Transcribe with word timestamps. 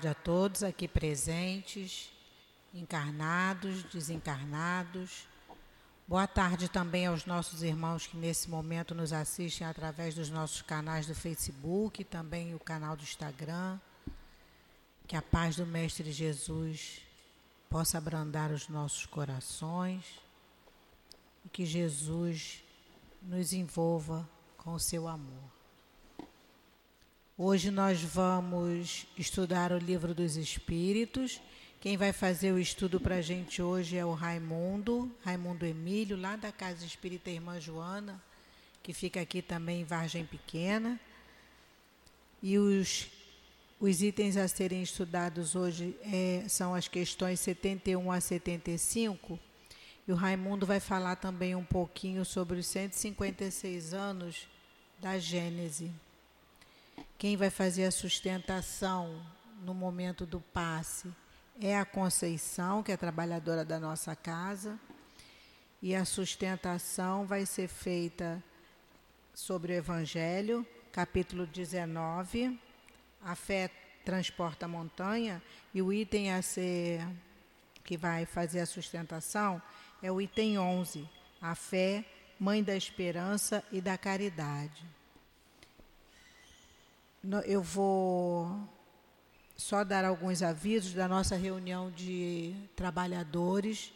tarde 0.00 0.08
a 0.08 0.14
todos 0.14 0.62
aqui 0.62 0.88
presentes, 0.88 2.10
encarnados, 2.72 3.82
desencarnados. 3.82 5.26
Boa 6.08 6.26
tarde 6.26 6.70
também 6.70 7.04
aos 7.04 7.26
nossos 7.26 7.62
irmãos 7.62 8.06
que 8.06 8.16
nesse 8.16 8.48
momento 8.48 8.94
nos 8.94 9.12
assistem 9.12 9.66
através 9.66 10.14
dos 10.14 10.30
nossos 10.30 10.62
canais 10.62 11.06
do 11.06 11.14
Facebook, 11.14 12.02
também 12.02 12.54
o 12.54 12.58
canal 12.58 12.96
do 12.96 13.02
Instagram. 13.02 13.78
Que 15.06 15.16
a 15.16 15.20
paz 15.20 15.56
do 15.56 15.66
Mestre 15.66 16.10
Jesus 16.10 17.02
possa 17.68 17.98
abrandar 17.98 18.50
os 18.50 18.68
nossos 18.68 19.04
corações 19.04 20.18
e 21.44 21.48
que 21.50 21.66
Jesus 21.66 22.64
nos 23.20 23.52
envolva 23.52 24.26
com 24.56 24.72
o 24.72 24.80
seu 24.80 25.06
amor. 25.06 25.59
Hoje 27.42 27.70
nós 27.70 28.02
vamos 28.02 29.06
estudar 29.16 29.72
o 29.72 29.78
livro 29.78 30.12
dos 30.12 30.36
Espíritos. 30.36 31.40
Quem 31.80 31.96
vai 31.96 32.12
fazer 32.12 32.52
o 32.52 32.58
estudo 32.58 33.00
para 33.00 33.14
a 33.14 33.22
gente 33.22 33.62
hoje 33.62 33.96
é 33.96 34.04
o 34.04 34.12
Raimundo, 34.12 35.10
Raimundo 35.24 35.64
Emílio, 35.64 36.20
lá 36.20 36.36
da 36.36 36.52
Casa 36.52 36.84
Espírita 36.84 37.30
Irmã 37.30 37.58
Joana, 37.58 38.22
que 38.82 38.92
fica 38.92 39.22
aqui 39.22 39.40
também 39.40 39.80
em 39.80 39.84
Vargem 39.84 40.26
Pequena. 40.26 41.00
E 42.42 42.58
os, 42.58 43.06
os 43.80 44.02
itens 44.02 44.36
a 44.36 44.46
serem 44.46 44.82
estudados 44.82 45.56
hoje 45.56 45.96
é, 46.02 46.44
são 46.46 46.74
as 46.74 46.88
questões 46.88 47.40
71 47.40 48.12
a 48.12 48.20
75. 48.20 49.40
E 50.06 50.12
o 50.12 50.14
Raimundo 50.14 50.66
vai 50.66 50.78
falar 50.78 51.16
também 51.16 51.54
um 51.54 51.64
pouquinho 51.64 52.22
sobre 52.22 52.58
os 52.58 52.66
156 52.66 53.94
anos 53.94 54.46
da 54.98 55.18
Gênese. 55.18 55.90
Quem 57.18 57.36
vai 57.36 57.50
fazer 57.50 57.84
a 57.84 57.90
sustentação 57.90 59.24
no 59.62 59.74
momento 59.74 60.24
do 60.24 60.40
passe 60.40 61.12
é 61.60 61.76
a 61.76 61.84
Conceição, 61.84 62.82
que 62.82 62.92
é 62.92 62.96
trabalhadora 62.96 63.64
da 63.64 63.78
nossa 63.78 64.16
casa, 64.16 64.78
e 65.82 65.94
a 65.94 66.04
sustentação 66.04 67.26
vai 67.26 67.44
ser 67.44 67.68
feita 67.68 68.42
sobre 69.34 69.72
o 69.72 69.76
Evangelho, 69.76 70.66
capítulo 70.92 71.46
19. 71.46 72.58
A 73.22 73.34
fé 73.34 73.70
transporta 74.04 74.64
a 74.64 74.68
montanha, 74.68 75.42
e 75.74 75.82
o 75.82 75.92
item 75.92 76.32
a 76.32 76.40
ser 76.40 77.06
que 77.84 77.96
vai 77.96 78.24
fazer 78.24 78.60
a 78.60 78.66
sustentação 78.66 79.60
é 80.02 80.10
o 80.10 80.20
item 80.20 80.58
11, 80.58 81.08
a 81.40 81.54
fé, 81.54 82.04
mãe 82.38 82.62
da 82.62 82.74
esperança 82.74 83.62
e 83.70 83.80
da 83.80 83.98
caridade. 83.98 84.99
Eu 87.44 87.62
vou 87.62 88.66
só 89.54 89.84
dar 89.84 90.06
alguns 90.06 90.42
avisos 90.42 90.94
da 90.94 91.06
nossa 91.06 91.36
reunião 91.36 91.90
de 91.90 92.54
trabalhadores. 92.74 93.92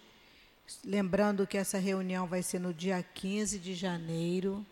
Lembrando 0.84 1.46
que 1.46 1.56
essa 1.56 1.78
reunião 1.78 2.26
vai 2.26 2.42
ser 2.42 2.58
no 2.58 2.74
dia 2.74 3.02
15 3.02 3.58
de 3.58 3.74
janeiro, 3.74 4.64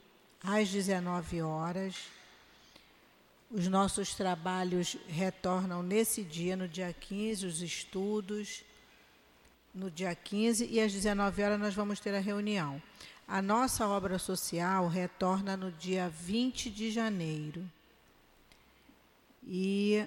às 0.44 0.68
19 0.68 1.40
horas. 1.40 1.96
Os 3.50 3.68
nossos 3.68 4.14
trabalhos 4.14 4.98
retornam 5.08 5.82
nesse 5.82 6.22
dia, 6.22 6.54
no 6.54 6.68
dia 6.68 6.92
15, 6.92 7.46
os 7.46 7.62
estudos. 7.62 8.62
No 9.74 9.90
dia 9.90 10.14
15 10.14 10.68
e 10.70 10.78
às 10.78 10.92
19 10.92 11.42
horas 11.42 11.58
nós 11.58 11.74
vamos 11.74 12.00
ter 12.00 12.14
a 12.14 12.20
reunião. 12.20 12.82
A 13.26 13.40
nossa 13.40 13.88
obra 13.88 14.18
social 14.18 14.88
retorna 14.88 15.56
no 15.56 15.72
dia 15.72 16.10
20 16.10 16.68
de 16.68 16.90
janeiro. 16.90 17.66
E 19.44 20.06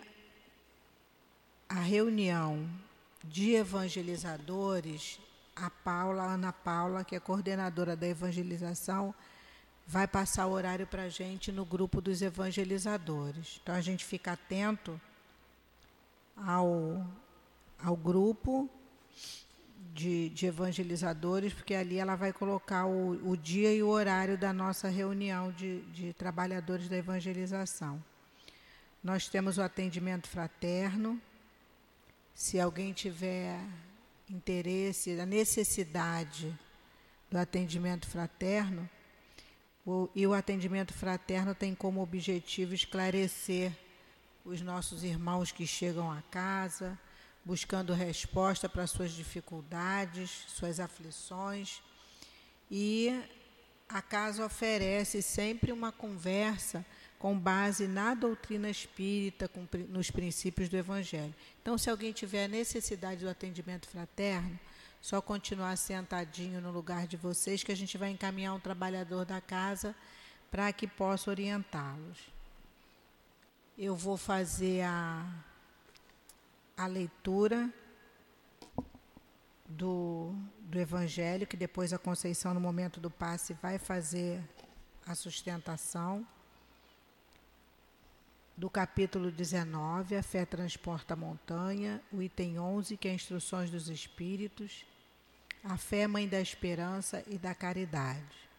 a 1.67 1.79
reunião 1.79 2.69
de 3.23 3.55
evangelizadores, 3.55 5.19
a 5.55 5.69
Paula, 5.69 6.23
a 6.23 6.33
Ana 6.33 6.53
Paula, 6.53 7.03
que 7.03 7.15
é 7.15 7.19
coordenadora 7.19 7.95
da 7.95 8.07
evangelização, 8.07 9.13
vai 9.87 10.07
passar 10.07 10.47
o 10.47 10.51
horário 10.51 10.87
para 10.87 11.03
a 11.03 11.09
gente 11.09 11.51
no 11.51 11.65
grupo 11.65 12.01
dos 12.01 12.21
evangelizadores. 12.21 13.59
Então 13.61 13.75
a 13.75 13.81
gente 13.81 14.05
fica 14.05 14.33
atento 14.33 14.99
ao, 16.35 17.05
ao 17.83 17.95
grupo 17.95 18.69
de, 19.93 20.29
de 20.29 20.45
evangelizadores, 20.45 21.53
porque 21.53 21.73
ali 21.73 21.99
ela 21.99 22.15
vai 22.15 22.33
colocar 22.33 22.85
o, 22.85 23.29
o 23.29 23.37
dia 23.37 23.73
e 23.73 23.81
o 23.83 23.87
horário 23.87 24.37
da 24.37 24.51
nossa 24.51 24.89
reunião 24.89 25.51
de, 25.51 25.81
de 25.91 26.13
trabalhadores 26.13 26.89
da 26.89 26.97
evangelização. 26.97 28.03
Nós 29.05 29.27
temos 29.27 29.59
o 29.59 29.61
atendimento 29.61 30.27
fraterno. 30.27 31.21
Se 32.33 32.59
alguém 32.59 32.91
tiver 32.91 33.59
interesse, 34.27 35.19
a 35.19 35.27
necessidade 35.27 36.51
do 37.29 37.37
atendimento 37.37 38.07
fraterno, 38.07 38.89
o, 39.85 40.09
e 40.15 40.25
o 40.25 40.33
atendimento 40.33 40.91
fraterno 40.91 41.53
tem 41.53 41.75
como 41.75 42.01
objetivo 42.01 42.73
esclarecer 42.73 43.71
os 44.43 44.59
nossos 44.61 45.03
irmãos 45.03 45.51
que 45.51 45.67
chegam 45.67 46.11
à 46.11 46.23
casa, 46.31 46.97
buscando 47.45 47.93
resposta 47.93 48.67
para 48.67 48.87
suas 48.87 49.11
dificuldades, 49.11 50.31
suas 50.47 50.79
aflições. 50.79 51.79
E 52.71 53.23
a 53.87 54.01
casa 54.01 54.43
oferece 54.43 55.21
sempre 55.21 55.71
uma 55.71 55.91
conversa 55.91 56.83
com 57.25 57.39
base 57.39 57.87
na 57.87 58.13
doutrina 58.13 58.69
espírita, 58.69 59.47
com, 59.47 59.67
nos 59.89 60.11
princípios 60.11 60.69
do 60.69 60.77
Evangelho. 60.77 61.33
Então, 61.59 61.75
se 61.75 61.89
alguém 61.89 62.13
tiver 62.13 62.47
necessidade 62.47 63.21
do 63.25 63.27
atendimento 63.31 63.87
fraterno, 63.87 64.59
só 65.01 65.19
continuar 65.19 65.75
sentadinho 65.75 66.61
no 66.61 66.69
lugar 66.69 67.07
de 67.07 67.17
vocês, 67.17 67.63
que 67.63 67.71
a 67.71 67.75
gente 67.75 67.97
vai 67.97 68.11
encaminhar 68.11 68.53
um 68.53 68.59
trabalhador 68.59 69.25
da 69.25 69.41
casa 69.41 69.95
para 70.51 70.71
que 70.71 70.85
possa 70.85 71.31
orientá-los. 71.31 72.19
Eu 73.75 73.95
vou 73.95 74.17
fazer 74.17 74.83
a, 74.83 75.27
a 76.77 76.85
leitura 76.85 77.73
do, 79.67 80.31
do 80.59 80.79
Evangelho, 80.79 81.47
que 81.47 81.57
depois 81.57 81.91
a 81.91 81.97
Conceição, 81.97 82.53
no 82.53 82.61
momento 82.61 82.99
do 82.99 83.09
passe, 83.09 83.55
vai 83.55 83.79
fazer 83.79 84.43
a 85.07 85.15
sustentação 85.15 86.23
do 88.57 88.69
capítulo 88.69 89.31
19, 89.31 90.15
A 90.15 90.23
Fé 90.23 90.45
Transporta 90.45 91.13
a 91.13 91.17
Montanha, 91.17 92.01
o 92.11 92.21
item 92.21 92.57
11, 92.57 92.95
que 92.95 93.07
é 93.07 93.13
Instruções 93.13 93.69
dos 93.69 93.89
Espíritos, 93.89 94.85
a 95.61 95.75
fé 95.77 96.07
mãe 96.07 96.27
da 96.27 96.39
esperança 96.39 97.21
e 97.27 97.37
da 97.37 97.53
caridade. 97.53 98.49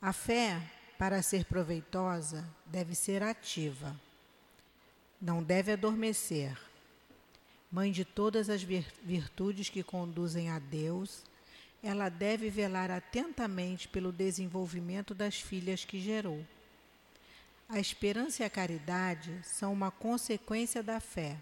A 0.00 0.12
fé, 0.12 0.60
para 0.98 1.22
ser 1.22 1.44
proveitosa, 1.44 2.44
deve 2.66 2.96
ser 2.96 3.22
ativa, 3.22 3.94
não 5.20 5.40
deve 5.40 5.72
adormecer. 5.72 6.58
Mãe 7.70 7.92
de 7.92 8.04
todas 8.04 8.50
as 8.50 8.62
virtudes 8.62 9.68
que 9.68 9.84
conduzem 9.84 10.50
a 10.50 10.58
Deus, 10.58 11.22
ela 11.80 12.08
deve 12.08 12.50
velar 12.50 12.90
atentamente 12.90 13.86
pelo 13.86 14.10
desenvolvimento 14.10 15.14
das 15.14 15.40
filhas 15.40 15.84
que 15.84 16.00
gerou 16.00 16.44
a 17.72 17.80
esperança 17.80 18.42
e 18.42 18.44
a 18.46 18.50
caridade 18.50 19.34
são 19.42 19.72
uma 19.72 19.90
consequência 19.90 20.82
da 20.82 21.00
fé. 21.00 21.38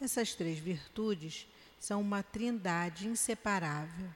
Essas 0.00 0.34
três 0.34 0.58
virtudes 0.58 1.46
são 1.78 2.00
uma 2.00 2.20
trindade 2.20 3.06
inseparável. 3.06 4.10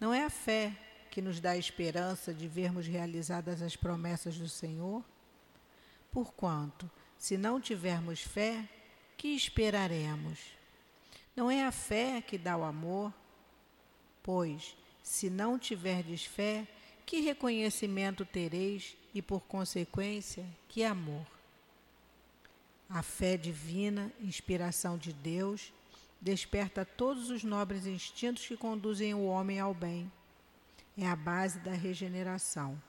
Não 0.00 0.12
é 0.12 0.24
a 0.24 0.28
fé 0.28 0.76
que 1.12 1.22
nos 1.22 1.38
dá 1.38 1.52
a 1.52 1.56
esperança 1.56 2.34
de 2.34 2.48
vermos 2.48 2.88
realizadas 2.88 3.62
as 3.62 3.76
promessas 3.76 4.36
do 4.36 4.48
Senhor? 4.48 5.04
Porquanto, 6.10 6.90
se 7.16 7.38
não 7.38 7.60
tivermos 7.60 8.20
fé, 8.20 8.68
que 9.16 9.28
esperaremos? 9.28 10.40
Não 11.36 11.48
é 11.48 11.64
a 11.64 11.70
fé 11.70 12.20
que 12.20 12.36
dá 12.36 12.56
o 12.56 12.64
amor? 12.64 13.14
Pois, 14.24 14.76
se 15.04 15.30
não 15.30 15.56
tiverdes 15.56 16.24
fé, 16.24 16.66
que 17.06 17.20
reconhecimento 17.20 18.24
tereis 18.24 18.96
e, 19.14 19.22
por 19.22 19.40
consequência, 19.42 20.44
que 20.68 20.82
amor? 20.82 21.24
A 22.90 23.00
fé 23.00 23.36
divina, 23.36 24.12
inspiração 24.20 24.98
de 24.98 25.12
Deus, 25.12 25.72
desperta 26.20 26.84
todos 26.84 27.30
os 27.30 27.44
nobres 27.44 27.86
instintos 27.86 28.44
que 28.44 28.56
conduzem 28.56 29.14
o 29.14 29.26
homem 29.26 29.60
ao 29.60 29.72
bem. 29.72 30.10
É 30.98 31.06
a 31.06 31.14
base 31.14 31.60
da 31.60 31.72
regeneração. 31.72 32.80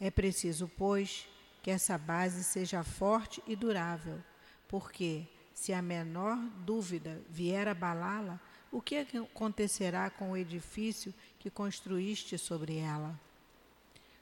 É 0.00 0.10
preciso, 0.10 0.70
pois, 0.78 1.28
que 1.62 1.70
essa 1.70 1.98
base 1.98 2.42
seja 2.42 2.82
forte 2.82 3.42
e 3.46 3.54
durável, 3.54 4.22
porque, 4.68 5.26
se 5.52 5.72
a 5.72 5.82
menor 5.82 6.38
dúvida 6.64 7.20
vier 7.28 7.68
abalá-la, 7.68 8.40
o 8.70 8.80
que 8.80 8.96
acontecerá 8.96 10.08
com 10.08 10.30
o 10.30 10.36
edifício 10.36 11.12
que 11.38 11.50
construíste 11.50 12.36
sobre 12.36 12.76
ela? 12.76 13.18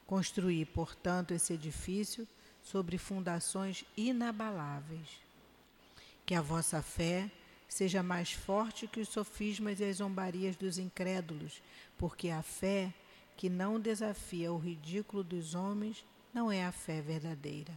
Construí, 0.07 0.65
portanto, 0.65 1.33
esse 1.33 1.55
edifício 1.55 2.27
sobre 2.63 2.99
fundações 2.99 3.85
inabaláveis. 3.97 5.09
Que 6.25 6.35
a 6.35 6.41
vossa 6.41 6.83
fé 6.83 7.31
seja 7.69 8.03
mais 8.03 8.33
forte 8.33 8.87
que 8.87 9.01
os 9.01 9.09
sofismas 9.09 9.81
e 9.81 9.85
as 9.85 9.97
zombarias 9.97 10.57
dos 10.57 10.79
incrédulos, 10.79 11.63
porque 11.99 12.31
a 12.31 12.43
fé 12.43 12.93
que 13.37 13.49
não 13.49 13.79
desafia 13.79 14.53
o 14.53 14.59
ridículo 14.59 15.23
dos 15.23 15.55
homens 15.55 16.05
não 16.33 16.51
é 16.51 16.65
a 16.65 16.73
fé 16.73 17.01
verdadeira. 17.01 17.73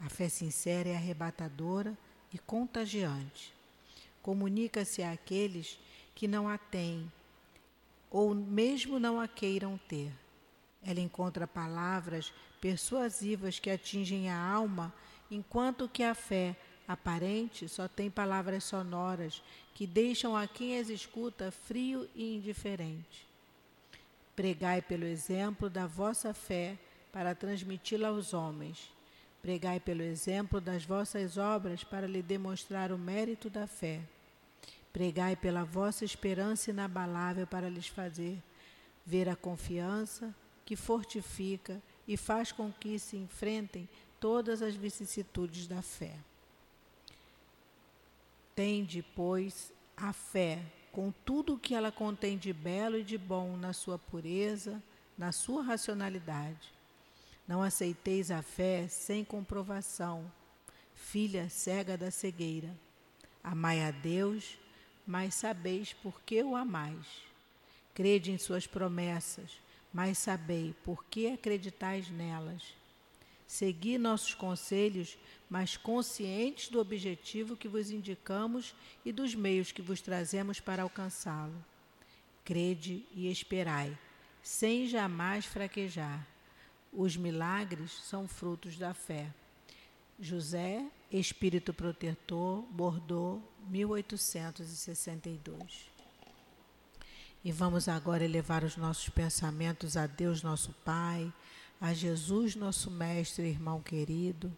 A 0.00 0.08
fé 0.08 0.28
sincera 0.28 0.88
é 0.88 0.96
arrebatadora 0.96 1.96
e 2.32 2.38
contagiante. 2.38 3.52
Comunica-se 4.22 5.02
àqueles 5.02 5.78
que 6.14 6.26
não 6.26 6.48
a 6.48 6.58
têm 6.58 7.10
ou 8.14 8.32
mesmo 8.32 9.00
não 9.00 9.20
a 9.20 9.26
queiram 9.26 9.76
ter. 9.88 10.12
Ela 10.86 11.00
encontra 11.00 11.48
palavras 11.48 12.32
persuasivas 12.60 13.58
que 13.58 13.68
atingem 13.68 14.30
a 14.30 14.40
alma, 14.40 14.94
enquanto 15.28 15.88
que 15.88 16.04
a 16.04 16.14
fé 16.14 16.54
aparente 16.86 17.68
só 17.68 17.88
tem 17.88 18.08
palavras 18.08 18.62
sonoras 18.62 19.42
que 19.74 19.84
deixam 19.84 20.36
a 20.36 20.46
quem 20.46 20.78
as 20.78 20.90
escuta 20.90 21.50
frio 21.50 22.08
e 22.14 22.36
indiferente. 22.36 23.26
Pregai 24.36 24.80
pelo 24.80 25.04
exemplo 25.04 25.68
da 25.68 25.84
vossa 25.84 26.32
fé 26.32 26.78
para 27.10 27.34
transmiti-la 27.34 28.08
aos 28.08 28.32
homens. 28.32 28.92
Pregai 29.42 29.80
pelo 29.80 30.02
exemplo 30.02 30.60
das 30.60 30.84
vossas 30.84 31.36
obras 31.36 31.82
para 31.82 32.06
lhe 32.06 32.22
demonstrar 32.22 32.92
o 32.92 32.98
mérito 32.98 33.50
da 33.50 33.66
fé. 33.66 34.02
Pregai 34.94 35.34
pela 35.34 35.64
vossa 35.64 36.04
esperança 36.04 36.70
inabalável 36.70 37.48
para 37.48 37.68
lhes 37.68 37.88
fazer 37.88 38.40
ver 39.04 39.28
a 39.28 39.34
confiança 39.34 40.32
que 40.64 40.76
fortifica 40.76 41.82
e 42.06 42.16
faz 42.16 42.52
com 42.52 42.72
que 42.72 42.96
se 42.98 43.16
enfrentem 43.16 43.88
todas 44.20 44.62
as 44.62 44.76
vicissitudes 44.76 45.66
da 45.66 45.82
fé. 45.82 46.14
Tende, 48.54 49.04
pois, 49.16 49.72
a 49.96 50.12
fé 50.12 50.62
com 50.92 51.12
tudo 51.24 51.54
o 51.54 51.58
que 51.58 51.74
ela 51.74 51.90
contém 51.90 52.38
de 52.38 52.52
belo 52.52 52.96
e 52.96 53.02
de 53.02 53.18
bom 53.18 53.56
na 53.56 53.72
sua 53.72 53.98
pureza, 53.98 54.80
na 55.18 55.32
sua 55.32 55.60
racionalidade. 55.60 56.72
Não 57.48 57.64
aceiteis 57.64 58.30
a 58.30 58.42
fé 58.42 58.86
sem 58.86 59.24
comprovação, 59.24 60.30
filha 60.94 61.48
cega 61.48 61.98
da 61.98 62.12
cegueira. 62.12 62.70
Amai 63.42 63.82
a 63.82 63.90
Deus, 63.90 64.56
mas 65.06 65.34
sabeis 65.34 65.92
por 65.92 66.20
que 66.22 66.42
o 66.42 66.56
amais. 66.56 67.06
Crede 67.94 68.32
em 68.32 68.38
suas 68.38 68.66
promessas, 68.66 69.50
mas 69.92 70.18
sabei 70.18 70.74
por 70.84 71.04
que 71.04 71.28
acreditais 71.28 72.10
nelas. 72.10 72.74
Segui 73.46 73.98
nossos 73.98 74.34
conselhos, 74.34 75.16
mas 75.48 75.76
conscientes 75.76 76.68
do 76.68 76.80
objetivo 76.80 77.56
que 77.56 77.68
vos 77.68 77.90
indicamos 77.90 78.74
e 79.04 79.12
dos 79.12 79.34
meios 79.34 79.70
que 79.70 79.82
vos 79.82 80.00
trazemos 80.00 80.58
para 80.58 80.82
alcançá-lo. 80.82 81.64
Crede 82.44 83.06
e 83.14 83.30
esperai, 83.30 83.96
sem 84.42 84.88
jamais 84.88 85.44
fraquejar. 85.44 86.26
Os 86.92 87.16
milagres 87.16 87.92
são 87.92 88.26
frutos 88.26 88.76
da 88.76 88.94
fé. 88.94 89.30
José, 90.18 90.84
Espírito 91.18 91.72
Protetor, 91.72 92.62
Bordeaux, 92.70 93.40
1862. 93.68 95.88
E 97.44 97.52
vamos 97.52 97.88
agora 97.88 98.24
elevar 98.24 98.64
os 98.64 98.76
nossos 98.76 99.08
pensamentos 99.08 99.96
a 99.96 100.06
Deus, 100.06 100.42
nosso 100.42 100.74
Pai, 100.84 101.32
a 101.80 101.94
Jesus, 101.94 102.56
nosso 102.56 102.90
Mestre, 102.90 103.48
irmão 103.48 103.80
querido 103.80 104.52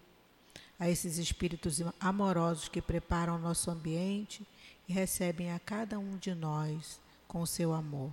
a 0.78 0.88
esses 0.88 1.18
espíritos 1.18 1.80
amorosos 1.98 2.68
que 2.68 2.82
preparam 2.82 3.36
o 3.36 3.38
nosso 3.38 3.70
ambiente 3.70 4.46
e 4.88 4.92
recebem 4.92 5.52
a 5.52 5.58
cada 5.58 5.98
um 5.98 6.16
de 6.16 6.34
nós 6.34 7.00
com 7.26 7.44
seu 7.46 7.72
amor. 7.72 8.12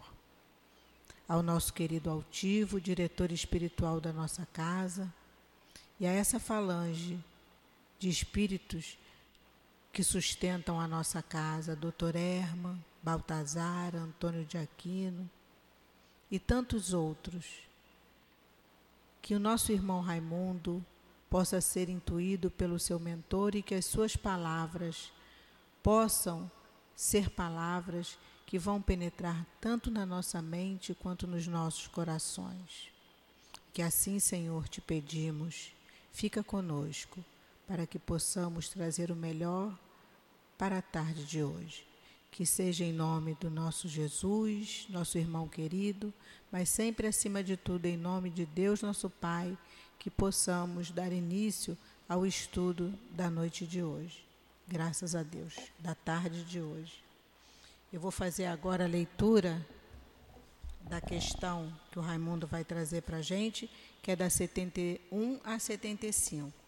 Ao 1.28 1.44
nosso 1.44 1.74
querido 1.74 2.10
altivo, 2.10 2.81
diretor 2.81 3.31
espiritual 3.31 4.00
da 4.00 4.12
nossa 4.12 4.48
casa, 4.51 5.13
e 6.00 6.06
a 6.06 6.12
essa 6.12 6.39
falange 6.39 7.19
de 8.04 8.10
espíritos 8.10 8.98
que 9.94 10.04
sustentam 10.04 10.78
a 10.78 10.86
nossa 10.86 11.24
casa, 11.24 11.74
Dr. 11.74 12.18
Erma, 12.18 12.78
Baltazar, 13.02 13.96
Antônio 13.96 14.44
de 14.44 14.58
Aquino 14.58 15.30
e 16.30 16.38
tantos 16.38 16.94
outros, 16.94 17.46
que 19.22 19.34
o 19.34 19.40
nosso 19.40 19.72
irmão 19.72 20.02
Raimundo 20.02 20.86
possa 21.30 21.62
ser 21.62 21.88
intuído 21.88 22.52
pelo 22.52 22.78
seu 22.78 23.00
mentor 23.00 23.56
e 23.56 23.62
que 23.62 23.74
as 23.74 23.86
suas 23.86 24.18
palavras 24.18 25.10
possam 25.82 26.52
ser 26.98 27.30
palavras 27.30 28.20
que 28.46 28.60
vão 28.60 28.82
penetrar 28.82 29.46
tanto 29.62 29.90
na 29.90 30.06
nossa 30.06 30.42
mente 30.42 30.94
quanto 30.94 31.26
nos 31.26 31.48
nossos 31.48 31.88
corações. 31.88 32.92
Que 33.72 33.82
assim, 33.82 34.20
Senhor, 34.20 34.68
te 34.68 34.82
pedimos, 34.82 35.72
fica 36.12 36.44
conosco, 36.44 37.24
para 37.74 37.88
que 37.88 37.98
possamos 37.98 38.70
trazer 38.70 39.10
o 39.10 39.16
melhor 39.16 39.75
para 40.60 40.78
a 40.78 40.81
tarde 40.84 41.25
de 41.25 41.42
hoje. 41.42 41.84
Que 42.30 42.46
seja 42.46 42.86
em 42.86 42.94
nome 42.94 43.34
do 43.42 43.50
nosso 43.50 43.88
Jesus, 43.88 44.86
nosso 44.92 45.18
irmão 45.18 45.48
querido, 45.48 46.14
mas 46.52 46.70
sempre 46.70 47.08
acima 47.08 47.44
de 47.44 47.58
tudo 47.58 47.88
em 47.88 47.98
nome 47.98 48.30
de 48.30 48.46
Deus, 48.46 48.84
nosso 48.84 49.10
Pai 49.10 49.58
que 49.98 50.12
possamos 50.12 50.92
dar 50.92 51.12
início 51.12 51.75
ao 52.08 52.28
estudo 52.28 52.94
da 53.10 53.28
noite 53.28 53.66
de 53.66 53.81
hoje. 53.81 54.24
Graças 54.68 55.16
a 55.16 55.24
Deus, 55.24 55.56
da 55.80 55.96
tarde 55.96 56.44
de 56.44 56.62
hoje. 56.62 57.04
Eu 57.92 58.00
vou 58.00 58.12
fazer 58.12 58.46
agora 58.46 58.84
a 58.84 58.88
leitura 58.88 59.66
da 60.81 61.02
questão 61.02 61.74
que 61.92 61.98
o 61.98 62.04
Raimundo 62.04 62.46
vai 62.46 62.64
trazer 62.64 63.02
para 63.02 63.18
a 63.18 63.24
gente, 63.24 63.68
que 64.04 64.12
é 64.12 64.16
da 64.16 64.30
71 64.30 65.40
a 65.44 65.58
75. 65.58 66.62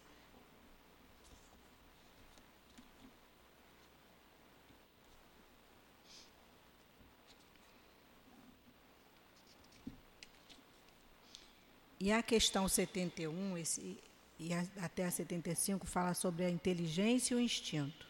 E 11.98 12.12
a 12.12 12.22
questão 12.22 12.68
71 12.68 13.56
esse, 13.56 13.98
e 14.38 14.52
a, 14.52 14.64
até 14.82 15.04
a 15.04 15.10
75 15.10 15.86
fala 15.86 16.14
sobre 16.14 16.44
a 16.44 16.50
inteligência 16.50 17.34
e 17.34 17.36
o 17.36 17.40
instinto. 17.40 18.06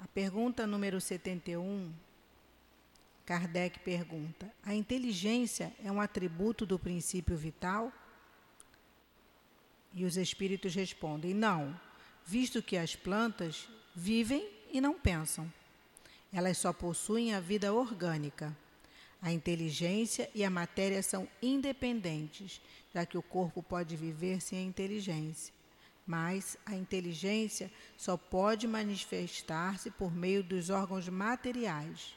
A 0.00 0.06
pergunta 0.08 0.66
número 0.66 1.00
71, 1.00 1.92
Kardec 3.24 3.78
pergunta: 3.80 4.52
A 4.62 4.74
inteligência 4.74 5.72
é 5.82 5.90
um 5.90 6.00
atributo 6.00 6.64
do 6.64 6.78
princípio 6.78 7.36
vital? 7.36 7.92
E 9.94 10.04
os 10.04 10.16
espíritos 10.16 10.74
respondem: 10.74 11.34
Não, 11.34 11.78
visto 12.24 12.62
que 12.62 12.76
as 12.76 12.94
plantas 12.94 13.68
vivem 13.94 14.48
e 14.70 14.80
não 14.80 14.94
pensam. 14.94 15.50
Elas 16.32 16.58
só 16.58 16.72
possuem 16.72 17.34
a 17.34 17.40
vida 17.40 17.72
orgânica. 17.72 18.54
A 19.20 19.32
inteligência 19.32 20.30
e 20.34 20.44
a 20.44 20.50
matéria 20.50 21.02
são 21.02 21.28
independentes, 21.42 22.60
já 22.94 23.04
que 23.04 23.18
o 23.18 23.22
corpo 23.22 23.62
pode 23.62 23.96
viver 23.96 24.40
sem 24.40 24.58
a 24.58 24.62
inteligência. 24.62 25.52
Mas 26.06 26.56
a 26.64 26.74
inteligência 26.74 27.70
só 27.96 28.16
pode 28.16 28.66
manifestar-se 28.66 29.90
por 29.90 30.14
meio 30.14 30.42
dos 30.42 30.70
órgãos 30.70 31.08
materiais. 31.08 32.14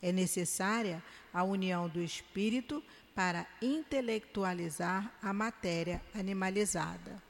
É 0.00 0.12
necessária 0.12 1.02
a 1.32 1.42
união 1.42 1.88
do 1.88 2.02
espírito 2.02 2.82
para 3.14 3.46
intelectualizar 3.62 5.12
a 5.22 5.32
matéria 5.32 6.02
animalizada. 6.14 7.22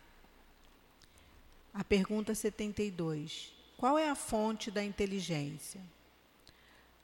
A 1.72 1.84
pergunta 1.84 2.34
72. 2.34 3.52
Qual 3.76 3.98
é 3.98 4.08
a 4.08 4.14
fonte 4.14 4.70
da 4.70 4.82
inteligência? 4.82 5.80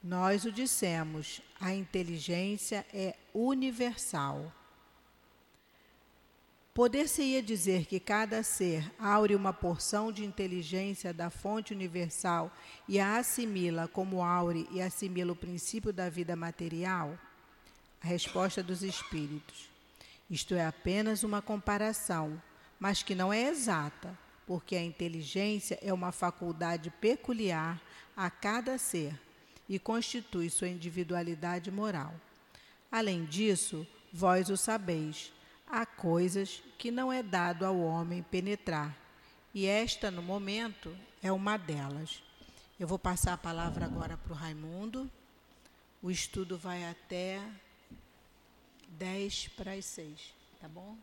Nós 0.03 0.47
o 0.47 0.53
dissemos, 0.53 1.43
a 1.61 1.75
inteligência 1.75 2.87
é 2.93 3.15
universal. 3.35 4.51
Poder-se-ia 6.73 7.43
dizer 7.43 7.85
que 7.85 8.01
cada 8.01 8.43
ser 8.43 8.91
aure 8.99 9.35
uma 9.35 9.53
porção 9.53 10.11
de 10.11 10.25
inteligência 10.25 11.13
da 11.13 11.29
fonte 11.29 11.75
universal 11.75 12.51
e 12.89 12.99
a 12.99 13.19
assimila 13.19 13.87
como 13.89 14.23
aure 14.23 14.67
e 14.71 14.81
assimila 14.81 15.33
o 15.33 15.37
princípio 15.37 15.93
da 15.93 16.09
vida 16.09 16.35
material? 16.35 17.19
A 18.03 18.07
resposta 18.07 18.63
dos 18.63 18.83
espíritos. 18.83 19.69
Isto 20.31 20.55
é 20.55 20.65
apenas 20.65 21.23
uma 21.23 21.43
comparação, 21.43 22.41
mas 22.79 23.03
que 23.03 23.15
não 23.15 23.31
é 23.31 23.43
exata, 23.43 24.19
porque 24.47 24.77
a 24.77 24.83
inteligência 24.83 25.79
é 25.83 25.93
uma 25.93 26.11
faculdade 26.11 26.89
peculiar 26.89 27.79
a 28.17 28.31
cada 28.31 28.79
ser 28.79 29.13
e 29.71 29.79
constitui 29.79 30.51
sua 30.51 30.67
individualidade 30.67 31.71
moral. 31.71 32.13
Além 32.91 33.25
disso, 33.25 33.87
vós 34.13 34.51
o 34.51 34.57
sabeis, 34.57 35.33
há 35.65 35.87
coisas 35.87 36.61
que 36.77 36.91
não 36.91 37.13
é 37.13 37.23
dado 37.23 37.65
ao 37.65 37.79
homem 37.79 38.21
penetrar, 38.21 38.99
e 39.55 39.67
esta, 39.67 40.11
no 40.11 40.23
momento, 40.23 40.97
é 41.23 41.31
uma 41.31 41.57
delas. 41.57 42.21
Eu 42.81 42.89
vou 42.89 42.99
passar 42.99 43.35
a 43.35 43.39
palavra 43.39 43.85
agora 43.85 44.17
para 44.17 44.33
o 44.33 44.37
Raimundo. 44.37 45.09
O 46.03 46.11
estudo 46.11 46.59
vai 46.59 46.85
até 46.85 47.41
10 48.89 49.49
para 49.49 49.73
as 49.73 49.85
6, 49.85 50.35
tá 50.61 50.69
bom? 50.69 50.97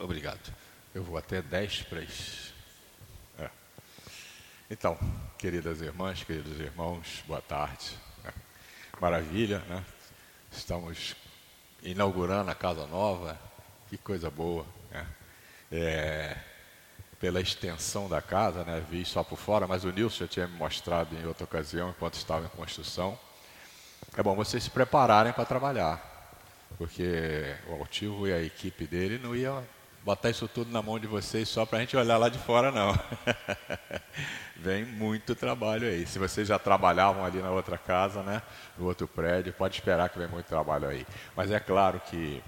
Obrigado. 0.00 0.52
Eu 0.94 1.04
vou 1.04 1.16
até 1.16 1.40
10 1.40 1.82
para 1.82 2.00
as. 2.00 2.52
Então, 4.72 4.96
queridas 5.36 5.80
irmãs, 5.80 6.22
queridos 6.22 6.60
irmãos, 6.60 7.24
boa 7.26 7.42
tarde. 7.42 7.90
É. 8.24 8.30
Maravilha, 9.00 9.58
né? 9.68 9.84
Estamos 10.52 11.16
inaugurando 11.82 12.52
a 12.52 12.54
casa 12.54 12.86
nova, 12.86 13.36
que 13.88 13.98
coisa 13.98 14.30
boa. 14.30 14.64
Né? 14.92 15.06
É, 15.72 16.36
pela 17.18 17.40
extensão 17.40 18.08
da 18.08 18.22
casa, 18.22 18.62
né? 18.62 18.80
vi 18.88 19.04
só 19.04 19.24
por 19.24 19.36
fora, 19.36 19.66
mas 19.66 19.82
o 19.82 19.90
Nilson 19.90 20.18
já 20.18 20.28
tinha 20.28 20.46
me 20.46 20.56
mostrado 20.56 21.16
em 21.16 21.26
outra 21.26 21.42
ocasião, 21.42 21.90
enquanto 21.90 22.14
estava 22.14 22.46
em 22.46 22.56
construção. 22.56 23.18
É 24.16 24.22
bom 24.22 24.36
vocês 24.36 24.62
se 24.62 24.70
prepararem 24.70 25.32
para 25.32 25.44
trabalhar, 25.44 26.38
porque 26.78 27.56
o 27.66 27.72
Altivo 27.72 28.28
e 28.28 28.32
a 28.32 28.40
equipe 28.40 28.86
dele 28.86 29.18
não 29.18 29.34
iam 29.34 29.66
botar 30.04 30.30
isso 30.30 30.48
tudo 30.48 30.70
na 30.70 30.82
mão 30.82 30.98
de 30.98 31.06
vocês 31.06 31.48
só 31.48 31.66
para 31.66 31.78
a 31.78 31.80
gente 31.80 31.96
olhar 31.96 32.16
lá 32.16 32.28
de 32.28 32.38
fora, 32.38 32.70
não. 32.70 32.98
Vem 34.56 34.84
muito 34.84 35.34
trabalho 35.34 35.88
aí. 35.88 36.06
Se 36.06 36.18
vocês 36.18 36.48
já 36.48 36.58
trabalhavam 36.58 37.24
ali 37.24 37.40
na 37.40 37.50
outra 37.50 37.78
casa, 37.78 38.22
né, 38.22 38.42
no 38.76 38.86
outro 38.86 39.08
prédio, 39.08 39.52
pode 39.52 39.76
esperar 39.76 40.10
que 40.10 40.18
vem 40.18 40.28
muito 40.28 40.46
trabalho 40.46 40.86
aí. 40.86 41.06
Mas 41.34 41.50
é 41.50 41.58
claro 41.58 41.98
que 41.98 42.42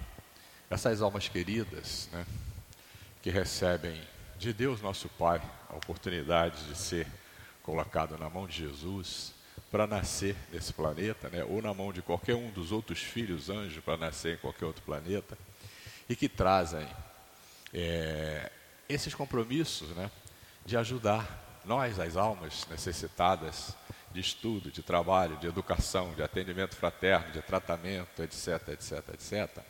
essas 0.68 1.00
almas 1.00 1.28
queridas, 1.28 2.10
né, 2.12 2.26
que 3.22 3.30
recebem 3.30 3.98
de 4.38 4.52
Deus 4.52 4.82
nosso 4.82 5.08
Pai 5.08 5.40
a 5.70 5.76
oportunidade 5.76 6.62
de 6.64 6.76
ser 6.76 7.06
colocado 7.62 8.18
na 8.18 8.28
mão 8.28 8.46
de 8.46 8.58
Jesus 8.58 9.32
para 9.70 9.86
nascer 9.86 10.36
nesse 10.52 10.70
planeta, 10.70 11.30
né, 11.30 11.42
ou 11.44 11.62
na 11.62 11.72
mão 11.72 11.94
de 11.94 12.02
qualquer 12.02 12.34
um 12.34 12.50
dos 12.50 12.72
outros 12.72 12.98
filhos 12.98 13.48
anjos 13.48 13.82
para 13.82 13.96
nascer 13.96 14.34
em 14.34 14.38
qualquer 14.38 14.66
outro 14.66 14.82
planeta, 14.82 15.38
e 16.10 16.14
que 16.14 16.28
trazem 16.28 16.86
é, 17.72 18.50
esses 18.88 19.14
compromissos 19.14 19.88
né, 19.90 20.10
de 20.64 20.76
ajudar 20.76 21.60
nós, 21.64 21.98
as 21.98 22.16
almas 22.16 22.66
necessitadas 22.68 23.76
de 24.12 24.20
estudo, 24.20 24.70
de 24.70 24.82
trabalho, 24.82 25.36
de 25.38 25.46
educação, 25.46 26.12
de 26.14 26.22
atendimento 26.22 26.76
fraterno, 26.76 27.32
de 27.32 27.40
tratamento, 27.40 28.22
etc, 28.22 28.68
etc, 28.68 29.08
etc. 29.14 29.64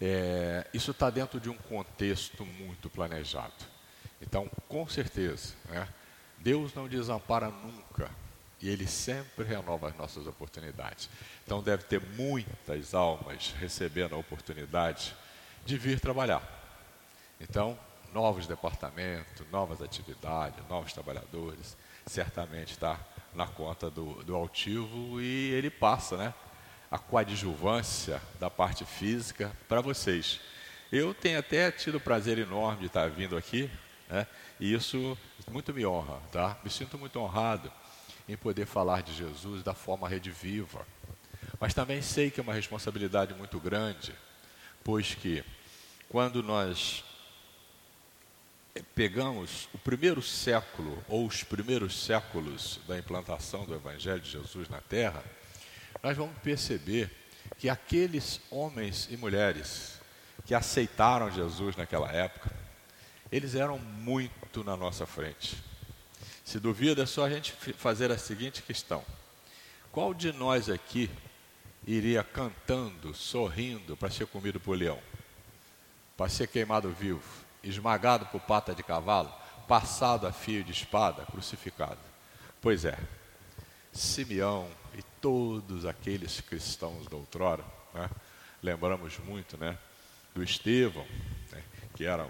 É, 0.00 0.66
isso 0.72 0.92
está 0.92 1.10
dentro 1.10 1.38
de 1.38 1.50
um 1.50 1.56
contexto 1.56 2.44
muito 2.46 2.88
planejado. 2.88 3.52
Então, 4.22 4.50
com 4.68 4.88
certeza, 4.88 5.54
né, 5.68 5.86
Deus 6.38 6.72
não 6.74 6.88
desampara 6.88 7.48
nunca 7.48 8.10
e 8.62 8.68
Ele 8.68 8.86
sempre 8.86 9.44
renova 9.44 9.88
as 9.88 9.96
nossas 9.96 10.26
oportunidades. 10.26 11.10
Então, 11.44 11.62
deve 11.62 11.84
ter 11.84 12.00
muitas 12.16 12.94
almas 12.94 13.54
recebendo 13.58 14.14
a 14.14 14.18
oportunidade 14.18 15.14
de 15.66 15.76
vir 15.76 16.00
trabalhar 16.00 16.59
então, 17.40 17.78
novos 18.12 18.46
departamentos, 18.46 19.46
novas 19.50 19.80
atividades, 19.80 20.58
novos 20.68 20.92
trabalhadores, 20.92 21.76
certamente 22.06 22.72
está 22.72 22.98
na 23.34 23.46
conta 23.46 23.90
do, 23.90 24.22
do 24.24 24.34
altivo 24.34 25.20
e 25.20 25.50
ele 25.52 25.70
passa 25.70 26.16
né, 26.16 26.34
a 26.90 26.98
coadjuvância 26.98 28.20
da 28.38 28.50
parte 28.50 28.84
física 28.84 29.52
para 29.68 29.80
vocês. 29.80 30.40
Eu 30.90 31.14
tenho 31.14 31.38
até 31.38 31.70
tido 31.70 31.96
o 31.96 32.00
prazer 32.00 32.38
enorme 32.38 32.80
de 32.80 32.86
estar 32.86 33.08
vindo 33.08 33.36
aqui, 33.36 33.70
né, 34.08 34.26
e 34.58 34.74
isso 34.74 35.16
muito 35.50 35.72
me 35.72 35.86
honra, 35.86 36.20
tá? 36.32 36.58
Me 36.64 36.70
sinto 36.70 36.98
muito 36.98 37.18
honrado 37.18 37.72
em 38.28 38.36
poder 38.36 38.66
falar 38.66 39.02
de 39.02 39.14
Jesus 39.14 39.62
da 39.62 39.72
forma 39.72 40.08
rede 40.08 40.30
viva. 40.30 40.86
Mas 41.58 41.74
também 41.74 42.02
sei 42.02 42.30
que 42.30 42.40
é 42.40 42.42
uma 42.42 42.54
responsabilidade 42.54 43.34
muito 43.34 43.58
grande, 43.60 44.14
pois 44.82 45.14
que 45.14 45.44
quando 46.08 46.42
nós 46.42 47.04
pegamos 48.94 49.68
o 49.74 49.78
primeiro 49.78 50.22
século 50.22 51.02
ou 51.08 51.26
os 51.26 51.42
primeiros 51.42 52.04
séculos 52.04 52.80
da 52.86 52.98
implantação 52.98 53.64
do 53.64 53.74
Evangelho 53.74 54.20
de 54.20 54.30
Jesus 54.30 54.68
na 54.68 54.80
Terra, 54.80 55.24
nós 56.02 56.16
vamos 56.16 56.36
perceber 56.38 57.10
que 57.58 57.68
aqueles 57.68 58.40
homens 58.50 59.08
e 59.10 59.16
mulheres 59.16 60.00
que 60.46 60.54
aceitaram 60.54 61.30
Jesus 61.30 61.76
naquela 61.76 62.10
época, 62.10 62.50
eles 63.30 63.54
eram 63.54 63.78
muito 63.78 64.64
na 64.64 64.76
nossa 64.76 65.06
frente. 65.06 65.56
Se 66.44 66.58
duvida, 66.58 67.02
é 67.02 67.06
só 67.06 67.24
a 67.24 67.30
gente 67.30 67.52
fazer 67.52 68.10
a 68.10 68.18
seguinte 68.18 68.62
questão: 68.62 69.04
qual 69.92 70.12
de 70.12 70.32
nós 70.32 70.68
aqui 70.68 71.10
iria 71.86 72.22
cantando, 72.24 73.14
sorrindo 73.14 73.96
para 73.96 74.10
ser 74.10 74.26
comido 74.26 74.58
por 74.58 74.76
leão? 74.76 74.98
Para 76.16 76.28
ser 76.28 76.48
queimado 76.48 76.90
vivo? 76.90 77.22
Esmagado 77.62 78.26
por 78.26 78.40
pata 78.40 78.74
de 78.74 78.82
cavalo, 78.82 79.32
passado 79.68 80.26
a 80.26 80.32
fio 80.32 80.64
de 80.64 80.72
espada, 80.72 81.24
crucificado. 81.26 82.00
Pois 82.60 82.84
é, 82.84 82.98
Simeão 83.92 84.68
e 84.94 85.02
todos 85.20 85.84
aqueles 85.84 86.40
cristãos 86.40 87.06
da 87.06 87.16
outrora, 87.16 87.64
né, 87.94 88.08
lembramos 88.62 89.18
muito 89.18 89.56
né, 89.56 89.78
do 90.34 90.42
Estevão, 90.42 91.06
né, 91.52 91.62
que 91.94 92.04
era 92.04 92.26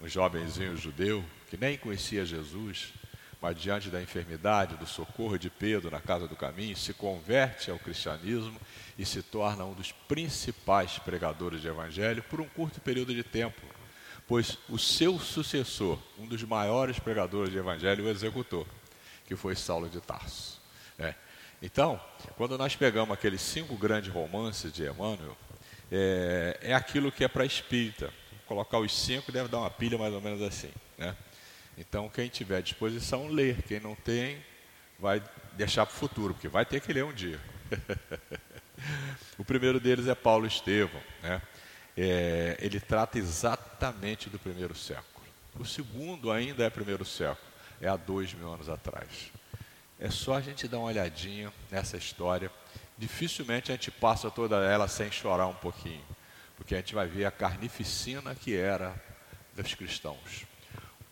um 0.00 0.08
jovenzinho 0.08 0.76
judeu 0.76 1.24
que 1.48 1.56
nem 1.56 1.78
conhecia 1.78 2.24
Jesus, 2.24 2.92
mas 3.40 3.60
diante 3.60 3.90
da 3.90 4.02
enfermidade, 4.02 4.76
do 4.76 4.86
socorro 4.86 5.38
de 5.38 5.50
Pedro 5.50 5.90
na 5.90 6.00
casa 6.00 6.26
do 6.26 6.34
caminho, 6.34 6.76
se 6.76 6.92
converte 6.92 7.70
ao 7.70 7.78
cristianismo 7.78 8.58
e 8.98 9.04
se 9.04 9.22
torna 9.22 9.64
um 9.64 9.74
dos 9.74 9.92
principais 9.92 10.98
pregadores 10.98 11.60
de 11.60 11.68
evangelho 11.68 12.22
por 12.24 12.40
um 12.40 12.48
curto 12.48 12.80
período 12.80 13.14
de 13.14 13.22
tempo 13.22 13.60
pois 14.26 14.58
o 14.68 14.78
seu 14.78 15.18
sucessor, 15.18 15.98
um 16.18 16.26
dos 16.26 16.42
maiores 16.42 16.98
pregadores 16.98 17.52
de 17.52 17.58
evangelho, 17.58 18.04
o 18.04 18.08
executou, 18.08 18.66
que 19.26 19.36
foi 19.36 19.54
Saulo 19.54 19.88
de 19.88 20.00
Tarso. 20.00 20.60
É. 20.98 21.14
Então, 21.62 22.00
quando 22.36 22.58
nós 22.58 22.76
pegamos 22.76 23.12
aqueles 23.12 23.40
cinco 23.40 23.76
grandes 23.76 24.12
romances 24.12 24.72
de 24.72 24.84
Emmanuel, 24.84 25.36
é, 25.90 26.58
é 26.60 26.74
aquilo 26.74 27.12
que 27.12 27.24
é 27.24 27.28
para 27.28 27.44
espírita. 27.44 28.12
Colocar 28.46 28.78
os 28.78 28.94
cinco 28.94 29.32
deve 29.32 29.48
dar 29.48 29.58
uma 29.58 29.70
pilha 29.70 29.98
mais 29.98 30.12
ou 30.12 30.20
menos 30.20 30.42
assim. 30.42 30.70
Né? 30.98 31.16
Então, 31.78 32.08
quem 32.08 32.28
tiver 32.28 32.62
disposição, 32.62 33.28
lê. 33.28 33.54
Quem 33.54 33.80
não 33.80 33.94
tem, 33.94 34.38
vai 34.98 35.22
deixar 35.52 35.86
para 35.86 35.94
o 35.94 35.98
futuro, 35.98 36.34
porque 36.34 36.48
vai 36.48 36.64
ter 36.64 36.80
que 36.80 36.92
ler 36.92 37.04
um 37.04 37.12
dia. 37.12 37.40
o 39.38 39.44
primeiro 39.44 39.80
deles 39.80 40.06
é 40.06 40.14
Paulo 40.14 40.46
Estevão. 40.46 41.00
Né? 41.22 41.40
É, 41.96 42.58
ele 42.60 42.78
trata 42.78 43.18
exatamente 43.18 44.28
do 44.28 44.38
primeiro 44.38 44.74
século. 44.74 45.06
O 45.58 45.64
segundo 45.64 46.30
ainda 46.30 46.64
é 46.64 46.70
primeiro 46.70 47.04
século, 47.04 47.48
é 47.80 47.88
há 47.88 47.96
dois 47.96 48.34
mil 48.34 48.52
anos 48.52 48.68
atrás. 48.68 49.32
É 49.98 50.10
só 50.10 50.34
a 50.34 50.40
gente 50.42 50.68
dar 50.68 50.78
uma 50.78 50.88
olhadinha 50.88 51.50
nessa 51.70 51.96
história. 51.96 52.50
Dificilmente 52.98 53.72
a 53.72 53.74
gente 53.74 53.90
passa 53.90 54.30
toda 54.30 54.56
ela 54.56 54.86
sem 54.88 55.10
chorar 55.10 55.46
um 55.46 55.54
pouquinho, 55.54 56.04
porque 56.56 56.74
a 56.74 56.78
gente 56.78 56.94
vai 56.94 57.06
ver 57.06 57.24
a 57.24 57.30
carnificina 57.30 58.34
que 58.34 58.54
era 58.54 58.94
dos 59.54 59.74
cristãos. 59.74 60.44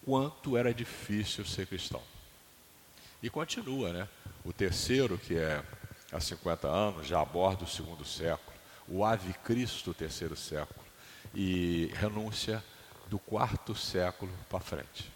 Quanto 0.05 0.57
era 0.59 0.75
difícil 0.75 1.47
ser 1.47 1.67
cristão. 1.67 2.03
E 3.23 3.31
continua, 3.31 3.91
né? 3.91 4.09
O 4.45 4.53
terceiro, 4.53 5.17
que 5.17 5.35
é 5.35 5.63
há 6.13 6.21
50 6.21 6.69
anos, 6.69 7.07
já 7.07 7.23
aborda 7.23 7.65
o 7.65 7.67
segundo 7.67 8.05
século 8.05 8.54
o 8.89 9.05
Ave 9.05 9.33
Cristo, 9.45 9.95
terceiro 9.95 10.37
século, 10.37 10.85
e 11.35 11.91
renúncia 11.95 12.63
do 13.09 13.19
quarto 13.19 13.75
século 13.75 14.33
para 14.49 14.61
frente. 14.61 15.13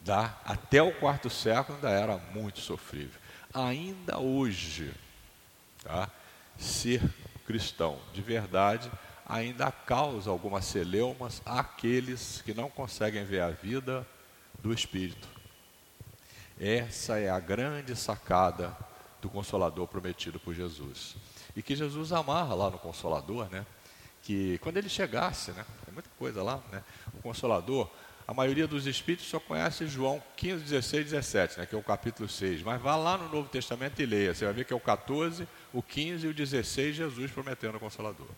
Da, 0.00 0.36
até 0.44 0.82
o 0.82 0.92
quarto 0.92 1.28
século 1.28 1.76
ainda 1.76 1.90
era 1.90 2.16
muito 2.32 2.60
sofrível. 2.60 3.20
Ainda 3.52 4.18
hoje, 4.18 4.92
tá, 5.82 6.10
ser 6.56 7.02
cristão 7.46 7.98
de 8.12 8.20
verdade 8.20 8.90
ainda 9.26 9.70
causa 9.70 10.30
algumas 10.30 10.64
celeumas 10.64 11.42
àqueles 11.44 12.40
que 12.42 12.54
não 12.54 12.70
conseguem 12.70 13.24
ver 13.24 13.42
a 13.42 13.50
vida 13.50 14.06
do 14.58 14.72
Espírito. 14.72 15.28
Essa 16.58 17.18
é 17.18 17.28
a 17.28 17.38
grande 17.38 17.94
sacada 17.94 18.74
do 19.20 19.28
Consolador 19.28 19.86
prometido 19.86 20.40
por 20.40 20.54
Jesus 20.54 21.16
e 21.56 21.62
que 21.62 21.74
Jesus 21.74 22.12
amarra 22.12 22.54
lá 22.54 22.70
no 22.70 22.78
Consolador, 22.78 23.48
né? 23.50 23.64
Que 24.22 24.58
quando 24.58 24.76
ele 24.76 24.88
chegasse, 24.88 25.52
né? 25.52 25.64
Tem 25.84 25.94
muita 25.94 26.10
coisa 26.18 26.42
lá, 26.42 26.60
né? 26.70 26.82
O 27.14 27.22
Consolador, 27.22 27.90
a 28.26 28.34
maioria 28.34 28.66
dos 28.66 28.86
espíritos 28.86 29.26
só 29.28 29.40
conhece 29.40 29.86
João 29.86 30.22
15, 30.36 30.64
16, 30.64 31.04
17, 31.06 31.58
né? 31.60 31.66
Que 31.66 31.74
é 31.74 31.78
o 31.78 31.82
capítulo 31.82 32.28
6. 32.28 32.62
Mas 32.62 32.80
vá 32.80 32.94
lá 32.94 33.16
no 33.16 33.28
Novo 33.28 33.48
Testamento 33.48 34.00
e 34.02 34.06
leia. 34.06 34.34
Você 34.34 34.44
vai 34.44 34.54
ver 34.54 34.64
que 34.64 34.72
é 34.72 34.76
o 34.76 34.80
14, 34.80 35.48
o 35.72 35.82
15 35.82 36.26
e 36.26 36.30
o 36.30 36.34
16, 36.34 36.96
Jesus 36.96 37.30
prometendo 37.30 37.76
o 37.76 37.80
Consolador. 37.80 38.28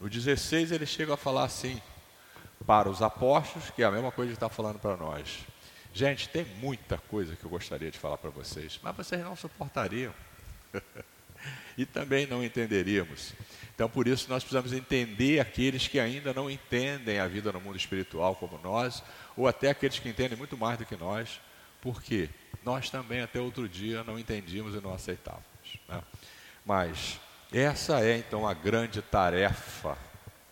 No 0.00 0.10
16 0.10 0.72
ele 0.72 0.86
chega 0.86 1.14
a 1.14 1.16
falar 1.16 1.44
assim: 1.44 1.80
para 2.66 2.88
os 2.88 3.02
apóstolos, 3.02 3.70
que 3.70 3.82
é 3.82 3.86
a 3.86 3.90
mesma 3.90 4.10
coisa 4.10 4.32
que 4.32 4.36
está 4.36 4.48
falando 4.48 4.78
para 4.78 4.96
nós. 4.96 5.46
Gente, 5.92 6.28
tem 6.28 6.44
muita 6.44 6.98
coisa 6.98 7.34
que 7.36 7.44
eu 7.44 7.50
gostaria 7.50 7.90
de 7.90 7.98
falar 7.98 8.18
para 8.18 8.28
vocês, 8.28 8.78
mas 8.82 8.94
vocês 8.94 9.22
não 9.22 9.34
suportariam. 9.34 10.12
e 11.76 11.84
também 11.84 12.26
não 12.26 12.44
entenderíamos. 12.44 13.32
Então, 13.74 13.88
por 13.88 14.08
isso, 14.08 14.28
nós 14.28 14.42
precisamos 14.42 14.72
entender 14.72 15.38
aqueles 15.38 15.86
que 15.86 16.00
ainda 16.00 16.32
não 16.32 16.50
entendem 16.50 17.18
a 17.18 17.28
vida 17.28 17.52
no 17.52 17.60
mundo 17.60 17.76
espiritual 17.76 18.34
como 18.34 18.58
nós, 18.62 19.02
ou 19.36 19.46
até 19.46 19.68
aqueles 19.68 19.98
que 19.98 20.08
entendem 20.08 20.36
muito 20.36 20.56
mais 20.56 20.78
do 20.78 20.86
que 20.86 20.96
nós, 20.96 21.40
porque 21.82 22.30
nós 22.64 22.88
também, 22.88 23.20
até 23.20 23.38
outro 23.38 23.68
dia, 23.68 24.02
não 24.02 24.18
entendíamos 24.18 24.74
e 24.74 24.80
não 24.80 24.94
aceitávamos. 24.94 25.44
Né? 25.88 26.02
Mas 26.64 27.20
essa 27.52 28.00
é, 28.00 28.16
então, 28.16 28.48
a 28.48 28.54
grande 28.54 29.02
tarefa 29.02 29.96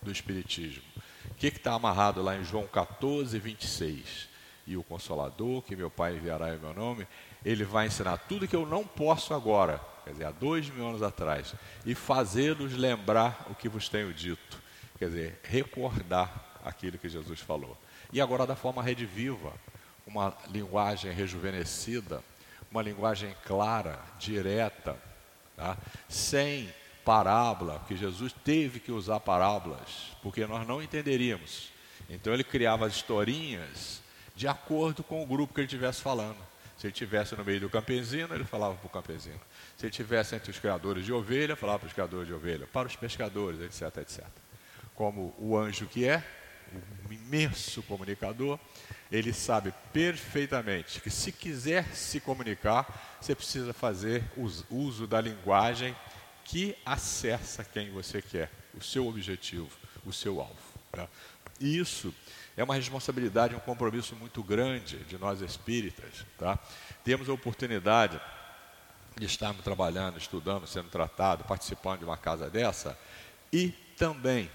do 0.01 0.11
Espiritismo. 0.11 0.83
O 1.31 1.33
que 1.33 1.47
está 1.47 1.73
amarrado 1.73 2.21
lá 2.21 2.37
em 2.37 2.43
João 2.43 2.65
14, 2.67 3.37
26? 3.37 4.29
E 4.67 4.77
o 4.77 4.83
Consolador, 4.83 5.61
que 5.63 5.75
meu 5.75 5.89
Pai 5.89 6.15
enviará 6.15 6.53
em 6.53 6.59
meu 6.59 6.73
nome, 6.73 7.07
ele 7.43 7.63
vai 7.63 7.87
ensinar 7.87 8.17
tudo 8.17 8.47
que 8.47 8.55
eu 8.55 8.65
não 8.65 8.85
posso 8.85 9.33
agora, 9.33 9.81
quer 10.05 10.11
dizer, 10.11 10.25
há 10.25 10.31
dois 10.31 10.69
mil 10.69 10.87
anos 10.87 11.01
atrás, 11.01 11.55
e 11.85 11.95
fazê-los 11.95 12.73
lembrar 12.73 13.47
o 13.49 13.55
que 13.55 13.67
vos 13.67 13.89
tenho 13.89 14.13
dito, 14.13 14.57
quer 14.97 15.09
dizer, 15.09 15.39
recordar 15.43 16.59
aquilo 16.63 16.97
que 16.97 17.09
Jesus 17.09 17.39
falou. 17.39 17.75
E 18.13 18.21
agora 18.21 18.45
da 18.45 18.55
forma 18.55 18.83
rediviva, 18.83 19.51
uma 20.05 20.37
linguagem 20.49 21.11
rejuvenescida, 21.11 22.23
uma 22.71 22.81
linguagem 22.81 23.35
clara, 23.45 23.99
direta, 24.19 24.95
tá? 25.57 25.75
sem 26.07 26.71
parábola, 27.03 27.83
que 27.87 27.95
Jesus 27.95 28.33
teve 28.43 28.79
que 28.79 28.91
usar 28.91 29.19
parábolas, 29.19 30.15
porque 30.21 30.45
nós 30.45 30.67
não 30.67 30.81
entenderíamos. 30.81 31.69
Então 32.09 32.33
ele 32.33 32.43
criava 32.43 32.85
as 32.85 32.93
historinhas 32.93 34.01
de 34.35 34.47
acordo 34.47 35.03
com 35.03 35.23
o 35.23 35.25
grupo 35.25 35.53
que 35.53 35.61
ele 35.61 35.65
estivesse 35.65 36.01
falando. 36.01 36.37
Se 36.77 36.87
ele 36.87 36.93
estivesse 36.93 37.35
no 37.35 37.45
meio 37.45 37.61
do 37.61 37.69
campesino, 37.69 38.35
ele 38.35 38.43
falava 38.43 38.75
para 38.75 38.87
o 38.87 38.89
campesino. 38.89 39.39
Se 39.77 39.85
ele 39.85 39.91
estivesse 39.91 40.35
entre 40.35 40.51
os 40.51 40.59
criadores 40.59 41.05
de 41.05 41.11
ovelha, 41.11 41.55
falava 41.55 41.79
para 41.79 41.87
os 41.87 41.93
criadores 41.93 42.27
de 42.27 42.33
ovelha. 42.33 42.67
Para 42.67 42.87
os 42.87 42.95
pescadores, 42.95 43.59
etc, 43.61 43.97
etc. 43.97 44.25
Como 44.93 45.35
o 45.37 45.57
anjo 45.57 45.85
que 45.85 46.07
é, 46.07 46.23
um 47.07 47.11
imenso 47.11 47.83
comunicador, 47.83 48.59
ele 49.11 49.33
sabe 49.33 49.73
perfeitamente 49.93 51.01
que 51.01 51.09
se 51.09 51.31
quiser 51.31 51.85
se 51.93 52.19
comunicar, 52.19 53.17
você 53.21 53.35
precisa 53.35 53.73
fazer 53.73 54.23
uso 54.69 55.05
da 55.05 55.21
linguagem 55.21 55.95
que 56.43 56.75
acessa 56.85 57.63
quem 57.63 57.91
você 57.91 58.21
quer, 58.21 58.51
o 58.73 58.81
seu 58.81 59.07
objetivo, 59.07 59.69
o 60.05 60.13
seu 60.13 60.39
alvo. 60.39 60.55
Né? 60.95 61.07
Isso 61.59 62.13
é 62.55 62.63
uma 62.63 62.75
responsabilidade, 62.75 63.55
um 63.55 63.59
compromisso 63.59 64.15
muito 64.15 64.43
grande 64.43 64.97
de 64.99 65.17
nós 65.17 65.41
espíritas. 65.41 66.25
Tá? 66.37 66.59
Temos 67.03 67.29
a 67.29 67.33
oportunidade 67.33 68.19
de 69.15 69.25
estarmos 69.25 69.63
trabalhando, 69.63 70.17
estudando, 70.17 70.67
sendo 70.67 70.89
tratado, 70.89 71.43
participando 71.43 71.99
de 71.99 72.05
uma 72.05 72.17
casa 72.17 72.49
dessa 72.49 72.97
e 73.51 73.69
também 73.97 74.49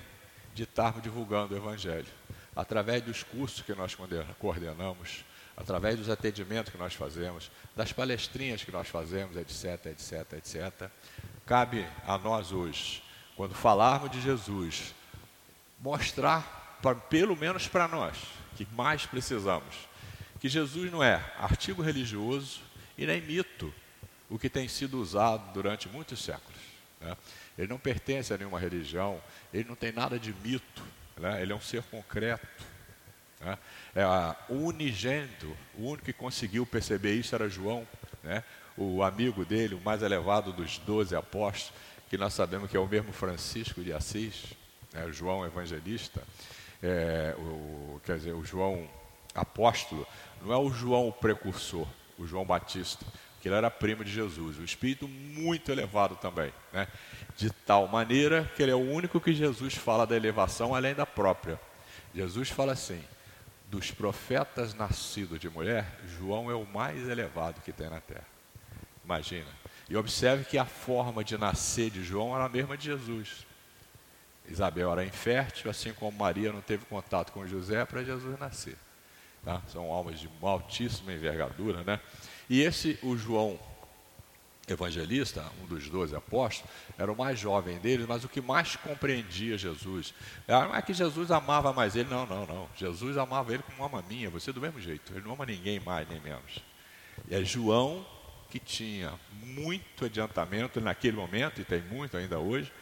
de 0.54 0.64
estarmos 0.64 1.02
divulgando 1.02 1.54
o 1.54 1.56
Evangelho. 1.56 2.06
Através 2.54 3.02
dos 3.02 3.22
cursos 3.22 3.62
que 3.62 3.74
nós 3.74 3.96
coordenamos, 4.38 5.24
através 5.56 5.96
dos 5.96 6.10
atendimentos 6.10 6.72
que 6.72 6.78
nós 6.78 6.94
fazemos, 6.94 7.50
das 7.76 7.92
palestrinhas 7.92 8.64
que 8.64 8.72
nós 8.72 8.88
fazemos, 8.88 9.36
etc, 9.36 9.86
etc, 9.86 10.32
etc. 10.34 10.90
Cabe 11.46 11.86
a 12.06 12.18
nós 12.18 12.52
hoje, 12.52 13.02
quando 13.36 13.54
falarmos 13.54 14.10
de 14.10 14.20
Jesus, 14.20 14.94
mostrar 15.80 16.78
pra, 16.82 16.94
pelo 16.94 17.36
menos 17.36 17.66
para 17.68 17.88
nós, 17.88 18.16
que 18.56 18.66
mais 18.72 19.06
precisamos, 19.06 19.74
que 20.38 20.48
Jesus 20.48 20.90
não 20.90 21.02
é 21.02 21.14
artigo 21.38 21.82
religioso 21.82 22.60
e 22.98 23.06
nem 23.06 23.20
mito, 23.20 23.72
o 24.30 24.38
que 24.38 24.48
tem 24.48 24.68
sido 24.68 25.00
usado 25.00 25.52
durante 25.52 25.88
muitos 25.88 26.22
séculos. 26.22 26.60
Né? 27.00 27.16
Ele 27.58 27.68
não 27.68 27.78
pertence 27.78 28.32
a 28.32 28.38
nenhuma 28.38 28.58
religião, 28.58 29.20
ele 29.52 29.68
não 29.68 29.74
tem 29.74 29.92
nada 29.92 30.18
de 30.18 30.32
mito, 30.32 30.82
né? 31.16 31.42
ele 31.42 31.52
é 31.52 31.54
um 31.54 31.60
ser 31.60 31.82
concreto. 31.82 32.46
Né? 33.40 33.58
É 33.94 34.04
o 34.48 34.54
unigênito, 34.54 35.54
o 35.76 35.88
único 35.88 36.04
que 36.04 36.12
conseguiu 36.12 36.64
perceber 36.64 37.14
isso 37.14 37.34
era 37.34 37.48
João, 37.48 37.86
né? 38.22 38.44
o 38.76 39.02
amigo 39.02 39.44
dele, 39.44 39.74
o 39.74 39.80
mais 39.80 40.02
elevado 40.02 40.52
dos 40.52 40.78
doze 40.78 41.14
apóstolos, 41.14 41.78
que 42.08 42.16
nós 42.16 42.32
sabemos 42.32 42.70
que 42.70 42.76
é 42.76 42.80
o 42.80 42.86
mesmo 42.86 43.12
Francisco 43.12 43.82
de 43.82 43.92
Assis, 43.92 44.54
né? 44.92 45.10
João 45.12 45.44
Evangelista 45.44 46.22
é, 46.82 47.34
o, 47.38 48.00
quer 48.04 48.16
dizer, 48.16 48.32
o 48.32 48.44
João 48.44 48.88
apóstolo, 49.34 50.06
não 50.42 50.52
é 50.52 50.56
o 50.56 50.70
João 50.70 51.12
precursor, 51.12 51.86
o 52.18 52.26
João 52.26 52.44
Batista, 52.44 53.04
que 53.40 53.48
ele 53.48 53.54
era 53.54 53.70
primo 53.70 54.04
de 54.04 54.12
Jesus, 54.12 54.58
um 54.58 54.64
espírito 54.64 55.08
muito 55.08 55.72
elevado 55.72 56.14
também, 56.16 56.52
né? 56.72 56.86
de 57.36 57.50
tal 57.50 57.88
maneira 57.88 58.50
que 58.54 58.62
ele 58.62 58.72
é 58.72 58.74
o 58.74 58.78
único 58.78 59.20
que 59.20 59.32
Jesus 59.32 59.74
fala 59.74 60.06
da 60.06 60.14
elevação 60.14 60.74
além 60.74 60.94
da 60.94 61.06
própria. 61.06 61.58
Jesus 62.14 62.50
fala 62.50 62.72
assim: 62.72 63.02
dos 63.70 63.90
profetas 63.90 64.74
nascidos 64.74 65.40
de 65.40 65.48
mulher, 65.48 65.86
João 66.18 66.50
é 66.50 66.54
o 66.54 66.66
mais 66.66 67.08
elevado 67.08 67.60
que 67.62 67.72
tem 67.72 67.88
na 67.88 68.00
terra. 68.00 68.26
Imagina. 69.04 69.48
E 69.88 69.96
observe 69.96 70.44
que 70.44 70.58
a 70.58 70.64
forma 70.64 71.24
de 71.24 71.38
nascer 71.38 71.90
de 71.90 72.04
João 72.04 72.34
era 72.34 72.44
a 72.44 72.48
mesma 72.48 72.76
de 72.76 72.84
Jesus. 72.84 73.46
Isabel 74.48 74.92
era 74.92 75.04
infértil, 75.04 75.70
assim 75.70 75.92
como 75.92 76.18
Maria 76.18 76.52
não 76.52 76.60
teve 76.60 76.84
contato 76.84 77.32
com 77.32 77.46
José 77.46 77.84
para 77.84 78.02
Jesus 78.02 78.38
nascer. 78.38 78.76
Tá? 79.44 79.62
São 79.68 79.90
almas 79.90 80.20
de 80.20 80.28
altíssima 80.42 81.12
envergadura, 81.12 81.82
né? 81.82 82.00
E 82.50 82.62
esse, 82.62 82.98
o 83.00 83.16
João 83.16 83.56
evangelista, 84.68 85.44
um 85.62 85.66
dos 85.66 85.88
doze 85.88 86.16
apóstolos, 86.16 86.68
era 86.98 87.10
o 87.10 87.16
mais 87.16 87.38
jovem 87.38 87.78
deles, 87.78 88.06
mas 88.06 88.24
o 88.24 88.28
que 88.28 88.40
mais 88.40 88.74
compreendia 88.74 89.56
Jesus. 89.56 90.12
Ah, 90.48 90.66
não 90.66 90.74
é 90.74 90.82
que 90.82 90.92
Jesus 90.92 91.30
amava 91.30 91.72
mais 91.72 91.94
ele, 91.94 92.10
não, 92.10 92.26
não, 92.26 92.44
não. 92.44 92.68
Jesus 92.76 93.16
amava 93.16 93.54
ele 93.54 93.62
como 93.62 93.84
ama 93.84 94.04
minha, 94.08 94.28
você 94.28 94.52
do 94.52 94.60
mesmo 94.60 94.80
jeito. 94.80 95.12
Ele 95.12 95.24
não 95.24 95.34
ama 95.34 95.46
ninguém 95.46 95.78
mais, 95.78 96.08
nem 96.08 96.20
menos. 96.20 96.58
E 97.28 97.34
é 97.36 97.44
João 97.44 98.04
que 98.50 98.58
tinha 98.58 99.12
muito 99.44 100.06
adiantamento 100.06 100.80
naquele 100.80 101.16
momento, 101.16 101.60
e 101.60 101.64
tem 101.64 101.80
muito 101.82 102.16
ainda 102.16 102.40
hoje, 102.40 102.72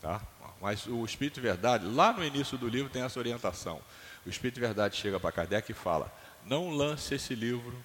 tá? 0.00 0.24
Mas 0.62 0.86
o 0.86 1.04
Espírito 1.04 1.40
Verdade, 1.40 1.84
lá 1.84 2.12
no 2.12 2.24
início 2.24 2.56
do 2.56 2.68
livro, 2.68 2.90
tem 2.90 3.02
essa 3.02 3.18
orientação. 3.18 3.82
O 4.24 4.30
Espírito 4.30 4.60
Verdade 4.60 4.96
chega 4.96 5.20
para 5.20 5.32
Kardec 5.32 5.70
e 5.70 5.74
fala: 5.74 6.10
Não 6.46 6.70
lance 6.70 7.14
esse 7.14 7.34
livro 7.34 7.76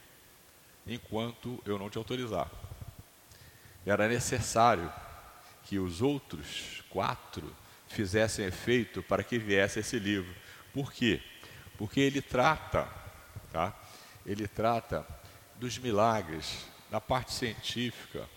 enquanto 0.86 1.62
eu 1.66 1.78
não 1.78 1.90
te 1.90 1.98
autorizar. 1.98 2.50
Era 3.86 4.08
necessário 4.08 4.90
que 5.64 5.80
os 5.80 6.02
outros 6.02 6.84
quatro 6.90 7.54
fizessem 7.88 8.46
efeito 8.46 9.04
para 9.04 9.24
que 9.24 9.38
viesse 9.38 9.80
esse 9.80 10.00
livro. 10.00 10.34
Por 10.72 10.94
quê? 10.94 11.22
Porque 11.78 12.00
ele 12.00 12.22
trata 12.22 12.88
Tá? 13.52 13.74
Ele 14.26 14.48
trata 14.48 15.06
dos 15.56 15.78
milagres, 15.78 16.66
da 16.92 17.02
parte 17.02 17.34
científica, 17.34 18.30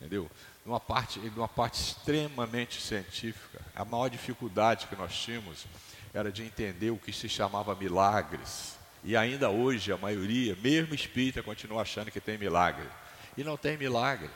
entendeu? 0.00 0.30
Numa 0.64 0.80
parte, 0.80 1.18
numa 1.18 1.48
parte 1.48 1.80
extremamente 1.80 2.80
científica. 2.80 3.60
A 3.74 3.84
maior 3.84 4.08
dificuldade 4.08 4.86
que 4.86 4.96
nós 4.96 5.14
tínhamos 5.14 5.66
era 6.12 6.30
de 6.30 6.42
entender 6.42 6.90
o 6.90 6.96
que 6.96 7.12
se 7.12 7.28
chamava 7.28 7.74
milagres. 7.74 8.74
E 9.02 9.16
ainda 9.16 9.50
hoje 9.50 9.92
a 9.92 9.96
maioria, 9.98 10.56
mesmo 10.56 10.94
espírita, 10.94 11.42
continua 11.42 11.82
achando 11.82 12.10
que 12.10 12.20
tem 12.20 12.38
milagre. 12.38 12.88
E 13.36 13.44
não 13.44 13.56
tem 13.56 13.76
milagre. 13.76 14.30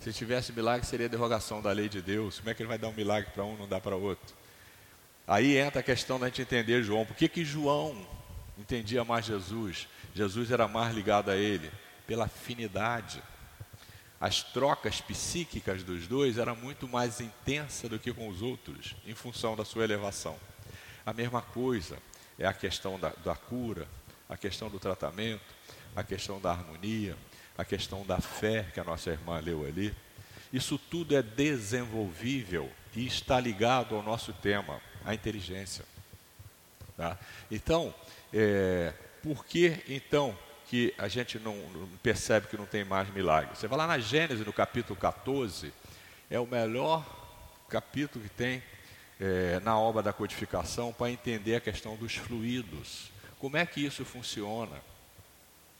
Se 0.00 0.12
tivesse 0.12 0.52
milagre, 0.52 0.86
seria 0.86 1.08
derrogação 1.08 1.62
da 1.62 1.72
lei 1.72 1.88
de 1.88 2.02
Deus. 2.02 2.38
Como 2.38 2.50
é 2.50 2.54
que 2.54 2.62
ele 2.62 2.68
vai 2.68 2.78
dar 2.78 2.88
um 2.88 2.92
milagre 2.92 3.30
para 3.32 3.44
um 3.44 3.54
e 3.54 3.58
não 3.58 3.68
dá 3.68 3.80
para 3.80 3.96
outro? 3.96 4.36
Aí 5.26 5.56
entra 5.56 5.80
a 5.80 5.82
questão 5.82 6.18
da 6.18 6.26
gente 6.26 6.42
entender 6.42 6.82
João. 6.82 7.04
Por 7.04 7.16
que, 7.16 7.28
que 7.28 7.44
João 7.44 8.06
entendia 8.56 9.04
mais 9.04 9.26
Jesus? 9.26 9.88
Jesus 10.14 10.50
era 10.50 10.68
mais 10.68 10.94
ligado 10.94 11.30
a 11.30 11.36
ele 11.36 11.70
pela 12.06 12.24
afinidade. 12.24 13.22
As 14.20 14.42
trocas 14.42 15.00
psíquicas 15.00 15.82
dos 15.84 16.08
dois 16.08 16.38
eram 16.38 16.56
muito 16.56 16.88
mais 16.88 17.20
intensas 17.20 17.88
do 17.88 17.98
que 17.98 18.12
com 18.12 18.28
os 18.28 18.42
outros, 18.42 18.96
em 19.06 19.14
função 19.14 19.54
da 19.54 19.64
sua 19.64 19.84
elevação. 19.84 20.36
A 21.06 21.12
mesma 21.12 21.40
coisa 21.40 21.98
é 22.38 22.46
a 22.46 22.52
questão 22.52 22.98
da, 22.98 23.10
da 23.24 23.36
cura, 23.36 23.86
a 24.28 24.36
questão 24.36 24.68
do 24.68 24.78
tratamento, 24.78 25.44
a 25.94 26.02
questão 26.02 26.40
da 26.40 26.50
harmonia, 26.50 27.16
a 27.56 27.64
questão 27.64 28.04
da 28.04 28.20
fé 28.20 28.66
que 28.74 28.80
a 28.80 28.84
nossa 28.84 29.10
irmã 29.10 29.38
leu 29.40 29.64
ali. 29.64 29.94
Isso 30.52 30.78
tudo 30.78 31.16
é 31.16 31.22
desenvolvível 31.22 32.70
e 32.94 33.06
está 33.06 33.38
ligado 33.38 33.94
ao 33.94 34.02
nosso 34.02 34.32
tema, 34.32 34.80
a 35.04 35.14
inteligência. 35.14 35.84
Tá? 36.96 37.16
Então, 37.50 37.94
é, 38.32 38.92
por 39.22 39.44
que 39.44 39.82
então 39.88 40.36
que 40.68 40.94
a 40.98 41.08
gente 41.08 41.38
não, 41.38 41.56
percebe 42.02 42.46
que 42.46 42.56
não 42.56 42.66
tem 42.66 42.84
mais 42.84 43.08
milagre? 43.10 43.56
Você 43.56 43.66
vai 43.66 43.78
lá 43.78 43.86
na 43.86 43.98
Gênesis, 43.98 44.44
no 44.44 44.52
capítulo 44.52 44.98
14, 44.98 45.72
é 46.30 46.38
o 46.38 46.46
melhor 46.46 47.04
capítulo 47.68 48.22
que 48.22 48.30
tem 48.30 48.62
é, 49.18 49.58
na 49.60 49.78
obra 49.78 50.02
da 50.02 50.12
codificação 50.12 50.92
para 50.92 51.10
entender 51.10 51.56
a 51.56 51.60
questão 51.60 51.96
dos 51.96 52.14
fluidos. 52.14 53.10
Como 53.38 53.56
é 53.56 53.64
que 53.64 53.84
isso 53.84 54.04
funciona? 54.04 54.76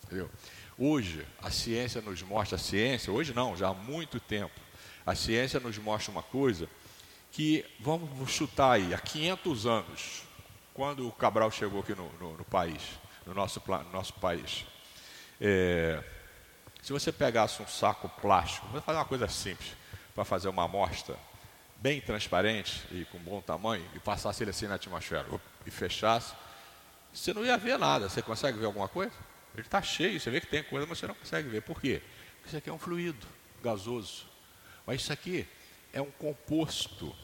Entendeu? 0.04 0.30
Hoje, 0.78 1.26
a 1.42 1.50
ciência 1.50 2.00
nos 2.00 2.22
mostra, 2.22 2.56
a 2.56 2.58
ciência, 2.58 3.12
hoje 3.12 3.34
não, 3.34 3.54
já 3.56 3.68
há 3.68 3.74
muito 3.74 4.18
tempo, 4.18 4.58
a 5.04 5.14
ciência 5.14 5.60
nos 5.60 5.76
mostra 5.76 6.10
uma 6.10 6.22
coisa 6.22 6.68
que, 7.30 7.64
vamos 7.80 8.30
chutar 8.30 8.72
aí, 8.72 8.94
há 8.94 8.98
500 8.98 9.66
anos, 9.66 10.22
quando 10.72 11.06
o 11.06 11.12
Cabral 11.12 11.50
chegou 11.50 11.80
aqui 11.80 11.94
no, 11.94 12.10
no, 12.18 12.38
no 12.38 12.44
país, 12.44 12.82
no 13.26 13.34
nosso, 13.34 13.60
no 13.66 13.92
nosso 13.92 14.14
país, 14.14 14.64
é, 15.40 16.02
se 16.82 16.92
você 16.92 17.12
pegasse 17.12 17.62
um 17.62 17.66
saco 17.66 18.08
plástico, 18.20 18.66
vou 18.68 18.80
fazer 18.80 18.98
uma 18.98 19.04
coisa 19.04 19.28
simples, 19.28 19.72
para 20.14 20.24
fazer 20.24 20.48
uma 20.48 20.64
amostra 20.64 21.16
bem 21.76 22.00
transparente 22.00 22.82
e 22.90 23.04
com 23.06 23.18
bom 23.18 23.40
tamanho, 23.40 23.84
e 23.94 24.00
passasse 24.00 24.42
ele 24.42 24.50
assim 24.50 24.66
na 24.66 24.74
atmosfera, 24.74 25.26
e 25.64 25.70
fechasse, 25.70 26.34
você 27.12 27.32
não 27.32 27.44
ia 27.44 27.56
ver 27.56 27.78
nada. 27.78 28.08
Você 28.08 28.22
consegue 28.22 28.58
ver 28.58 28.66
alguma 28.66 28.88
coisa? 28.88 29.12
Ele 29.54 29.62
está 29.62 29.82
cheio, 29.82 30.20
você 30.20 30.30
vê 30.30 30.40
que 30.40 30.46
tem 30.46 30.62
coisa, 30.62 30.86
mas 30.86 30.98
você 30.98 31.06
não 31.06 31.14
consegue 31.14 31.48
ver. 31.48 31.62
Por 31.62 31.80
quê? 31.80 32.02
Porque 32.36 32.48
isso 32.48 32.56
aqui 32.56 32.70
é 32.70 32.72
um 32.72 32.78
fluido 32.78 33.26
gasoso. 33.62 34.26
Mas 34.86 35.02
isso 35.02 35.12
aqui 35.12 35.46
é 35.92 36.00
um 36.00 36.10
composto 36.10 37.14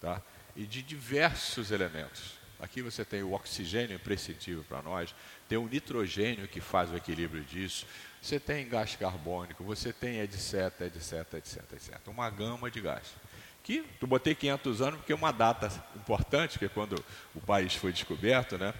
tá? 0.00 0.20
e 0.56 0.66
de 0.66 0.82
diversos 0.82 1.70
elementos. 1.70 2.39
Aqui 2.60 2.82
você 2.82 3.04
tem 3.04 3.22
o 3.22 3.32
oxigênio 3.32 3.96
imprescindível 3.96 4.64
para 4.68 4.82
nós, 4.82 5.14
tem 5.48 5.56
o 5.56 5.66
nitrogênio 5.66 6.46
que 6.46 6.60
faz 6.60 6.90
o 6.90 6.96
equilíbrio 6.96 7.42
disso, 7.42 7.86
você 8.20 8.38
tem 8.38 8.68
gás 8.68 8.94
carbônico, 8.96 9.64
você 9.64 9.92
tem 9.92 10.20
etc, 10.20 10.80
etc, 10.82 11.34
etc, 11.34 11.72
etc. 11.72 12.08
Uma 12.08 12.28
gama 12.28 12.70
de 12.70 12.80
gás. 12.80 13.14
Que 13.62 13.82
tu 13.98 14.06
botei 14.06 14.34
500 14.34 14.82
anos 14.82 14.98
porque 14.98 15.12
é 15.12 15.16
uma 15.16 15.32
data 15.32 15.68
importante, 15.96 16.58
que 16.58 16.66
é 16.66 16.68
quando 16.68 17.02
o 17.34 17.40
país 17.40 17.74
foi 17.74 17.92
descoberto, 17.92 18.58
né? 18.58 18.74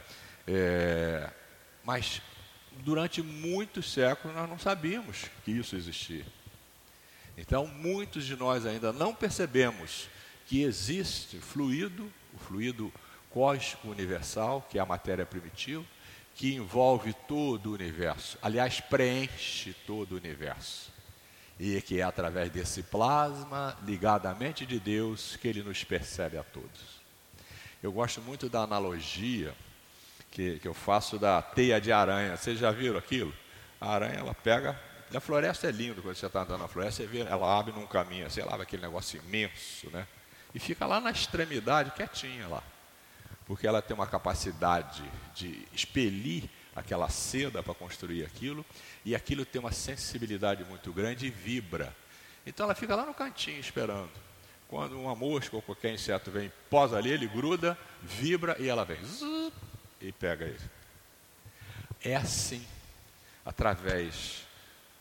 É, 0.47 1.31
mas 1.85 2.21
durante 2.79 3.23
muitos 3.23 3.93
séculos 3.93 4.37
nós 4.37 4.49
não 4.49 4.59
sabíamos 4.59 5.27
que 5.45 5.53
isso 5.53 5.75
existia. 5.75 6.25
Então, 7.37 7.67
muitos 7.67 8.27
de 8.27 8.37
nós 8.37 8.67
ainda 8.67 8.93
não 8.93 9.15
percebemos 9.15 10.09
que 10.47 10.63
existe 10.63 11.39
fluido, 11.39 12.13
o 12.35 12.39
fluido 12.39 12.93
cósmico 13.31 13.89
universal, 13.89 14.67
que 14.69 14.79
é 14.79 14.81
a 14.81 14.87
matéria 14.87 15.25
primitiva, 15.25 15.85
que 16.35 16.55
envolve 16.55 17.15
todo 17.27 17.71
o 17.71 17.75
universo, 17.75 18.39
aliás, 18.41 18.81
preenche 18.81 19.75
todo 19.87 20.13
o 20.13 20.17
universo. 20.17 20.91
E 21.59 21.81
que 21.83 22.01
é 22.01 22.03
através 22.03 22.51
desse 22.51 22.83
plasma, 22.83 23.77
ligado 23.85 24.27
à 24.27 24.35
mente 24.35 24.65
de 24.65 24.81
Deus, 24.81 25.37
que 25.37 25.47
ele 25.47 25.63
nos 25.63 25.85
percebe 25.85 26.39
a 26.39 26.43
todos. 26.43 27.01
Eu 27.83 27.93
gosto 27.93 28.23
muito 28.23 28.49
da 28.49 28.61
analogia 28.61 29.55
que, 30.31 30.59
que 30.59 30.67
eu 30.67 30.73
faço 30.73 31.19
da 31.19 31.43
teia 31.43 31.79
de 31.79 31.93
aranha. 31.93 32.37
Vocês 32.37 32.59
já 32.59 32.71
viram 32.71 32.99
aquilo? 32.99 33.35
A 33.79 33.93
aranha, 33.93 34.15
ela 34.15 34.35
pega. 34.35 34.81
A 35.15 35.21
floresta 35.21 35.69
é 35.69 35.71
lindo 35.71 36.01
quando 36.01 36.15
você 36.15 36.27
está 36.27 36.43
andando 36.43 36.61
na 36.61 36.69
floresta, 36.69 37.03
você 37.03 37.09
vê, 37.09 37.21
ela 37.21 37.59
abre 37.59 37.73
num 37.73 37.87
caminho, 37.87 38.27
assim, 38.27 38.41
ela 38.41 38.53
abre 38.53 38.63
aquele 38.63 38.83
negócio 38.83 39.21
imenso, 39.23 39.91
né? 39.91 40.07
E 40.55 40.59
fica 40.59 40.87
lá 40.87 41.01
na 41.01 41.11
extremidade, 41.11 41.91
quietinha 41.91 42.47
lá. 42.49 42.63
Porque 43.51 43.67
ela 43.67 43.83
tem 43.83 43.97
uma 43.97 44.07
capacidade 44.07 45.03
de 45.35 45.67
expelir 45.73 46.49
aquela 46.73 47.09
seda 47.09 47.61
para 47.65 47.75
construir 47.75 48.25
aquilo, 48.25 48.65
e 49.05 49.13
aquilo 49.13 49.45
tem 49.45 49.59
uma 49.59 49.73
sensibilidade 49.73 50.63
muito 50.67 50.93
grande 50.93 51.27
e 51.27 51.31
vibra. 51.31 51.93
Então 52.47 52.63
ela 52.63 52.77
fica 52.77 52.95
lá 52.95 53.05
no 53.05 53.13
cantinho 53.13 53.59
esperando. 53.59 54.13
Quando 54.69 55.01
uma 55.01 55.17
mosca 55.17 55.57
ou 55.57 55.63
qualquer 55.63 55.93
inseto 55.93 56.31
vem, 56.31 56.53
posa 56.71 56.97
ali, 56.97 57.11
ele 57.11 57.27
gruda, 57.27 57.77
vibra 58.01 58.55
e 58.61 58.69
ela 58.69 58.85
vem. 58.85 59.01
E 60.01 60.13
pega 60.13 60.45
ele. 60.45 60.71
É 62.05 62.15
assim, 62.15 62.65
através 63.45 64.47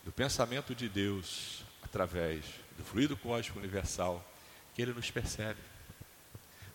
do 0.04 0.12
pensamento 0.12 0.74
de 0.74 0.90
Deus, 0.90 1.64
através 1.84 2.44
do 2.76 2.84
fluido 2.84 3.16
cósmico 3.16 3.60
universal, 3.60 4.28
que 4.74 4.82
ele 4.82 4.94
nos 4.94 5.12
percebe. 5.12 5.60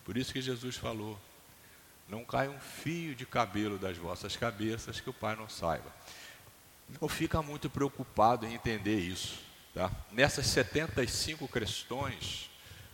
Por 0.05 0.15
isso 0.15 0.31
que 0.31 0.41
Jesus 0.41 0.77
falou: 0.77 1.19
não 2.07 2.23
cai 2.23 2.47
um 2.47 2.59
fio 2.59 3.15
de 3.15 3.25
cabelo 3.25 3.77
das 3.77 3.97
vossas 3.97 4.35
cabeças 4.35 4.99
que 4.99 5.09
o 5.09 5.13
Pai 5.13 5.35
não 5.35 5.49
saiba. 5.49 5.91
Não 7.01 7.09
fica 7.09 7.41
muito 7.41 7.69
preocupado 7.69 8.45
em 8.45 8.53
entender 8.53 8.99
isso. 8.99 9.39
Tá? 9.73 9.91
Nessas 10.11 10.45
75 10.47 11.47
questões 11.47 12.49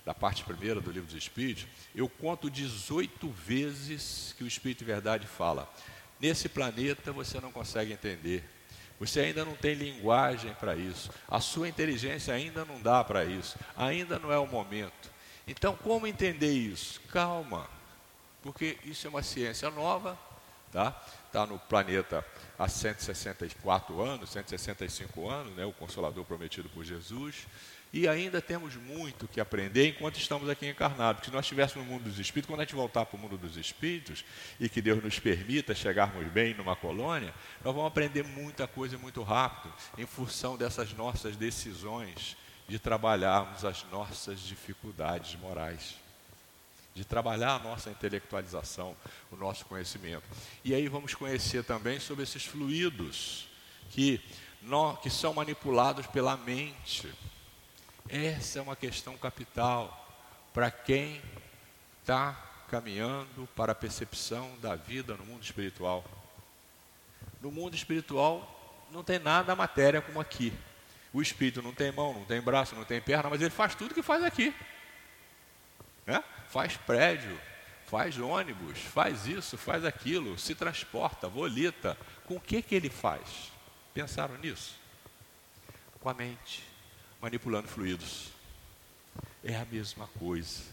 da 0.06 0.14
parte 0.14 0.44
primeira 0.44 0.82
do 0.82 0.92
livro 0.92 1.08
dos 1.08 1.16
Espíritos, 1.16 1.68
eu 1.94 2.10
conto 2.10 2.50
18 2.50 3.30
vezes 3.30 4.34
que 4.38 4.44
o 4.44 4.48
Espírito 4.48 4.80
de 4.80 4.86
Verdade 4.86 5.28
fala: 5.28 5.72
nesse 6.20 6.50
planeta 6.50 7.12
você 7.12 7.40
não 7.40 7.52
consegue 7.52 7.94
entender, 7.94 8.44
você 9.00 9.20
ainda 9.20 9.46
não 9.46 9.56
tem 9.56 9.76
linguagem 9.76 10.54
para 10.56 10.76
isso, 10.76 11.12
a 11.28 11.40
sua 11.40 11.68
inteligência 11.68 12.34
ainda 12.34 12.66
não 12.66 12.82
dá 12.82 13.04
para 13.04 13.26
isso, 13.26 13.58
ainda 13.76 14.18
não 14.18 14.32
é 14.32 14.40
o 14.40 14.48
momento. 14.48 15.12
Então, 15.48 15.76
como 15.76 16.08
entender 16.08 16.54
isso? 16.54 17.02
Calma, 17.02 17.70
porque 18.42 18.78
isso 18.86 19.08
é 19.08 19.10
uma 19.10 19.24
ciência 19.24 19.70
nova, 19.70 20.18
tá? 20.72 21.00
Está 21.28 21.46
no 21.46 21.60
planeta 21.60 22.26
há 22.58 22.68
164 22.68 24.02
anos, 24.02 24.32
165 24.32 25.30
anos, 25.30 25.54
né? 25.56 25.66
O 25.66 25.74
Consolador 25.74 26.26
prometido 26.26 26.70
por 26.70 26.84
Jesus. 26.84 27.48
E 27.94 28.08
ainda 28.08 28.42
temos 28.42 28.76
muito 28.78 29.28
que 29.28 29.42
aprender 29.42 29.90
enquanto 29.90 30.18
estamos 30.18 30.48
aqui 30.48 30.66
encarnados. 30.66 31.26
Se 31.26 31.32
nós 31.32 31.44
estivéssemos 31.44 31.86
no 31.86 31.94
mundo 31.94 32.04
dos 32.04 32.20
espíritos, 32.20 32.48
quando 32.48 32.62
a 32.62 32.64
gente 32.64 32.74
voltar 32.74 33.06
para 33.06 33.18
o 33.18 33.20
mundo 33.20 33.38
dos 33.38 33.58
espíritos, 33.58 34.24
e 34.60 34.70
que 34.70 34.82
Deus 34.82 35.04
nos 35.04 35.20
permita 35.20 35.76
chegarmos 35.76 36.26
bem 36.32 36.54
numa 36.54 36.76
colônia, 36.76 37.34
nós 37.64 37.76
vamos 37.76 37.88
aprender 37.88 38.24
muita 38.24 38.66
coisa 38.66 38.98
muito 38.98 39.22
rápido, 39.24 39.74
em 39.98 40.06
função 40.06 40.56
dessas 40.56 40.94
nossas 40.94 41.36
decisões 41.36 42.38
de 42.66 42.80
trabalharmos 42.80 43.66
as 43.66 43.84
nossas 43.92 44.40
dificuldades 44.40 45.36
morais, 45.36 45.96
de 46.94 47.06
trabalhar 47.06 47.56
a 47.56 47.60
nossa 47.60 47.90
intelectualização, 47.90 48.96
o 49.32 49.36
nosso 49.36 49.66
conhecimento. 49.66 50.24
E 50.64 50.74
aí 50.74 50.88
vamos 50.88 51.16
conhecer 51.16 51.64
também 51.64 52.00
sobre 52.00 52.24
esses 52.24 52.46
fluidos 52.46 53.48
que, 53.90 54.22
que 55.02 55.10
são 55.10 55.34
manipulados 55.34 56.06
pela 56.08 56.36
mente 56.38 57.08
essa 58.10 58.60
é 58.60 58.62
uma 58.62 58.76
questão 58.76 59.18
capital 59.18 60.06
para 60.54 60.70
quem 60.70 61.22
está 62.02 62.34
caminhando 62.68 63.48
para 63.56 63.72
a 63.72 63.76
percepção 63.76 64.54
da 64.62 64.76
vida 64.76 65.16
no 65.16 65.26
mundo 65.26 65.44
espiritual. 65.44 66.04
No 67.42 67.50
mundo 67.52 67.74
espiritual 67.74 68.86
não 68.92 69.02
tem 69.02 69.18
nada 69.18 69.54
a 69.54 69.56
matéria 69.56 70.02
como 70.02 70.20
aqui. 70.20 70.52
O 71.14 71.22
espírito 71.22 71.62
não 71.62 71.74
tem 71.74 71.90
mão, 71.92 72.14
não 72.14 72.26
tem 72.26 72.42
braço, 72.42 72.76
não 72.76 72.84
tem 72.84 73.02
perna, 73.02 73.30
mas 73.30 73.40
ele 73.40 73.50
faz 73.50 73.76
tudo 73.76 73.94
que 73.94 74.04
faz 74.04 74.24
aqui. 74.26 74.54
Né? 76.06 76.22
Faz 76.52 76.76
prédio, 76.76 77.40
faz 77.88 78.20
ônibus, 78.20 78.78
faz 78.78 79.26
isso, 79.26 79.58
faz 79.58 79.86
aquilo, 79.86 80.38
se 80.38 80.54
transporta, 80.54 81.30
volita. 81.30 81.98
Com 82.26 82.36
o 82.36 82.42
que, 82.42 82.62
que 82.62 82.76
ele 82.76 82.90
faz? 82.90 83.52
Pensaram 83.94 84.38
nisso? 84.38 84.76
Com 86.02 86.10
a 86.10 86.14
mente 86.14 86.62
manipulando 87.22 87.70
fluidos. 87.70 88.32
É 89.44 89.56
a 89.56 89.66
mesma 89.66 90.08
coisa 90.20 90.64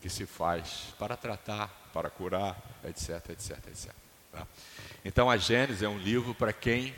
que 0.00 0.08
se 0.08 0.26
faz 0.26 0.94
para 0.98 1.16
tratar, 1.16 1.68
para 1.92 2.10
curar, 2.10 2.60
etc, 2.84 3.30
etc, 3.30 3.66
etc. 3.68 3.92
Tá? 4.32 4.46
Então 5.04 5.30
a 5.30 5.36
Gênesis 5.36 5.82
é 5.82 5.88
um 5.88 5.98
livro 5.98 6.34
para 6.34 6.52
quem 6.52 6.94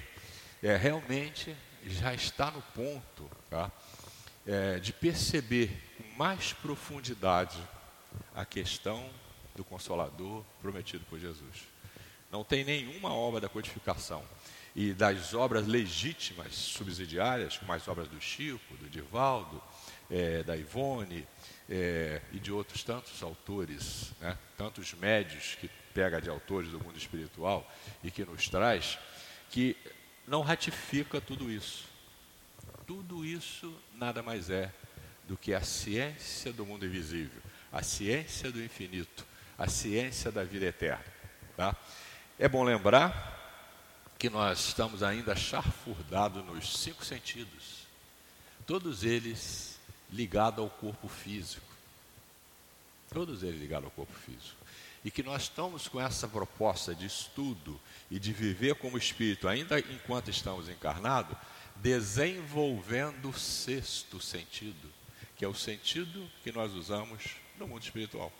é, 0.62 0.76
realmente 0.76 1.54
já 1.84 2.14
está 2.14 2.50
no 2.50 2.62
ponto 2.62 3.28
tá? 3.50 3.70
é, 4.46 4.78
de 4.78 4.92
perceber 4.92 5.70
com 5.98 6.16
mais 6.16 6.52
profundidade 6.52 7.58
a 8.34 8.44
questão 8.44 9.08
do 9.54 9.64
Consolador 9.64 10.44
prometido 10.60 11.04
por 11.08 11.18
Jesus. 11.18 11.66
Não 12.30 12.42
tem 12.42 12.64
nenhuma 12.64 13.12
obra 13.12 13.40
da 13.40 13.48
codificação 13.48 14.24
e 14.74 14.92
das 14.92 15.34
obras 15.34 15.66
legítimas 15.66 16.54
subsidiárias, 16.54 17.58
como 17.58 17.72
as 17.72 17.86
obras 17.88 18.08
do 18.08 18.20
Chico, 18.20 18.74
do 18.76 18.88
Divaldo, 18.88 19.62
é, 20.10 20.42
da 20.42 20.56
Ivone 20.56 21.26
é, 21.68 22.22
e 22.32 22.38
de 22.38 22.50
outros 22.50 22.82
tantos 22.82 23.22
autores, 23.22 24.12
né? 24.20 24.36
tantos 24.56 24.94
médios 24.94 25.56
que 25.60 25.70
pega 25.92 26.20
de 26.20 26.30
autores 26.30 26.70
do 26.70 26.80
mundo 26.80 26.96
espiritual 26.96 27.70
e 28.02 28.10
que 28.10 28.24
nos 28.24 28.48
traz, 28.48 28.98
que 29.50 29.76
não 30.26 30.40
ratifica 30.40 31.20
tudo 31.20 31.50
isso. 31.50 31.84
Tudo 32.86 33.24
isso 33.24 33.74
nada 33.94 34.22
mais 34.22 34.50
é 34.50 34.72
do 35.28 35.36
que 35.36 35.54
a 35.54 35.60
ciência 35.60 36.52
do 36.52 36.66
mundo 36.66 36.84
invisível, 36.84 37.40
a 37.72 37.82
ciência 37.82 38.52
do 38.52 38.62
infinito, 38.62 39.24
a 39.56 39.68
ciência 39.68 40.30
da 40.30 40.44
vida 40.44 40.66
eterna. 40.66 41.04
Tá? 41.56 41.74
É 42.38 42.48
bom 42.48 42.62
lembrar 42.62 43.40
que 44.18 44.28
nós 44.28 44.68
estamos 44.68 45.02
ainda 45.02 45.34
charfurdados 45.34 46.44
nos 46.44 46.78
cinco 46.78 47.04
sentidos, 47.04 47.86
todos 48.66 49.02
eles 49.02 49.80
ligados 50.12 50.60
ao 50.60 50.70
corpo 50.70 51.08
físico. 51.08 51.66
Todos 53.10 53.42
eles 53.42 53.60
ligados 53.60 53.86
ao 53.86 53.90
corpo 53.90 54.12
físico. 54.12 54.56
E 55.04 55.10
que 55.10 55.22
nós 55.22 55.42
estamos 55.42 55.88
com 55.88 56.00
essa 56.00 56.28
proposta 56.28 56.94
de 56.94 57.06
estudo 57.06 57.80
e 58.10 58.18
de 58.18 58.32
viver 58.32 58.76
como 58.76 58.96
espírito, 58.96 59.48
ainda 59.48 59.80
enquanto 59.80 60.30
estamos 60.30 60.68
encarnados, 60.68 61.36
desenvolvendo 61.76 63.30
o 63.30 63.38
sexto 63.38 64.20
sentido, 64.20 64.92
que 65.42 65.46
é 65.46 65.48
o 65.48 65.54
sentido 65.56 66.30
que 66.44 66.52
nós 66.52 66.72
usamos 66.72 67.34
no 67.58 67.66
mundo 67.66 67.82
espiritual. 67.82 68.32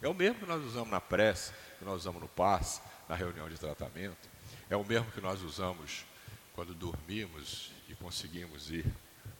É 0.00 0.06
o 0.06 0.14
mesmo 0.14 0.38
que 0.38 0.46
nós 0.46 0.64
usamos 0.64 0.88
na 0.88 1.00
prece, 1.00 1.52
que 1.76 1.84
nós 1.84 1.96
usamos 1.96 2.22
no 2.22 2.28
passe, 2.28 2.80
na 3.08 3.16
reunião 3.16 3.48
de 3.48 3.58
tratamento. 3.58 4.28
É 4.70 4.76
o 4.76 4.84
mesmo 4.84 5.10
que 5.10 5.20
nós 5.20 5.42
usamos 5.42 6.04
quando 6.54 6.72
dormimos 6.72 7.72
e 7.88 7.96
conseguimos 7.96 8.70
ir 8.70 8.86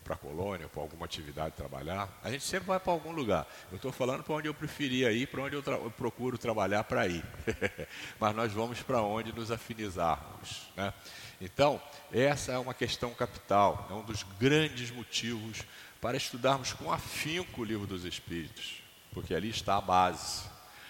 para 0.03 0.15
a 0.15 0.19
colônia, 0.19 0.67
para 0.67 0.83
alguma 0.83 1.05
atividade 1.05 1.55
trabalhar. 1.55 2.09
A 2.25 2.31
gente 2.33 2.43
sempre 2.43 2.67
vai 2.67 2.81
para 2.81 2.93
algum 2.93 3.13
lugar. 3.13 3.47
Eu 3.71 3.77
estou 3.77 3.93
falando 3.93 4.25
para 4.25 4.35
onde 4.35 4.49
eu 4.49 4.55
preferia 4.55 5.13
ir, 5.13 5.29
para 5.29 5.43
onde 5.43 5.55
eu, 5.55 5.63
eu 5.65 5.93
procuro 5.93 6.37
trabalhar 6.37 6.83
para 6.83 7.07
ir. 7.07 7.25
Mas 8.19 8.35
nós 8.35 8.53
vamos 8.53 8.83
para 8.83 9.01
onde 9.01 9.33
nos 9.33 9.53
afinizarmos. 9.53 10.69
Né? 10.75 10.93
Então, 11.41 11.81
essa 12.13 12.51
é 12.51 12.59
uma 12.59 12.75
questão 12.75 13.15
capital, 13.15 13.87
é 13.89 13.93
um 13.93 14.03
dos 14.03 14.25
grandes 14.41 14.91
motivos 14.91 15.65
para 16.01 16.17
estudarmos 16.17 16.73
com 16.73 16.91
afinco 16.91 17.61
o 17.61 17.65
livro 17.65 17.87
dos 17.87 18.05
Espíritos, 18.05 18.83
porque 19.13 19.35
ali 19.35 19.51
está 19.51 19.77
a 19.77 19.81
base. 19.81 20.49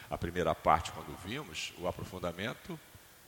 A 0.09 0.19
primeira 0.19 0.55
parte, 0.55 0.93
quando 0.93 1.17
vimos, 1.25 1.73
o 1.79 1.87
aprofundamento 1.87 2.79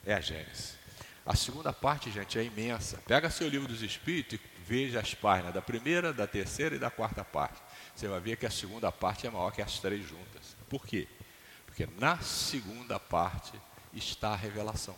é 0.05 0.15
a 0.15 0.21
Gênesis. 0.21 0.77
A 1.25 1.37
segunda 1.37 1.73
parte, 1.73 2.11
gente, 2.11 2.39
é 2.39 2.45
imensa. 2.45 2.99
Pega 3.07 3.31
seu 3.31 3.49
livro 3.49 3.69
dos 3.69 3.83
Espíritos 3.83 4.35
e 4.35 4.41
veja 4.67 4.99
as 5.01 5.15
páginas 5.15 5.55
da 5.55 5.63
primeira, 5.63 6.13
da 6.13 6.27
terceira 6.27 6.75
e 6.75 6.79
da 6.79 6.91
quarta 6.91 7.25
parte. 7.25 7.61
Você 7.95 8.09
vai 8.09 8.21
ver 8.21 8.37
que 8.37 8.47
a 8.47 8.51
segunda 8.51 8.91
parte 8.91 9.27
é 9.27 9.31
maior 9.31 9.53
que 9.53 9.63
as 9.63 9.79
três 9.79 10.09
juntas. 10.09 10.57
Por 10.69 10.85
quê? 10.85 11.07
Porque 11.67 11.89
na 11.99 12.19
segunda 12.19 12.99
parte 12.99 13.53
está 13.93 14.31
a 14.31 14.37
revelação. 14.37 14.97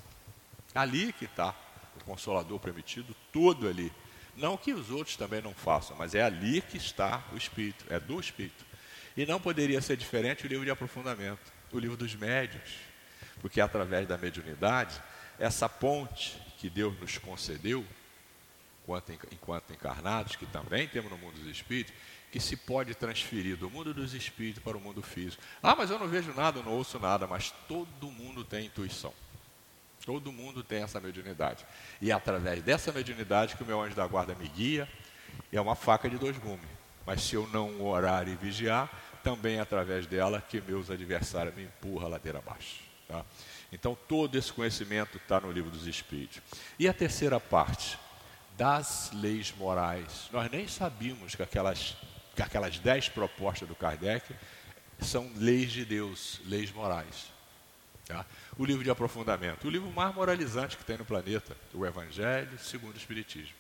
Ali 0.75 1.13
que 1.13 1.27
está 1.27 1.55
o 2.01 2.05
Consolador 2.05 2.59
permitido, 2.59 3.15
todo 3.31 3.69
ali. 3.69 3.93
Não 4.37 4.57
que 4.57 4.73
os 4.73 4.91
outros 4.91 5.17
também 5.17 5.41
não 5.41 5.55
façam, 5.55 5.97
mas 5.97 6.15
é 6.15 6.23
ali 6.23 6.61
que 6.61 6.77
está 6.77 7.23
o 7.33 7.37
Espírito, 7.37 7.85
é 7.89 8.01
do 8.01 8.19
Espírito. 8.19 8.65
E 9.17 9.25
não 9.25 9.41
poderia 9.41 9.81
ser 9.81 9.97
diferente 9.97 10.45
o 10.45 10.49
livro 10.49 10.65
de 10.65 10.71
aprofundamento, 10.71 11.53
o 11.73 11.79
livro 11.79 11.97
dos 11.97 12.15
médios, 12.15 12.79
porque 13.41 13.61
através 13.61 14.09
da 14.09 14.19
mediunidade 14.19 15.01
essa 15.39 15.69
ponte 15.69 16.41
que 16.59 16.71
Deus 16.71 16.99
nos 16.99 17.19
concedeu, 17.19 17.85
enquanto, 19.33 19.73
encarnados, 19.73 20.37
que 20.37 20.47
também 20.47 20.87
temos 20.87 21.11
no 21.11 21.19
mundo 21.19 21.35
dos 21.41 21.49
espíritos, 21.49 21.95
que 22.31 22.41
se 22.41 22.57
pode 22.57 22.95
transferir 22.95 23.57
do 23.57 23.71
mundo 23.71 23.95
dos 23.95 24.13
espíritos 24.13 24.63
para 24.63 24.77
o 24.77 24.81
mundo 24.81 25.03
físico. 25.03 25.43
Ah, 25.63 25.75
mas 25.77 25.91
eu 25.91 25.99
não 25.99 26.09
vejo 26.09 26.35
nada, 26.35 26.63
não 26.63 26.73
ouço 26.73 26.99
nada, 26.99 27.27
mas 27.27 27.53
todo 27.69 28.11
mundo 28.11 28.45
tem 28.45 28.67
intuição. 28.67 29.15
Todo 30.05 30.33
mundo 30.33 30.63
tem 30.63 30.83
essa 30.83 31.01
mediunidade. 31.01 31.65
E 32.01 32.11
é 32.11 32.15
através 32.15 32.63
dessa 32.63 32.93
mediunidade 32.93 33.57
que 33.57 33.63
o 33.63 33.67
meu 33.67 33.81
anjo 33.81 33.95
da 33.95 34.07
guarda 34.07 34.35
me 34.35 34.49
guia, 34.49 34.89
é 35.53 35.61
uma 35.61 35.75
faca 35.75 36.09
de 36.09 36.19
dois 36.19 36.37
gumes. 36.39 36.69
Mas 37.07 37.23
se 37.23 37.35
eu 37.35 37.47
não 37.49 37.83
orar 37.83 38.29
e 38.29 38.35
vigiar, 38.35 38.91
também 39.23 39.57
é 39.57 39.61
através 39.61 40.07
dela 40.07 40.41
que 40.41 40.61
meus 40.61 40.91
adversários 40.91 41.55
me 41.55 41.65
empurram 41.65 42.07
a 42.07 42.11
ladeira 42.11 42.39
abaixo. 42.39 42.81
Tá? 43.09 43.25
Então, 43.73 43.97
todo 44.09 44.37
esse 44.37 44.53
conhecimento 44.53 45.17
está 45.17 45.41
no 45.41 45.51
livro 45.51 45.71
dos 45.71 45.87
Espíritos. 45.87 46.41
E 46.79 46.89
a 46.89 46.93
terceira 46.93 47.41
parte, 47.41 47.99
das 48.57 49.11
leis 49.13 49.53
morais. 49.57 50.29
Nós 50.33 50.51
nem 50.51 50.69
sabíamos 50.69 51.35
que 51.35 51.43
aquelas, 51.43 51.97
que 52.35 52.43
aquelas 52.43 52.79
dez 52.79 53.09
propostas 53.09 53.69
do 53.69 53.75
Kardec 53.75 54.35
são 55.01 55.31
leis 55.37 55.73
de 55.73 55.85
Deus, 55.85 56.41
leis 56.47 56.71
morais. 56.73 57.34
Tá? 58.07 58.25
O 58.59 58.65
livro 58.65 58.85
de 58.85 58.91
aprofundamento, 58.91 59.67
o 59.67 59.71
livro 59.71 59.91
mais 59.91 60.15
moralizante 60.15 60.77
que 60.77 60.85
tem 60.85 60.99
no 60.99 61.05
planeta, 61.05 61.57
o 61.73 61.87
Evangelho 61.87 62.59
segundo 62.59 62.95
o 62.95 62.99
Espiritismo. 62.99 63.55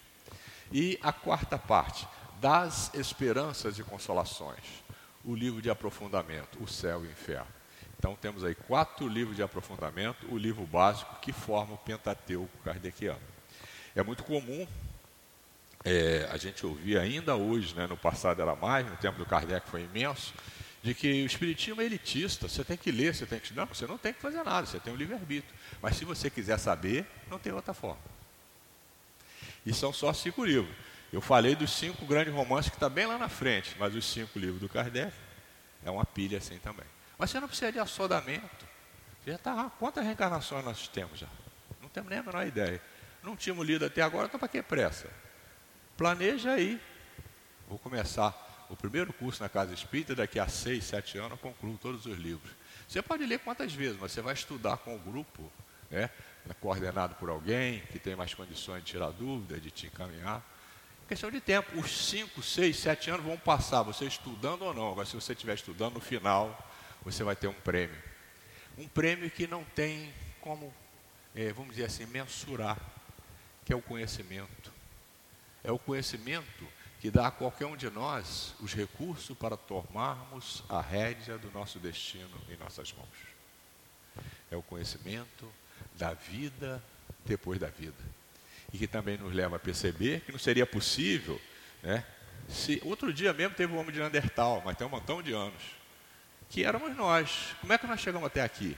E 0.71 0.99
a 1.03 1.13
quarta 1.13 1.59
parte, 1.59 2.07
das 2.41 2.93
esperanças 2.95 3.79
e 3.79 3.83
consolações, 3.83 4.83
o 5.25 5.35
livro 5.35 5.63
de 5.63 5.71
aprofundamento, 5.71 6.63
o 6.63 6.69
céu 6.69 7.05
e 7.05 7.09
o 7.09 7.11
inferno. 7.11 7.47
Então 7.99 8.15
temos 8.15 8.45
aí 8.45 8.55
quatro 8.55 9.09
livros 9.09 9.37
de 9.37 9.43
aprofundamento, 9.43 10.27
o 10.31 10.37
livro 10.37 10.67
básico 10.67 11.19
que 11.21 11.33
forma 11.33 11.75
o 11.75 11.79
Pentateuco 11.79 12.59
kardeciano. 12.63 13.21
É 13.97 14.03
muito 14.03 14.23
comum 14.25 14.67
é, 15.85 16.29
a 16.31 16.37
gente 16.37 16.67
ouvir 16.67 16.99
ainda 16.99 17.37
hoje, 17.37 17.75
né, 17.75 17.87
no 17.87 17.97
passado 17.97 18.41
era 18.41 18.55
mais, 18.55 18.87
no 18.87 18.97
tempo 18.97 19.19
do 19.19 19.27
Kardec 19.27 19.69
foi 19.69 19.83
imenso, 19.83 20.33
de 20.85 20.93
que 20.93 21.23
o 21.23 21.27
Espiritismo 21.27 21.81
é 21.81 21.87
elitista, 21.87 22.47
você 22.47 22.63
tem 22.63 22.77
que 22.77 22.93
ler, 22.93 23.15
você 23.15 23.25
tem 23.25 23.39
que 23.39 23.47
estudar, 23.47 23.65
você 23.65 23.87
não 23.87 23.97
tem 23.97 24.13
que 24.13 24.21
fazer 24.21 24.43
nada, 24.43 24.67
você 24.67 24.79
tem 24.79 24.93
o 24.93 24.97
um 24.97 24.99
livre-arbítrio. 24.99 25.55
Mas 25.81 25.97
se 25.97 26.05
você 26.05 26.29
quiser 26.29 26.59
saber, 26.59 27.07
não 27.31 27.39
tem 27.39 27.51
outra 27.55 27.73
forma. 27.73 28.03
E 29.65 29.73
são 29.73 29.95
só 29.95 30.13
cinco 30.13 30.45
livros. 30.45 30.77
Eu 31.11 31.23
falei 31.23 31.57
dos 31.57 31.73
cinco 31.73 32.05
grandes 32.05 32.35
romances 32.35 32.69
que 32.69 32.77
está 32.77 32.91
bem 32.91 33.07
lá 33.07 33.17
na 33.17 33.31
frente, 33.31 33.75
mas 33.79 33.95
os 33.95 34.05
cinco 34.05 34.39
livros 34.39 34.61
do 34.61 34.69
Kardec 34.69 35.11
é 35.87 35.91
uma 35.91 36.05
pilha 36.05 36.37
assim 36.37 36.59
também. 36.59 36.85
Mas 37.17 37.31
você 37.31 37.41
não 37.41 37.49
precisa 37.49 37.73
de 37.73 37.79
assodamento. 37.79 38.67
Você 39.23 39.31
já 39.31 39.37
está, 39.37 39.71
quantas 39.79 40.05
reencarnações 40.05 40.67
nós 40.67 40.87
temos 40.87 41.19
já? 41.19 41.29
Não 41.81 41.89
temos 41.89 42.11
nem 42.11 42.19
a 42.19 42.23
menor 42.23 42.47
ideia. 42.47 42.83
Não 43.23 43.35
tínhamos 43.35 43.67
lido 43.67 43.87
até 43.87 44.03
agora, 44.03 44.27
então 44.27 44.39
para 44.39 44.49
que 44.49 44.63
pressa? 44.63 45.09
Planeja 45.97 46.53
aí. 46.53 46.79
Vou 47.67 47.79
começar 47.79 48.44
o 48.69 48.77
primeiro 48.77 49.13
curso 49.13 49.43
na 49.43 49.49
Casa 49.49 49.75
Espírita, 49.75 50.15
daqui 50.15 50.39
a 50.39 50.49
seis, 50.49 50.85
sete 50.85 51.19
anos 51.19 51.33
eu 51.33 51.39
concluo 51.39 51.79
todos 51.79 52.07
os 52.07 52.19
livros. 52.19 52.51
Você 52.89 53.01
pode 53.03 53.25
ler 53.25 53.39
quantas 53.41 53.73
vezes, 53.73 53.99
mas 54.01 54.13
você 54.13 54.21
vai 54.21 54.35
estudar 54.35 54.77
com 54.79 54.95
o 54.95 54.99
grupo, 54.99 55.51
né, 55.91 56.11
coordenado 56.61 57.15
por 57.17 57.29
alguém 57.29 57.81
que 57.93 57.99
tem 57.99 58.15
mais 58.15 58.35
condições 58.35 58.85
de 58.85 58.91
tirar 58.91 59.11
dúvidas, 59.11 59.63
de 59.63 59.71
te 59.71 59.87
encaminhar. 59.87 60.43
Questão 61.09 61.31
de 61.31 61.41
tempo. 61.41 61.79
Os 61.79 62.09
cinco, 62.09 62.43
seis, 62.43 62.79
sete 62.79 63.11
anos 63.11 63.25
vão 63.25 63.37
passar, 63.37 63.83
você 63.83 64.07
estudando 64.07 64.63
ou 64.63 64.75
não. 64.75 64.93
Agora, 64.93 65.07
se 65.07 65.15
você 65.15 65.33
estiver 65.33 65.55
estudando, 65.55 65.95
no 65.95 66.01
final 66.01 66.71
você 67.03 67.23
vai 67.23 67.37
ter 67.37 67.47
um 67.47 67.53
prêmio. 67.53 68.03
Um 68.79 68.89
prêmio 68.89 69.31
que 69.31 69.47
não 69.47 69.63
tem 69.63 70.13
como, 70.41 70.73
é, 71.35 71.53
vamos 71.53 71.73
dizer 71.73 71.85
assim, 71.85 72.07
mensurar, 72.07 72.79
que 73.65 73.73
é 73.73 73.77
o 73.77 73.83
conhecimento. 73.83 74.73
É 75.63 75.71
o 75.71 75.79
conhecimento 75.79 76.67
que 77.05 77.11
dá 77.11 77.27
a 77.27 77.31
qualquer 77.31 77.67
um 77.67 77.77
de 77.77 77.91
nós 77.91 78.55
os 78.61 78.73
recursos 78.73 79.37
para 79.37 79.59
tomarmos 79.59 80.65
a 80.71 80.81
rédea 80.81 81.37
do 81.37 81.51
nosso 81.51 81.79
destino 81.79 82.41
em 82.49 82.57
nossas 82.57 82.95
mãos. 82.95 84.27
É 84.51 84.57
o 84.57 84.63
conhecimento 84.63 85.47
da 85.99 86.15
vida 86.15 86.83
depois 87.27 87.61
da 87.61 87.69
vida. 87.69 88.03
E 88.73 88.79
que 88.79 88.87
também 88.87 89.19
nos 89.19 89.35
leva 89.35 89.57
a 89.57 89.59
perceber 89.59 90.21
que 90.21 90.33
não 90.33 90.39
seria 90.39 90.65
possível, 90.65 91.39
né? 91.83 92.07
Se, 92.49 92.81
outro 92.83 93.13
dia 93.13 93.35
mesmo 93.35 93.55
teve 93.55 93.75
o 93.75 93.77
homem 93.77 93.93
de 93.93 93.99
Neandertal, 93.99 94.63
mas 94.65 94.75
tem 94.75 94.87
um 94.87 94.91
montão 94.91 95.23
de 95.23 95.35
anos 95.35 95.63
que 96.49 96.65
éramos 96.65 96.97
nós. 96.97 97.55
Como 97.61 97.71
é 97.71 97.77
que 97.77 97.87
nós 97.87 98.01
chegamos 98.01 98.29
até 98.29 98.41
aqui? 98.41 98.75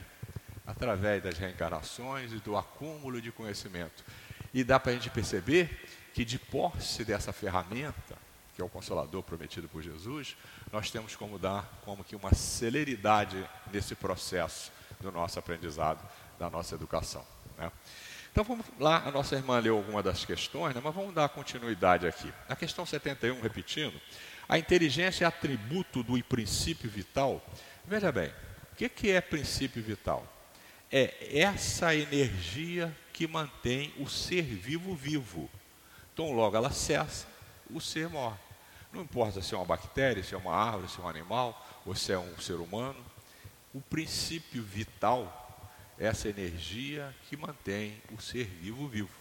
Através 0.65 1.23
das 1.23 1.37
reencarnações 1.37 2.33
e 2.33 2.39
do 2.39 2.57
acúmulo 2.57 3.21
de 3.21 3.31
conhecimento. 3.31 4.03
E 4.53 4.65
dá 4.65 4.77
para 4.77 4.91
a 4.91 4.95
gente 4.95 5.09
perceber 5.11 5.87
que, 6.17 6.25
de 6.25 6.39
posse 6.39 7.05
dessa 7.05 7.31
ferramenta, 7.31 8.17
que 8.55 8.59
é 8.59 8.65
o 8.65 8.69
consolador 8.69 9.21
prometido 9.21 9.69
por 9.69 9.83
Jesus, 9.83 10.35
nós 10.73 10.89
temos 10.89 11.15
como 11.15 11.37
dar 11.37 11.79
como 11.85 12.03
que 12.03 12.15
uma 12.15 12.33
celeridade 12.33 13.47
nesse 13.71 13.93
processo 13.93 14.71
do 14.99 15.11
nosso 15.11 15.37
aprendizado, 15.37 16.03
da 16.39 16.49
nossa 16.49 16.73
educação. 16.73 17.23
Né? 17.55 17.71
Então 18.31 18.43
vamos 18.43 18.65
lá, 18.79 19.03
a 19.05 19.11
nossa 19.11 19.35
irmã 19.35 19.59
leu 19.59 19.77
alguma 19.77 20.01
das 20.01 20.25
questões, 20.25 20.73
né, 20.73 20.81
mas 20.83 20.95
vamos 20.95 21.13
dar 21.13 21.29
continuidade 21.29 22.07
aqui. 22.07 22.33
Na 22.49 22.55
questão 22.55 22.83
71, 22.83 23.39
repetindo, 23.39 24.01
a 24.49 24.57
inteligência 24.57 25.23
é 25.23 25.27
atributo 25.27 26.01
do 26.01 26.19
princípio 26.23 26.89
vital. 26.89 27.45
Veja 27.85 28.11
bem, 28.11 28.33
o 28.73 28.75
que, 28.75 28.89
que 28.89 29.11
é 29.11 29.21
princípio 29.21 29.83
vital? 29.83 30.25
É 30.91 31.41
essa 31.41 31.93
energia 31.93 32.91
que 33.13 33.27
mantém 33.27 33.93
o 33.99 34.09
ser 34.09 34.41
vivo 34.41 34.95
vivo. 34.95 35.47
Então 36.17 36.31
logo 36.31 36.57
ela 36.57 36.71
cessa, 36.71 37.27
o 37.69 37.79
ser 37.79 38.09
morre. 38.09 38.39
Não 38.91 39.03
importa 39.03 39.39
se 39.39 39.53
é 39.53 39.57
uma 39.57 39.67
bactéria, 39.67 40.23
se 40.23 40.33
é 40.33 40.37
uma 40.37 40.51
árvore, 40.51 40.89
se 40.89 40.99
é 40.99 41.03
um 41.03 41.07
animal, 41.07 41.79
ou 41.85 41.93
se 41.93 42.11
é 42.11 42.17
um 42.17 42.39
ser 42.39 42.55
humano. 42.55 42.97
O 43.71 43.79
princípio 43.79 44.63
vital 44.63 45.71
é 45.99 46.07
essa 46.07 46.27
energia 46.27 47.15
que 47.29 47.37
mantém 47.37 48.01
o 48.11 48.19
ser 48.19 48.45
vivo 48.45 48.87
vivo. 48.87 49.11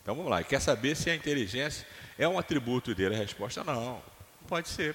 Então 0.00 0.14
vamos 0.14 0.30
lá, 0.30 0.40
e 0.40 0.44
quer 0.44 0.60
saber 0.60 0.94
se 0.94 1.10
a 1.10 1.14
inteligência 1.16 1.84
é 2.16 2.28
um 2.28 2.38
atributo 2.38 2.94
dele? 2.94 3.16
A 3.16 3.18
resposta 3.18 3.64
não, 3.64 3.94
não 3.94 4.02
pode 4.46 4.68
ser. 4.68 4.94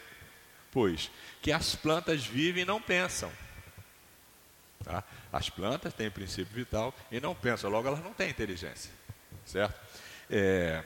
Pois 0.72 1.12
que 1.42 1.52
as 1.52 1.76
plantas 1.76 2.26
vivem 2.26 2.63
e 2.63 2.66
não 2.66 2.82
pensam. 2.82 3.30
Tá? 4.82 5.04
As 5.34 5.50
plantas 5.50 5.94
têm 5.94 6.10
princípio 6.10 6.56
vital 6.56 6.96
e 7.12 7.20
não 7.20 7.36
pensam, 7.36 7.70
logo 7.70 7.86
elas 7.86 8.02
não 8.02 8.13
têm 8.13 8.30
inteligência. 8.30 8.94
Certo? 9.46 9.78
É, 10.30 10.86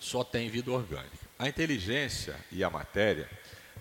só 0.00 0.24
tem 0.24 0.48
vida 0.48 0.72
orgânica. 0.72 1.28
A 1.38 1.48
inteligência 1.48 2.34
e 2.50 2.64
a 2.64 2.70
matéria 2.70 3.30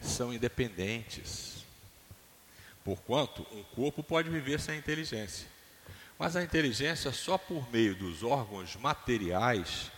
são 0.01 0.33
independentes. 0.33 1.65
Porquanto, 2.83 3.45
um 3.51 3.63
corpo 3.63 4.03
pode 4.03 4.29
viver 4.29 4.59
sem 4.59 4.77
inteligência. 4.77 5.47
Mas 6.17 6.35
a 6.35 6.43
inteligência, 6.43 7.11
só 7.11 7.37
por 7.37 7.71
meio 7.71 7.95
dos 7.95 8.23
órgãos 8.23 8.75
materiais, 8.75 9.89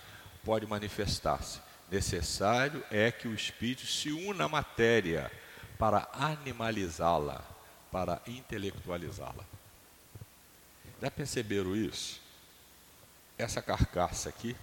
pode 0.45 0.65
manifestar-se. 0.67 1.60
Necessário 1.89 2.84
é 2.89 3.12
que 3.12 3.27
o 3.27 3.34
espírito 3.34 3.86
se 3.86 4.12
una 4.12 4.45
à 4.45 4.49
matéria 4.49 5.31
para 5.77 6.07
animalizá-la, 6.13 7.43
para 7.91 8.21
intelectualizá-la. 8.27 9.43
Já 11.01 11.10
perceberam 11.10 11.75
isso? 11.75 12.21
Essa 13.38 13.62
carcaça 13.62 14.29
aqui 14.29 14.55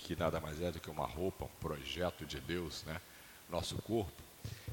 que 0.00 0.16
nada 0.16 0.40
mais 0.40 0.60
é 0.60 0.70
do 0.70 0.80
que 0.80 0.90
uma 0.90 1.06
roupa, 1.06 1.44
um 1.44 1.60
projeto 1.60 2.26
de 2.26 2.40
Deus, 2.40 2.84
né? 2.84 3.00
nosso 3.48 3.76
corpo, 3.82 4.22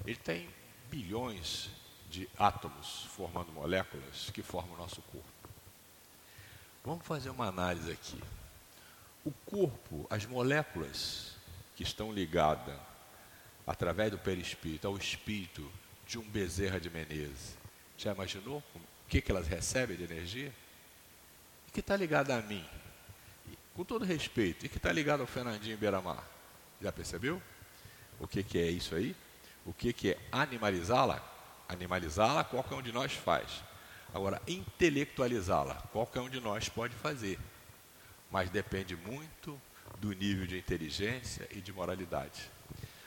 ele 0.05 0.17
tem 0.17 0.49
bilhões 0.89 1.69
de 2.09 2.29
átomos 2.37 3.05
formando 3.15 3.51
moléculas 3.51 4.29
que 4.33 4.41
formam 4.41 4.75
o 4.75 4.77
nosso 4.77 5.01
corpo. 5.01 5.27
Vamos 6.83 7.05
fazer 7.05 7.29
uma 7.29 7.47
análise 7.47 7.91
aqui. 7.91 8.21
O 9.25 9.31
corpo, 9.45 10.07
as 10.09 10.25
moléculas 10.25 11.35
que 11.75 11.83
estão 11.83 12.13
ligadas 12.13 12.77
através 13.65 14.09
do 14.09 14.17
perispírito 14.17 14.87
ao 14.87 14.97
espírito 14.97 15.69
de 16.07 16.17
um 16.17 16.23
Bezerra 16.23 16.79
de 16.79 16.89
Menezes, 16.89 17.57
já 17.97 18.13
imaginou 18.13 18.63
o 18.75 19.09
que, 19.09 19.21
que 19.21 19.31
elas 19.31 19.47
recebem 19.47 19.97
de 19.97 20.03
energia? 20.03 20.53
E 21.67 21.71
que 21.71 21.81
está 21.81 21.97
ligado 21.97 22.31
a 22.31 22.41
mim, 22.41 22.65
com 23.77 23.83
todo 23.83 24.03
respeito, 24.03 24.65
e 24.65 24.69
que 24.69 24.77
está 24.77 24.91
ligado 24.91 25.21
ao 25.21 25.27
Fernandinho 25.27 25.77
Beiramar. 25.77 26.23
Já 26.81 26.91
percebeu? 26.91 27.39
O 28.19 28.27
que, 28.27 28.41
que 28.41 28.57
é 28.57 28.71
isso 28.71 28.95
aí? 28.95 29.15
O 29.63 29.71
que, 29.71 29.93
que 29.93 30.11
é 30.13 30.17
animalizá-la? 30.31 31.23
Animalizá-la, 31.69 32.43
qualquer 32.43 32.73
um 32.73 32.81
de 32.81 32.91
nós 32.91 33.13
faz. 33.13 33.63
Agora, 34.11 34.41
intelectualizá-la, 34.47 35.75
qualquer 35.93 36.21
um 36.21 36.29
de 36.29 36.39
nós 36.39 36.67
pode 36.67 36.95
fazer. 36.95 37.37
Mas 38.31 38.49
depende 38.49 38.95
muito 38.95 39.61
do 39.99 40.11
nível 40.11 40.47
de 40.47 40.57
inteligência 40.57 41.47
e 41.51 41.61
de 41.61 41.71
moralidade. 41.71 42.49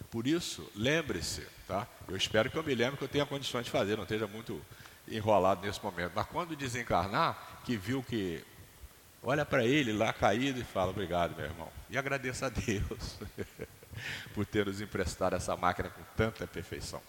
Por 0.09 0.25
isso, 0.25 0.71
lembre-se, 0.77 1.45
tá? 1.67 1.85
Eu 2.07 2.17
espero 2.17 2.49
que 2.49 2.57
eu 2.57 2.63
me 2.63 2.77
lembre 2.77 2.97
que 2.97 3.03
eu 3.03 3.09
tenha 3.09 3.27
condições 3.27 3.65
de 3.65 3.73
fazer, 3.73 3.97
não 3.97 4.05
esteja 4.05 4.29
muito 4.29 4.65
enrolado 5.09 5.67
nesse 5.67 5.83
momento. 5.83 6.13
Mas 6.15 6.29
quando 6.29 6.55
desencarnar, 6.55 7.61
que 7.65 7.77
viu 7.77 8.05
que 8.05 8.45
olha 9.23 9.45
para 9.45 9.65
ele 9.65 9.93
lá 9.93 10.13
caído 10.13 10.61
e 10.61 10.65
fala: 10.65 10.91
Obrigado, 10.91 11.37
meu 11.37 11.45
irmão. 11.45 11.71
E 11.89 11.99
agradeça 11.99 12.47
a 12.47 12.49
Deus 12.49 13.19
por 14.35 14.47
ter 14.47 14.67
nos 14.67 14.81
emprestado 14.81 15.37
essa 15.37 15.57
máquina 15.57 15.91
com 15.91 16.03
tanta 16.17 16.47
perfeição. 16.47 17.03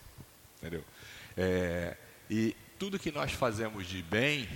Entendeu? 0.57 0.83
É, 1.37 1.97
e 2.29 2.55
tudo 2.77 2.99
que 2.99 3.11
nós 3.11 3.31
fazemos 3.31 3.87
de 3.87 4.01
bem, 4.01 4.47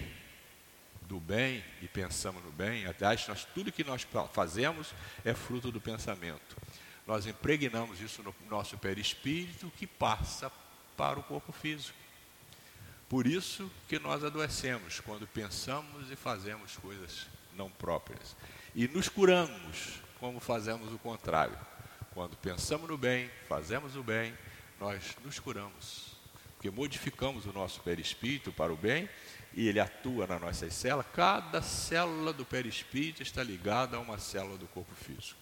do 1.03 1.19
bem 1.19 1.63
e 1.81 1.87
pensamos 1.87 2.43
no 2.43 2.51
bem, 2.51 2.85
aliás, 2.85 3.27
nós, 3.27 3.45
tudo 3.53 3.71
que 3.71 3.83
nós 3.83 4.05
fazemos 4.33 4.93
é 5.23 5.33
fruto 5.33 5.71
do 5.71 5.79
pensamento. 5.79 6.57
Nós 7.05 7.27
impregnamos 7.27 8.01
isso 8.01 8.23
no 8.23 8.33
nosso 8.49 8.77
perispírito 8.77 9.71
que 9.77 9.85
passa 9.85 10.51
para 10.97 11.19
o 11.19 11.23
corpo 11.23 11.51
físico. 11.51 11.97
Por 13.07 13.27
isso 13.27 13.71
que 13.87 13.99
nós 13.99 14.23
adoecemos 14.23 14.99
quando 14.99 15.27
pensamos 15.27 16.09
e 16.09 16.15
fazemos 16.15 16.75
coisas 16.77 17.27
não 17.55 17.69
próprias. 17.69 18.35
E 18.73 18.87
nos 18.87 19.09
curamos 19.09 19.99
como 20.19 20.39
fazemos 20.39 20.91
o 20.93 20.97
contrário. 20.97 21.57
Quando 22.13 22.35
pensamos 22.37 22.89
no 22.89 22.97
bem, 22.97 23.29
fazemos 23.47 23.95
o 23.95 24.03
bem, 24.03 24.33
nós 24.79 25.15
nos 25.23 25.39
curamos. 25.39 26.15
Porque 26.55 26.69
modificamos 26.69 27.45
o 27.45 27.53
nosso 27.53 27.81
perispírito 27.81 28.51
para 28.51 28.73
o 28.73 28.77
bem 28.77 29.09
e 29.53 29.67
ele 29.67 29.79
atua 29.79 30.27
nas 30.27 30.41
nossas 30.41 30.73
células. 30.73 31.05
Cada 31.13 31.61
célula 31.61 32.33
do 32.33 32.45
perispírito 32.45 33.21
está 33.21 33.43
ligada 33.43 33.97
a 33.97 33.99
uma 33.99 34.17
célula 34.17 34.57
do 34.57 34.67
corpo 34.67 34.93
físico. 34.95 35.39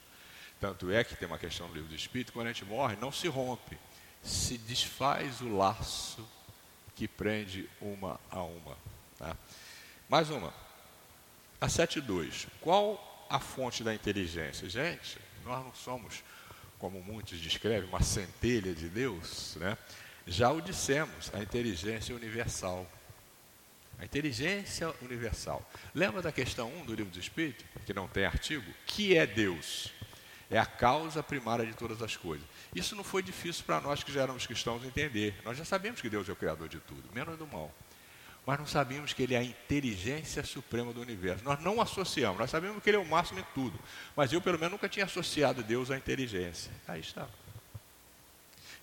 Tanto 0.59 0.91
é 0.91 1.03
que 1.03 1.15
tem 1.15 1.27
uma 1.27 1.37
questão 1.37 1.67
no 1.67 1.73
livro 1.73 1.89
do 1.89 1.95
Espírito: 1.95 2.31
quando 2.31 2.47
a 2.47 2.53
gente 2.53 2.65
morre, 2.65 2.95
não 2.95 3.11
se 3.11 3.27
rompe, 3.27 3.77
se 4.21 4.57
desfaz 4.57 5.41
o 5.41 5.55
laço 5.55 6.25
que 6.95 7.07
prende 7.07 7.69
uma 7.81 8.19
a 8.29 8.41
uma. 8.41 8.77
Tá? 9.17 9.35
Mais 10.07 10.29
uma. 10.29 10.53
A 11.63 11.67
7.2. 11.67 12.47
Qual 12.59 13.25
a 13.29 13.39
fonte 13.39 13.85
da 13.85 13.95
inteligência? 13.95 14.69
Gente, 14.69 15.17
nós 15.45 15.63
não 15.63 15.73
somos, 15.73 16.21
como 16.77 17.01
muitos 17.01 17.39
descrevem, 17.39 17.87
uma 17.87 18.03
centelha 18.03 18.75
de 18.75 18.89
Deus, 18.89 19.55
né? 19.55 19.77
Já 20.27 20.51
o 20.51 20.59
dissemos, 20.59 21.31
a 21.33 21.39
inteligência 21.39 22.13
universal. 22.13 22.85
A 23.97 24.03
inteligência 24.03 24.93
universal. 25.01 25.65
Lembra 25.95 26.21
da 26.21 26.33
questão 26.33 26.69
1 26.81 26.85
do 26.85 26.95
livro 26.95 27.13
do 27.13 27.19
Espírito, 27.19 27.63
que 27.85 27.93
não 27.93 28.09
tem 28.09 28.25
artigo? 28.25 28.69
Que 28.85 29.15
é 29.15 29.25
Deus? 29.25 29.89
É 30.51 30.59
a 30.59 30.65
causa 30.65 31.23
primária 31.23 31.65
de 31.65 31.75
todas 31.75 32.01
as 32.01 32.17
coisas. 32.17 32.45
Isso 32.75 32.93
não 32.93 33.05
foi 33.05 33.23
difícil 33.23 33.63
para 33.63 33.79
nós 33.79 34.03
que 34.03 34.11
já 34.11 34.23
éramos 34.23 34.45
cristãos 34.45 34.83
entender. 34.83 35.33
Nós 35.45 35.57
já 35.57 35.63
sabemos 35.63 36.01
que 36.01 36.09
Deus 36.09 36.27
é 36.27 36.33
o 36.33 36.35
Criador 36.35 36.67
de 36.67 36.81
tudo, 36.81 37.09
menos 37.13 37.37
do 37.37 37.47
mal 37.47 37.73
mas 38.45 38.59
não 38.59 38.65
sabíamos 38.65 39.13
que 39.13 39.23
ele 39.23 39.35
é 39.35 39.37
a 39.37 39.43
inteligência 39.43 40.43
suprema 40.43 40.91
do 40.91 41.01
universo. 41.01 41.43
Nós 41.43 41.61
não 41.61 41.79
associamos, 41.79 42.39
nós 42.39 42.49
sabemos 42.49 42.83
que 42.83 42.89
ele 42.89 42.97
é 42.97 42.99
o 42.99 43.05
máximo 43.05 43.39
em 43.39 43.45
tudo, 43.53 43.79
mas 44.15 44.33
eu, 44.33 44.41
pelo 44.41 44.57
menos, 44.59 44.73
nunca 44.73 44.89
tinha 44.89 45.05
associado 45.05 45.63
Deus 45.63 45.89
à 45.89 45.97
inteligência. 45.97 46.71
Aí 46.87 46.99
está. 46.99 47.27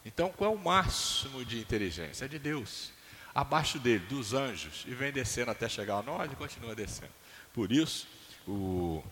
Então, 0.05 0.31
qual 0.31 0.53
é 0.53 0.55
o 0.55 0.59
máximo 0.59 1.44
de 1.44 1.59
inteligência? 1.59 2.25
É 2.25 2.29
de 2.29 2.38
Deus. 2.38 2.92
Abaixo 3.35 3.79
dele, 3.79 4.05
dos 4.07 4.33
anjos, 4.33 4.85
e 4.87 4.94
vem 4.94 5.12
descendo 5.12 5.51
até 5.51 5.68
chegar 5.68 5.99
a 5.99 6.03
nós 6.03 6.33
e 6.33 6.37
continua 6.37 6.75
descendo. 6.75 7.12
Por 7.53 7.70
isso, 7.70 8.09
o, 8.49 9.05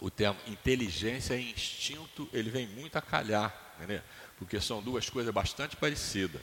o 0.00 0.10
termo 0.10 0.40
inteligência 0.46 1.34
e 1.36 1.52
instinto, 1.52 2.28
ele 2.32 2.50
vem 2.50 2.66
muito 2.66 2.96
a 2.96 3.02
calhar, 3.02 3.54
entendeu? 3.76 4.02
porque 4.42 4.60
são 4.60 4.82
duas 4.82 5.08
coisas 5.08 5.32
bastante 5.32 5.76
parecidas. 5.76 6.40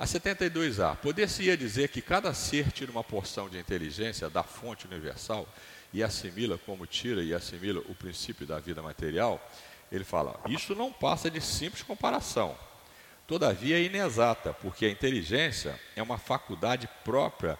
A 0.00 0.06
72A. 0.06 0.96
Poder-se-ia 0.96 1.58
dizer 1.58 1.88
que 1.88 2.00
cada 2.00 2.32
ser 2.32 2.72
tira 2.72 2.90
uma 2.90 3.04
porção 3.04 3.50
de 3.50 3.58
inteligência 3.58 4.30
da 4.30 4.42
fonte 4.42 4.86
universal 4.86 5.46
e 5.92 6.02
assimila 6.02 6.56
como 6.56 6.86
tira 6.86 7.22
e 7.22 7.34
assimila 7.34 7.82
o 7.86 7.94
princípio 7.94 8.46
da 8.46 8.58
vida 8.58 8.80
material? 8.80 9.38
Ele 9.92 10.02
fala: 10.02 10.40
Isso 10.48 10.74
não 10.74 10.90
passa 10.90 11.30
de 11.30 11.38
simples 11.38 11.82
comparação. 11.82 12.56
Todavia 13.26 13.76
é 13.76 13.82
inexata, 13.82 14.54
porque 14.54 14.86
a 14.86 14.90
inteligência 14.90 15.78
é 15.94 16.02
uma 16.02 16.16
faculdade 16.16 16.88
própria 17.04 17.58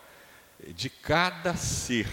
de 0.69 0.89
cada 0.89 1.55
ser 1.55 2.09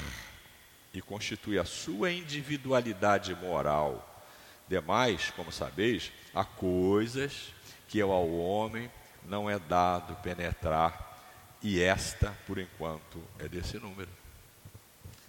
e 0.93 1.01
constitui 1.01 1.57
a 1.57 1.63
sua 1.63 2.11
individualidade 2.11 3.33
moral. 3.33 4.25
Demais, 4.67 5.31
como 5.37 5.53
sabeis, 5.53 6.11
há 6.35 6.43
coisas 6.43 7.53
que 7.87 8.01
ao 8.01 8.29
homem 8.29 8.91
não 9.27 9.49
é 9.49 9.59
dado 9.59 10.15
penetrar, 10.17 11.05
e 11.61 11.81
esta, 11.81 12.35
por 12.45 12.57
enquanto, 12.57 13.23
é 13.39 13.47
desse 13.47 13.77
número. 13.77 14.09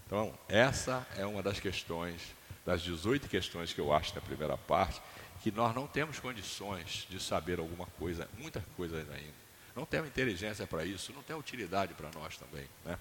Então, 0.06 0.32
essa 0.48 1.06
é 1.16 1.26
uma 1.26 1.42
das 1.42 1.60
questões, 1.60 2.34
das 2.64 2.82
18 2.82 3.28
questões 3.28 3.72
que 3.72 3.80
eu 3.80 3.92
acho 3.92 4.14
na 4.14 4.20
primeira 4.20 4.56
parte, 4.56 5.00
que 5.42 5.50
nós 5.50 5.74
não 5.74 5.86
temos 5.86 6.18
condições 6.18 7.06
de 7.08 7.20
saber 7.20 7.58
alguma 7.58 7.86
coisa, 7.98 8.28
muitas 8.38 8.62
coisas 8.76 9.08
ainda. 9.10 9.48
Não 9.74 9.84
temos 9.84 10.08
inteligência 10.08 10.66
para 10.66 10.84
isso, 10.84 11.12
não 11.12 11.22
tem 11.22 11.36
utilidade 11.36 11.94
para 11.94 12.10
nós 12.10 12.36
também. 12.36 12.66
Né? 12.84 12.98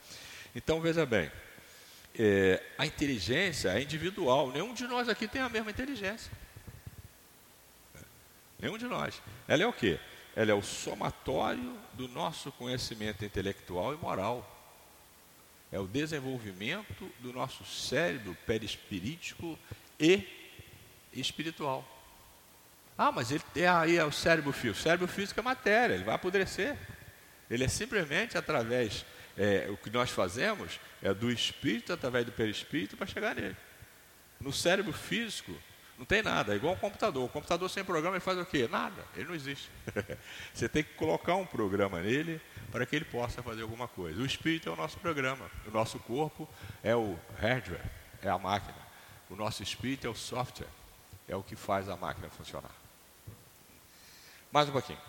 Então, 0.55 0.79
veja 0.79 1.05
bem, 1.05 1.31
é, 2.17 2.63
a 2.77 2.85
inteligência 2.85 3.69
é 3.69 3.81
individual, 3.81 4.51
nenhum 4.51 4.73
de 4.73 4.85
nós 4.87 5.09
aqui 5.09 5.27
tem 5.27 5.41
a 5.41 5.49
mesma 5.49 5.71
inteligência. 5.71 6.31
Nenhum 8.59 8.77
de 8.77 8.85
nós. 8.85 9.21
Ela 9.47 9.63
é 9.63 9.67
o 9.67 9.73
quê? 9.73 9.99
Ela 10.37 10.51
é 10.51 10.53
o 10.53 10.61
somatório 10.61 11.75
do 11.93 12.07
nosso 12.07 12.51
conhecimento 12.51 13.25
intelectual 13.25 13.91
e 13.95 13.97
moral. 13.97 14.47
É 15.71 15.79
o 15.79 15.87
desenvolvimento 15.87 17.11
do 17.21 17.33
nosso 17.33 17.65
cérebro 17.65 18.37
perispirítico 18.45 19.57
e 19.99 20.23
espiritual. 21.11 21.83
Ah, 22.95 23.11
mas 23.11 23.31
ele 23.31 23.41
tem 23.51 23.65
aí 23.65 23.97
é 23.97 24.05
o 24.05 24.11
cérebro 24.11 24.51
físico. 24.51 24.79
O 24.79 24.83
cérebro 24.83 25.07
físico 25.07 25.39
é 25.39 25.43
matéria, 25.43 25.95
ele 25.95 26.03
vai 26.03 26.13
apodrecer. 26.13 26.77
Ele 27.49 27.63
é 27.63 27.67
simplesmente 27.67 28.37
através, 28.37 29.07
é, 29.35 29.67
o 29.71 29.77
que 29.77 29.89
nós 29.89 30.11
fazemos 30.11 30.79
é 31.01 31.11
do 31.15 31.31
espírito 31.31 31.91
através 31.93 32.27
do 32.27 32.31
perispírito 32.31 32.95
para 32.95 33.07
chegar 33.07 33.33
nele. 33.33 33.57
No 34.39 34.53
cérebro 34.53 34.93
físico, 34.93 35.59
não 35.97 36.05
tem 36.05 36.21
nada, 36.21 36.53
é 36.53 36.55
igual 36.55 36.73
um 36.73 36.77
computador. 36.77 37.25
O 37.25 37.29
computador 37.29 37.67
sem 37.69 37.83
programa 37.83 38.15
ele 38.15 38.23
faz 38.23 38.37
o 38.37 38.45
quê? 38.45 38.67
Nada, 38.69 39.03
ele 39.15 39.25
não 39.25 39.33
existe. 39.33 39.69
Você 40.53 40.69
tem 40.69 40.83
que 40.83 40.93
colocar 40.93 41.35
um 41.35 41.45
programa 41.45 41.99
nele 42.01 42.39
para 42.71 42.85
que 42.85 42.95
ele 42.95 43.05
possa 43.05 43.41
fazer 43.41 43.63
alguma 43.63 43.87
coisa. 43.87 44.21
O 44.21 44.25
espírito 44.25 44.69
é 44.69 44.71
o 44.71 44.75
nosso 44.75 44.99
programa, 44.99 45.49
o 45.65 45.71
nosso 45.71 45.97
corpo 45.99 46.47
é 46.83 46.95
o 46.95 47.17
hardware, 47.41 47.83
é 48.21 48.29
a 48.29 48.37
máquina. 48.37 48.77
O 49.27 49.35
nosso 49.35 49.63
espírito 49.63 50.05
é 50.05 50.09
o 50.09 50.15
software, 50.15 50.69
é 51.27 51.35
o 51.35 51.41
que 51.41 51.55
faz 51.55 51.89
a 51.89 51.95
máquina 51.95 52.29
funcionar. 52.29 52.71
Mais 54.51 54.69
um 54.69 54.73
pouquinho. 54.73 55.01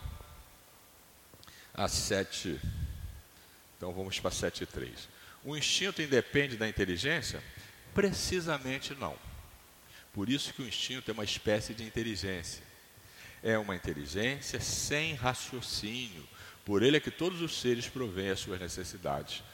Às 1.74 1.92
sete. 1.92 2.58
Então 3.76 3.92
vamos 3.92 4.18
para 4.18 4.30
sete 4.30 4.64
e 4.64 4.66
três. 4.66 5.06
O 5.44 5.54
instinto 5.54 6.00
independe 6.00 6.56
da 6.56 6.66
inteligência? 6.66 7.42
Precisamente 7.94 8.94
não. 8.94 9.27
Por 10.18 10.28
isso 10.28 10.52
que 10.52 10.62
o 10.62 10.66
instinto 10.66 11.08
é 11.08 11.14
uma 11.14 11.22
espécie 11.22 11.72
de 11.72 11.84
inteligência. 11.84 12.64
É 13.40 13.56
uma 13.56 13.76
inteligência 13.76 14.58
sem 14.58 15.14
raciocínio. 15.14 16.28
Por 16.64 16.82
ele 16.82 16.96
é 16.96 17.00
que 17.00 17.12
todos 17.12 17.40
os 17.40 17.60
seres 17.60 17.86
provêm 17.86 18.30
as 18.30 18.40
suas 18.40 18.58
necessidades. 18.58 19.44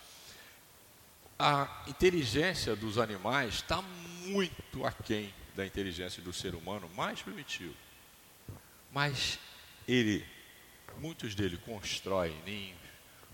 A 1.38 1.84
inteligência 1.86 2.74
dos 2.74 2.96
animais 2.96 3.56
está 3.56 3.82
muito 3.82 4.86
aquém 4.86 5.34
da 5.54 5.66
inteligência 5.66 6.22
do 6.22 6.32
ser 6.32 6.54
humano 6.54 6.88
mais 6.96 7.20
primitivo. 7.20 7.76
Mas 8.90 9.38
ele, 9.86 10.24
muitos 10.96 11.34
dele 11.34 11.58
constroem 11.58 12.34
ninhos, 12.46 12.80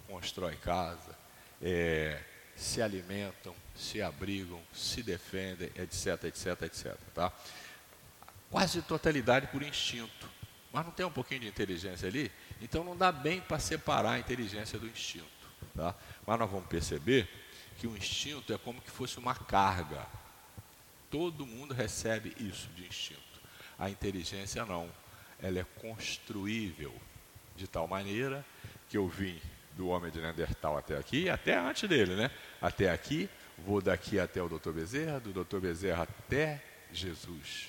constroem 0.09 0.57
casa, 0.57 1.17
é, 1.63 2.21
se 2.61 2.83
alimentam, 2.83 3.55
se 3.75 4.03
abrigam, 4.03 4.61
se 4.73 5.03
defendem, 5.03 5.71
etc, 5.77 6.25
etc, 6.25 6.63
etc. 6.63 6.97
Tá? 7.15 7.33
Quase 8.51 8.83
totalidade 8.83 9.47
por 9.47 9.63
instinto. 9.63 10.29
Mas 10.71 10.85
não 10.85 10.93
tem 10.93 11.07
um 11.07 11.11
pouquinho 11.11 11.41
de 11.41 11.49
inteligência 11.49 12.07
ali? 12.07 12.31
Então 12.61 12.85
não 12.85 12.97
dá 12.97 13.11
bem 13.11 13.41
para 13.41 13.59
separar 13.59 14.13
a 14.13 14.19
inteligência 14.19 14.79
do 14.79 14.87
instinto. 14.87 15.27
Tá? 15.75 15.95
Mas 16.27 16.39
nós 16.39 16.51
vamos 16.51 16.69
perceber 16.69 17.29
que 17.79 17.87
o 17.87 17.97
instinto 17.97 18.53
é 18.53 18.59
como 18.59 18.81
que 18.81 18.91
fosse 18.91 19.19
uma 19.19 19.35
carga. 19.35 20.07
Todo 21.11 21.47
mundo 21.47 21.73
recebe 21.73 22.37
isso 22.39 22.69
de 22.77 22.87
instinto. 22.87 23.41
A 23.79 23.89
inteligência 23.89 24.67
não. 24.67 24.91
Ela 25.41 25.61
é 25.61 25.65
construível 25.81 26.95
de 27.57 27.67
tal 27.67 27.89
maneira 27.89 28.45
que 28.91 28.99
eu 28.99 29.09
vim 29.09 29.41
do 29.77 29.89
homem 29.89 30.11
de 30.11 30.21
Neandertal 30.21 30.77
até 30.77 30.97
aqui, 30.97 31.29
até 31.29 31.59
antes 31.59 31.89
dele, 31.89 32.15
né? 32.17 32.31
Até 32.61 32.91
aqui, 32.91 33.29
vou 33.59 33.81
daqui 33.81 34.19
até 34.19 34.43
o 34.43 34.49
doutor 34.49 34.73
Bezerra, 34.73 35.21
do 35.21 35.33
doutor 35.33 35.61
Bezerra 35.61 36.03
até 36.03 36.63
Jesus, 36.93 37.69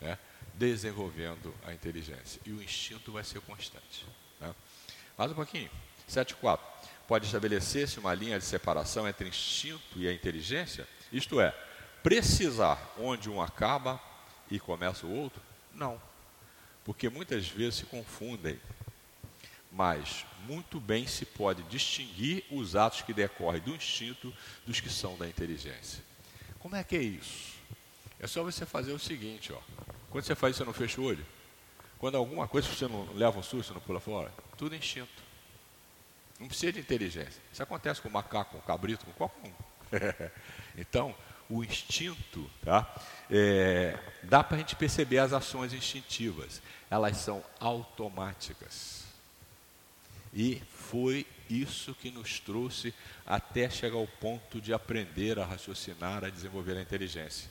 né? 0.00 0.18
desenvolvendo 0.54 1.54
a 1.64 1.72
inteligência. 1.72 2.40
E 2.44 2.52
o 2.52 2.62
instinto 2.62 3.12
vai 3.12 3.24
ser 3.24 3.40
constante. 3.40 4.06
Né? 4.40 4.54
Mais 5.16 5.30
um 5.30 5.34
pouquinho. 5.34 5.70
7.4. 6.08 6.58
Pode 7.06 7.26
estabelecer-se 7.26 7.98
uma 7.98 8.14
linha 8.14 8.38
de 8.38 8.44
separação 8.44 9.08
entre 9.08 9.28
instinto 9.28 9.96
e 9.96 10.08
a 10.08 10.12
inteligência? 10.12 10.86
Isto 11.12 11.40
é, 11.40 11.54
precisar 12.02 12.94
onde 12.98 13.28
um 13.28 13.40
acaba 13.40 14.00
e 14.50 14.60
começa 14.60 15.06
o 15.06 15.14
outro? 15.14 15.40
Não. 15.74 16.00
Porque 16.84 17.08
muitas 17.08 17.48
vezes 17.48 17.76
se 17.76 17.86
confundem 17.86 18.60
mas 19.70 20.24
muito 20.46 20.80
bem 20.80 21.06
se 21.06 21.24
pode 21.24 21.62
distinguir 21.64 22.44
os 22.50 22.74
atos 22.74 23.02
que 23.02 23.12
decorrem 23.12 23.60
do 23.60 23.74
instinto 23.74 24.34
dos 24.66 24.80
que 24.80 24.90
são 24.90 25.16
da 25.16 25.28
inteligência. 25.28 26.02
Como 26.58 26.76
é 26.76 26.84
que 26.84 26.96
é 26.96 27.02
isso? 27.02 27.58
É 28.18 28.26
só 28.26 28.42
você 28.42 28.66
fazer 28.66 28.92
o 28.92 28.98
seguinte, 28.98 29.52
ó. 29.52 29.60
Quando 30.10 30.24
você 30.24 30.34
faz 30.34 30.54
isso, 30.54 30.64
você 30.64 30.66
não 30.66 30.74
fecha 30.74 31.00
o 31.00 31.04
olho. 31.04 31.24
Quando 31.98 32.16
alguma 32.16 32.48
coisa 32.48 32.68
você 32.68 32.88
não 32.88 33.08
leva 33.14 33.38
um 33.38 33.42
susto, 33.42 33.68
você 33.68 33.74
não 33.74 33.80
pula 33.80 34.00
fora. 34.00 34.32
Tudo 34.56 34.74
instinto. 34.74 35.22
Não 36.38 36.48
precisa 36.48 36.72
de 36.72 36.80
inteligência. 36.80 37.40
Isso 37.52 37.62
acontece 37.62 38.00
com 38.00 38.08
o 38.08 38.12
macaco, 38.12 38.52
com 38.52 38.58
o 38.58 38.62
cabrito, 38.62 39.04
com 39.04 39.12
qualquer 39.12 39.48
um. 39.48 40.30
então, 40.80 41.14
o 41.48 41.62
instinto, 41.62 42.50
tá? 42.62 42.92
É, 43.30 43.98
dá 44.22 44.42
para 44.42 44.56
a 44.56 44.60
gente 44.60 44.74
perceber 44.76 45.18
as 45.18 45.32
ações 45.32 45.72
instintivas. 45.72 46.62
Elas 46.90 47.18
são 47.18 47.44
automáticas. 47.58 49.04
E 50.32 50.62
foi 50.70 51.26
isso 51.48 51.94
que 51.94 52.10
nos 52.10 52.38
trouxe 52.38 52.94
até 53.26 53.68
chegar 53.68 53.96
ao 53.96 54.06
ponto 54.06 54.60
de 54.60 54.72
aprender 54.72 55.38
a 55.38 55.44
raciocinar, 55.44 56.24
a 56.24 56.30
desenvolver 56.30 56.76
a 56.76 56.82
inteligência. 56.82 57.50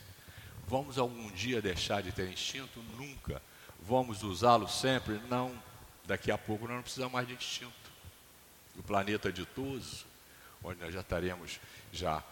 Vamos 0.67 0.97
algum 0.97 1.29
dia 1.31 1.61
deixar 1.61 2.01
de 2.01 2.11
ter 2.11 2.29
instinto? 2.29 2.81
Nunca. 2.97 3.41
Vamos 3.81 4.23
usá-lo 4.23 4.67
sempre? 4.67 5.19
Não. 5.29 5.51
Daqui 6.05 6.31
a 6.31 6.37
pouco 6.37 6.67
nós 6.67 6.75
não 6.75 6.83
precisamos 6.83 7.13
mais 7.13 7.27
de 7.27 7.33
instinto. 7.33 7.73
O 8.77 8.83
planeta 8.83 9.31
ditoso, 9.31 10.05
onde 10.63 10.79
nós 10.79 10.93
já 10.93 11.01
estaremos 11.01 11.59
já 11.91 12.23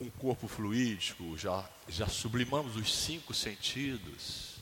um 0.00 0.08
corpo 0.08 0.46
fluídico, 0.46 1.36
já, 1.36 1.68
já 1.88 2.06
sublimamos 2.06 2.76
os 2.76 2.94
cinco 2.94 3.34
sentidos, 3.34 4.56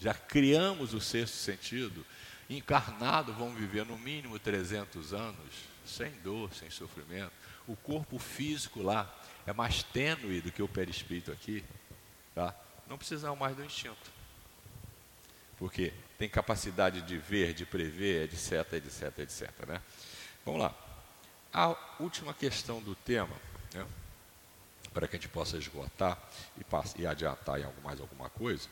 já 0.00 0.12
criamos 0.12 0.94
o 0.94 1.00
sexto 1.00 1.34
sentido, 1.34 2.04
encarnado 2.56 3.32
vão 3.32 3.54
viver 3.54 3.86
no 3.86 3.96
mínimo 3.96 4.38
300 4.38 5.14
anos, 5.14 5.54
sem 5.86 6.10
dor, 6.22 6.52
sem 6.52 6.68
sofrimento. 6.70 7.32
O 7.66 7.76
corpo 7.76 8.18
físico 8.18 8.82
lá 8.82 9.12
é 9.46 9.52
mais 9.52 9.82
tênue 9.82 10.40
do 10.40 10.50
que 10.50 10.62
o 10.62 10.68
perispírito 10.68 11.30
aqui. 11.30 11.64
Tá? 12.34 12.54
Não 12.88 12.98
precisam 12.98 13.36
mais 13.36 13.56
do 13.56 13.64
instinto. 13.64 14.10
Porque 15.58 15.92
tem 16.18 16.28
capacidade 16.28 17.02
de 17.02 17.18
ver, 17.18 17.54
de 17.54 17.64
prever, 17.64 18.24
etc, 18.24 18.72
etc, 18.74 19.18
etc. 19.18 19.66
Né? 19.68 19.80
Vamos 20.44 20.60
lá. 20.60 20.74
A 21.52 21.76
última 22.00 22.32
questão 22.34 22.80
do 22.82 22.94
tema, 22.94 23.36
né? 23.74 23.86
para 24.92 25.06
que 25.06 25.16
a 25.16 25.18
gente 25.18 25.28
possa 25.28 25.56
esgotar 25.56 26.18
e, 26.58 27.02
e 27.02 27.06
adiantar 27.06 27.60
em 27.60 27.66
mais 27.82 28.00
alguma 28.00 28.28
coisa, 28.30 28.68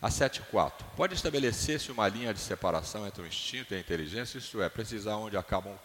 a 0.00 0.08
7.4. 0.08 0.72
Pode 0.96 1.14
estabelecer-se 1.14 1.90
uma 1.90 2.08
linha 2.08 2.32
de 2.32 2.40
separação 2.40 3.06
entre 3.06 3.22
o 3.22 3.26
instinto 3.26 3.72
e 3.72 3.76
a 3.76 3.80
inteligência, 3.80 4.38
isto 4.38 4.62
é, 4.62 4.68
precisar 4.68 5.16
onde 5.16 5.36
acabam. 5.36 5.76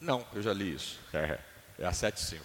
Não, 0.00 0.26
eu 0.34 0.42
já 0.42 0.52
li 0.52 0.74
isso. 0.74 0.98
É, 1.12 1.38
é 1.78 1.86
a 1.86 1.90
7.5. 1.90 2.40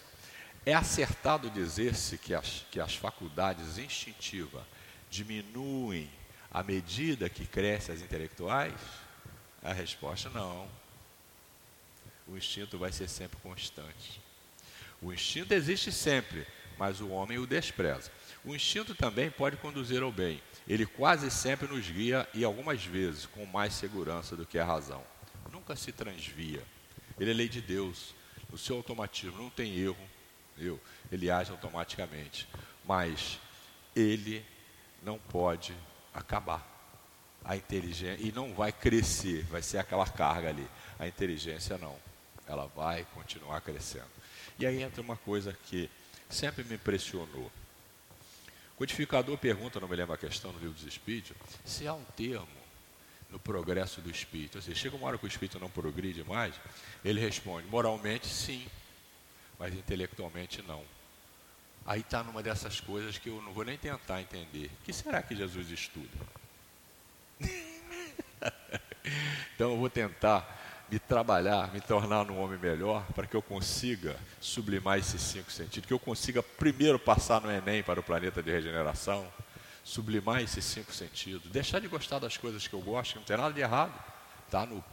É 0.65 0.73
acertado 0.73 1.49
dizer-se 1.49 2.17
que 2.17 2.35
as, 2.35 2.65
que 2.69 2.79
as 2.79 2.95
faculdades 2.95 3.77
instintivas 3.77 4.63
diminuem 5.09 6.09
à 6.51 6.61
medida 6.61 7.29
que 7.29 7.45
crescem 7.45 7.95
as 7.95 8.01
intelectuais? 8.01 8.79
A 9.63 9.73
resposta 9.73 10.29
não. 10.29 10.67
O 12.27 12.37
instinto 12.37 12.77
vai 12.77 12.91
ser 12.91 13.07
sempre 13.07 13.39
constante. 13.41 14.21
O 15.01 15.11
instinto 15.11 15.53
existe 15.53 15.91
sempre, 15.91 16.45
mas 16.77 17.01
o 17.01 17.09
homem 17.09 17.39
o 17.39 17.47
despreza. 17.47 18.11
O 18.43 18.55
instinto 18.55 18.95
também 18.95 19.29
pode 19.29 19.57
conduzir 19.57 20.01
ao 20.01 20.11
bem. 20.11 20.41
Ele 20.67 20.85
quase 20.85 21.29
sempre 21.29 21.67
nos 21.67 21.87
guia 21.87 22.27
e 22.33 22.43
algumas 22.43 22.83
vezes 22.83 23.25
com 23.25 23.45
mais 23.45 23.73
segurança 23.73 24.35
do 24.35 24.45
que 24.45 24.57
a 24.57 24.65
razão. 24.65 25.03
Nunca 25.51 25.75
se 25.75 25.91
transvia. 25.91 26.63
Ele 27.19 27.31
é 27.31 27.33
lei 27.33 27.47
de 27.47 27.61
Deus. 27.61 28.15
O 28.51 28.57
seu 28.57 28.77
automatismo 28.77 29.37
não 29.37 29.49
tem 29.49 29.77
erro. 29.77 30.09
Eu, 30.57 30.79
ele 31.11 31.29
age 31.29 31.51
automaticamente. 31.51 32.47
Mas 32.83 33.39
ele 33.95 34.43
não 35.03 35.19
pode 35.19 35.75
acabar. 36.13 36.69
A 37.43 37.55
inteligência 37.55 38.23
e 38.23 38.31
não 38.31 38.53
vai 38.53 38.71
crescer, 38.71 39.43
vai 39.45 39.63
ser 39.63 39.79
aquela 39.79 40.07
carga 40.07 40.49
ali. 40.49 40.67
A 40.99 41.07
inteligência 41.07 41.77
não. 41.77 41.97
Ela 42.47 42.67
vai 42.67 43.05
continuar 43.13 43.61
crescendo. 43.61 44.09
E 44.59 44.65
aí 44.65 44.81
entra 44.81 45.01
uma 45.01 45.17
coisa 45.17 45.57
que 45.65 45.89
sempre 46.29 46.63
me 46.63 46.75
impressionou. 46.75 47.51
Codificador 48.78 49.38
pergunta, 49.38 49.80
não 49.80 49.88
me 49.88 49.95
lembro 49.95 50.13
a 50.13 50.17
questão 50.17 50.51
no 50.51 50.59
livro 50.59 50.74
dos 50.74 50.86
Espíritos, 50.86 51.36
se 51.63 51.88
há 51.88 51.93
um 51.93 52.03
termo 52.15 52.61
no 53.32 53.39
progresso 53.39 54.01
do 54.01 54.11
espírito. 54.11 54.57
Ou 54.57 54.61
seja, 54.61 54.78
chega 54.78 54.95
uma 54.95 55.07
hora 55.07 55.17
que 55.17 55.26
o 55.26 55.28
espírito 55.28 55.59
não 55.59 55.69
progride 55.69 56.24
mais, 56.24 56.53
ele 57.03 57.19
responde: 57.19 57.67
moralmente, 57.67 58.28
sim, 58.28 58.67
mas 59.57 59.74
intelectualmente, 59.74 60.61
não. 60.61 60.84
Aí 61.86 62.01
está 62.01 62.24
numa 62.24 62.43
dessas 62.43 62.80
coisas 62.80 63.17
que 63.17 63.30
eu 63.30 63.41
não 63.41 63.53
vou 63.53 63.63
nem 63.63 63.78
tentar 63.78 64.22
entender. 64.22 64.69
O 64.82 64.86
que 64.86 64.93
será 64.93 65.24
que 65.24 65.36
Jesus 65.36 65.69
estuda? 65.72 66.09
então 69.55 69.72
eu 69.72 69.78
vou 69.78 69.89
tentar 69.89 70.61
me 70.91 70.99
trabalhar, 70.99 71.71
me 71.71 71.79
tornar 71.79 72.29
um 72.29 72.41
homem 72.41 72.59
melhor, 72.59 73.05
para 73.15 73.25
que 73.25 73.33
eu 73.33 73.41
consiga 73.41 74.17
sublimar 74.41 74.99
esses 74.99 75.21
cinco 75.21 75.49
sentidos, 75.49 75.87
que 75.87 75.93
eu 75.93 75.99
consiga 75.99 76.43
primeiro 76.43 76.99
passar 76.99 77.39
no 77.39 77.49
Enem 77.49 77.81
para 77.81 78.01
o 78.01 78.03
planeta 78.03 78.43
de 78.43 78.51
regeneração, 78.51 79.25
sublimar 79.85 80.41
esses 80.41 80.65
cinco 80.65 80.93
sentidos, 80.93 81.49
deixar 81.49 81.79
de 81.79 81.87
gostar 81.87 82.19
das 82.19 82.35
coisas 82.35 82.67
que 82.67 82.73
eu 82.73 82.81
gosto, 82.81 83.13
que 83.13 83.19
não 83.19 83.25
tem 83.25 83.37
nada 83.37 83.53
de 83.53 83.61
errado, 83.61 83.93
está 84.45 84.65
no 84.65 84.83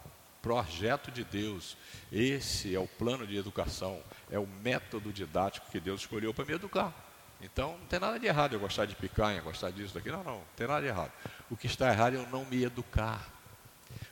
projeto 0.41 1.11
de 1.11 1.25
Deus. 1.25 1.77
Esse 2.13 2.73
é 2.73 2.79
o 2.79 2.87
plano 2.87 3.27
de 3.27 3.37
educação, 3.37 4.01
é 4.31 4.39
o 4.39 4.47
método 4.47 5.13
didático 5.13 5.69
que 5.69 5.81
Deus 5.81 6.03
escolheu 6.03 6.33
para 6.33 6.45
me 6.45 6.53
educar. 6.53 6.95
Então 7.41 7.77
não 7.77 7.87
tem 7.87 7.99
nada 7.99 8.21
de 8.21 8.27
errado 8.27 8.53
eu 8.53 8.61
gostar 8.61 8.85
de 8.85 8.95
picanha, 8.95 9.41
gostar 9.41 9.73
disso, 9.73 9.95
daqui, 9.95 10.11
não, 10.13 10.23
não, 10.23 10.35
não 10.35 10.45
tem 10.55 10.69
nada 10.69 10.81
de 10.81 10.87
errado. 10.87 11.11
O 11.51 11.57
que 11.57 11.67
está 11.67 11.91
errado 11.91 12.15
é 12.15 12.19
eu 12.19 12.27
não 12.29 12.45
me 12.45 12.63
educar 12.63 13.38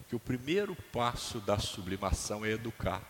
que 0.09 0.17
o 0.17 0.21
primeiro 0.21 0.77
passo 0.93 1.41
da 1.41 1.59
sublimação 1.59 2.45
é 2.45 2.51
educar. 2.51 3.03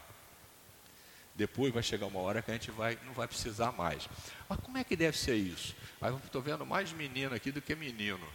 Depois 1.35 1.73
vai 1.73 1.83
chegar 1.83 2.07
uma 2.07 2.21
hora 2.21 2.41
que 2.41 2.51
a 2.51 2.55
gente 2.55 2.71
vai, 2.71 2.99
não 3.05 3.13
vai 3.13 3.29
precisar 3.29 3.71
mais. 3.73 4.09
Mas 4.49 4.59
como 4.61 4.79
é 4.79 4.85
que 4.85 4.97
deve 4.97 5.19
ser 5.19 5.35
isso? 5.35 5.77
Aí 6.01 6.11
eu 6.11 6.17
estou 6.17 6.41
vendo 6.41 6.65
mais 6.65 6.93
menino 6.93 7.35
aqui 7.35 7.53
do 7.53 7.61
que 7.61 7.75
menino. 7.75 8.27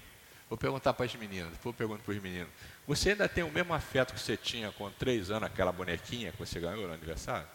Vou 0.47 0.57
perguntar 0.57 0.93
para 0.93 1.05
as 1.05 1.15
meninas, 1.15 1.51
depois 1.51 1.73
eu 1.73 1.77
pergunto 1.77 2.03
para 2.03 2.13
os 2.13 2.21
meninos. 2.21 2.49
Você 2.85 3.11
ainda 3.11 3.27
tem 3.27 3.43
o 3.43 3.49
mesmo 3.49 3.73
afeto 3.73 4.13
que 4.13 4.19
você 4.19 4.35
tinha 4.35 4.71
com 4.71 4.91
três 4.91 5.31
anos, 5.31 5.43
aquela 5.43 5.71
bonequinha 5.71 6.31
que 6.31 6.37
você 6.37 6.59
ganhou 6.59 6.87
no 6.87 6.93
aniversário? 6.93 7.47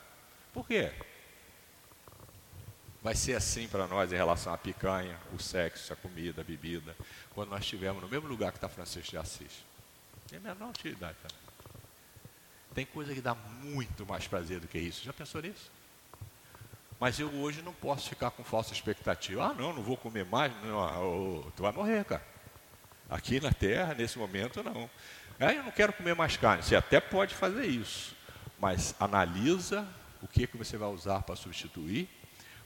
Por 0.53 0.67
quê? 0.67 0.91
Vai 3.03 3.15
ser 3.15 3.35
assim 3.35 3.69
para 3.69 3.87
nós 3.87 4.13
em 4.13 4.17
relação 4.17 4.53
à 4.53 4.59
picanha, 4.59 5.17
o 5.33 5.39
sexo, 5.39 5.93
a 5.93 5.97
comida, 5.97 6.41
a 6.41 6.45
bebida, 6.45 6.97
quando 7.35 7.51
nós 7.51 7.61
estivermos 7.61 8.03
no 8.03 8.09
mesmo 8.09 8.27
lugar 8.27 8.51
que 8.51 8.59
está 8.59 8.69
Francisco 8.69 9.11
de 9.11 9.19
Assis. 9.19 9.65
Tem 10.29 10.41
menor 10.41 10.71
utilidade. 10.71 11.17
Cara. 11.23 11.35
Tem 12.75 12.85
coisa 12.85 13.15
que 13.15 13.21
dá 13.21 13.35
muito 13.35 14.05
mais 14.05 14.27
prazer 14.27 14.61
do 14.61 14.69
que 14.69 14.79
isso. 14.79 15.05
Já 15.05 15.13
pensou 15.13 15.41
nisso? 15.41 15.71
Mas 16.99 17.19
eu 17.19 17.33
hoje 17.35 17.63
não 17.63 17.73
posso 17.73 18.09
ficar 18.09 18.31
com 18.31 18.43
falsa 18.43 18.73
expectativa. 18.73 19.45
Ah, 19.45 19.55
não, 19.55 19.73
não 19.73 19.83
vou 19.83 19.97
comer 19.97 20.25
mais. 20.25 20.53
Não, 20.63 21.41
oh, 21.41 21.51
tu 21.53 21.63
vai 21.63 21.73
morrer, 21.73 22.05
cara. 22.05 22.25
Aqui 23.09 23.41
na 23.41 23.53
Terra, 23.53 23.95
nesse 23.95 24.19
momento, 24.19 24.63
não. 24.63 24.91
Ah, 25.39 25.53
eu 25.53 25.63
não 25.63 25.71
quero 25.71 25.93
comer 25.93 26.15
mais 26.15 26.37
carne. 26.37 26.63
Você 26.63 26.75
até 26.75 27.01
pode 27.01 27.35
fazer 27.35 27.67
isso. 27.67 28.17
Mas 28.59 28.95
analisa 28.99 29.87
o 30.23 30.27
que, 30.27 30.47
que 30.47 30.57
você 30.57 30.77
vai 30.77 30.89
usar 30.89 31.23
para 31.23 31.37
substituir. 31.37 32.09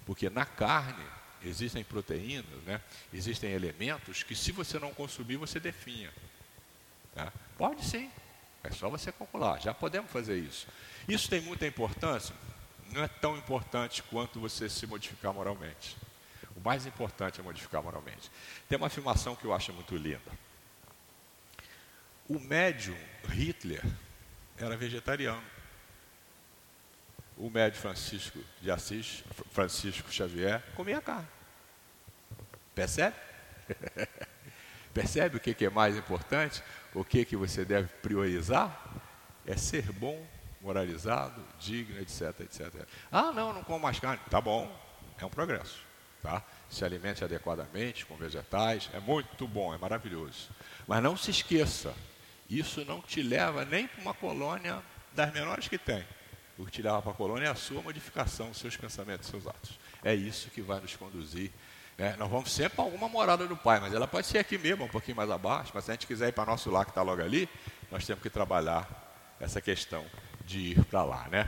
Porque 0.06 0.30
na 0.30 0.44
carne 0.44 1.04
existem 1.42 1.82
proteínas, 1.82 2.62
né? 2.64 2.80
existem 3.12 3.52
elementos 3.52 4.22
que 4.22 4.34
se 4.34 4.52
você 4.52 4.78
não 4.78 4.92
consumir, 4.92 5.36
você 5.36 5.58
definha. 5.58 6.10
Tá? 7.14 7.32
Pode 7.60 7.84
sim. 7.84 8.10
É 8.64 8.70
só 8.70 8.88
você 8.88 9.12
calcular. 9.12 9.60
Já 9.60 9.74
podemos 9.74 10.10
fazer 10.10 10.38
isso. 10.38 10.66
Isso 11.06 11.28
tem 11.28 11.42
muita 11.42 11.66
importância? 11.66 12.34
Não 12.90 13.04
é 13.04 13.08
tão 13.08 13.36
importante 13.36 14.02
quanto 14.04 14.40
você 14.40 14.66
se 14.66 14.86
modificar 14.86 15.34
moralmente. 15.34 15.94
O 16.56 16.60
mais 16.60 16.86
importante 16.86 17.38
é 17.38 17.42
modificar 17.42 17.82
moralmente. 17.82 18.30
Tem 18.66 18.78
uma 18.78 18.86
afirmação 18.86 19.36
que 19.36 19.44
eu 19.44 19.52
acho 19.52 19.74
muito 19.74 19.94
linda. 19.94 20.22
O 22.26 22.40
médium 22.40 22.96
Hitler 23.28 23.84
era 24.56 24.74
vegetariano. 24.74 25.44
O 27.36 27.50
médium 27.50 27.82
Francisco 27.82 28.38
de 28.62 28.70
Assis, 28.70 29.22
Francisco 29.52 30.10
Xavier, 30.10 30.62
comia 30.74 31.02
carne. 31.02 31.28
Percebe? 32.74 33.16
Percebe 34.94 35.36
o 35.36 35.40
que 35.40 35.62
é 35.62 35.70
mais 35.70 35.94
importante? 35.94 36.62
O 36.94 37.04
que, 37.04 37.24
que 37.24 37.36
você 37.36 37.64
deve 37.64 37.88
priorizar 38.02 38.84
é 39.46 39.56
ser 39.56 39.90
bom, 39.92 40.24
moralizado, 40.60 41.42
digno, 41.58 41.98
etc, 42.00 42.40
etc. 42.40 42.86
Ah, 43.10 43.32
não, 43.32 43.52
não 43.52 43.62
como 43.62 43.80
mais 43.80 43.98
carne. 43.98 44.20
Tá 44.30 44.40
bom, 44.40 44.70
é 45.18 45.24
um 45.24 45.30
progresso. 45.30 45.80
Tá? 46.22 46.42
Se 46.68 46.84
alimente 46.84 47.24
adequadamente 47.24 48.04
com 48.04 48.14
vegetais, 48.16 48.90
é 48.92 49.00
muito 49.00 49.48
bom, 49.48 49.74
é 49.74 49.78
maravilhoso. 49.78 50.50
Mas 50.86 51.02
não 51.02 51.16
se 51.16 51.30
esqueça, 51.30 51.94
isso 52.48 52.84
não 52.84 53.00
te 53.00 53.22
leva 53.22 53.64
nem 53.64 53.86
para 53.86 54.02
uma 54.02 54.14
colônia 54.14 54.82
das 55.12 55.32
menores 55.32 55.66
que 55.66 55.78
tem. 55.78 56.04
O 56.58 56.66
que 56.66 56.72
te 56.72 56.82
leva 56.82 57.00
para 57.00 57.12
a 57.12 57.14
colônia 57.14 57.46
é 57.46 57.50
a 57.50 57.54
sua 57.54 57.80
modificação, 57.80 58.52
seus 58.52 58.76
pensamentos, 58.76 59.26
os 59.26 59.30
seus 59.30 59.46
atos. 59.46 59.78
É 60.04 60.14
isso 60.14 60.50
que 60.50 60.60
vai 60.60 60.80
nos 60.80 60.94
conduzir 60.94 61.50
é, 62.00 62.16
nós 62.16 62.30
vamos 62.30 62.50
sempre 62.50 62.76
para 62.76 62.84
alguma 62.84 63.10
morada 63.10 63.46
do 63.46 63.54
Pai, 63.54 63.78
mas 63.78 63.92
ela 63.92 64.08
pode 64.08 64.26
ser 64.26 64.38
aqui 64.38 64.56
mesmo, 64.56 64.86
um 64.86 64.88
pouquinho 64.88 65.18
mais 65.18 65.30
abaixo. 65.30 65.70
Mas 65.74 65.84
se 65.84 65.90
a 65.90 65.94
gente 65.94 66.06
quiser 66.06 66.28
ir 66.28 66.32
para 66.32 66.46
nosso 66.46 66.70
lar 66.70 66.86
que 66.86 66.92
está 66.92 67.02
logo 67.02 67.20
ali, 67.20 67.46
nós 67.90 68.06
temos 68.06 68.22
que 68.22 68.30
trabalhar 68.30 68.88
essa 69.38 69.60
questão 69.60 70.02
de 70.42 70.58
ir 70.58 70.84
para 70.86 71.04
lá, 71.04 71.28
né? 71.30 71.46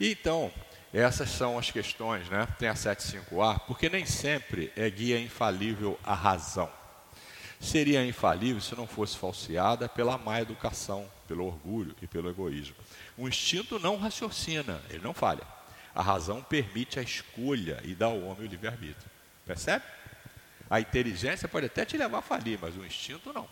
Então, 0.00 0.50
essas 0.94 1.28
são 1.28 1.58
as 1.58 1.70
questões, 1.70 2.26
né? 2.30 2.48
Tem 2.58 2.70
a 2.70 2.74
75A, 2.74 3.60
porque 3.66 3.90
nem 3.90 4.06
sempre 4.06 4.72
é 4.74 4.88
guia 4.88 5.20
infalível 5.20 6.00
a 6.02 6.14
razão. 6.14 6.70
Seria 7.60 8.02
infalível 8.02 8.62
se 8.62 8.74
não 8.74 8.86
fosse 8.86 9.18
falseada 9.18 9.90
pela 9.90 10.16
má 10.16 10.40
educação, 10.40 11.06
pelo 11.28 11.44
orgulho 11.44 11.94
e 12.00 12.06
pelo 12.06 12.30
egoísmo. 12.30 12.76
O 13.14 13.28
instinto 13.28 13.78
não 13.78 13.98
raciocina, 13.98 14.80
ele 14.88 15.04
não 15.04 15.12
falha. 15.12 15.46
A 15.94 16.00
razão 16.00 16.42
permite 16.42 16.98
a 16.98 17.02
escolha 17.02 17.78
e 17.84 17.94
dá 17.94 18.06
ao 18.06 18.18
homem 18.22 18.46
o 18.46 18.50
livre-arbítrio. 18.50 19.11
Percebe? 19.52 19.84
A 20.70 20.80
inteligência 20.80 21.46
pode 21.46 21.66
até 21.66 21.84
te 21.84 21.98
levar 21.98 22.18
a 22.18 22.22
falir, 22.22 22.58
mas 22.58 22.74
o 22.74 22.84
instinto 22.86 23.34
não. 23.34 23.46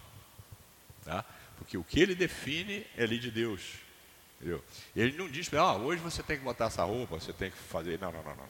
Tá? 1.05 1.23
Porque 1.59 1.77
o 1.77 1.85
que 1.85 2.01
ele 2.01 2.15
define 2.15 2.87
é 2.97 3.05
lei 3.05 3.19
de 3.19 3.31
Deus. 3.31 3.75
Entendeu? 4.37 4.65
Ele 4.97 5.15
não 5.19 5.29
diz, 5.29 5.53
ah, 5.53 5.75
hoje 5.75 6.01
você 6.01 6.23
tem 6.23 6.39
que 6.39 6.43
botar 6.43 6.67
essa 6.67 6.83
roupa, 6.85 7.21
você 7.21 7.35
tem 7.35 7.51
que 7.51 7.59
fazer. 7.59 8.01
Não, 8.01 8.11
não, 8.11 8.23
não, 8.23 8.35
não. 8.35 8.49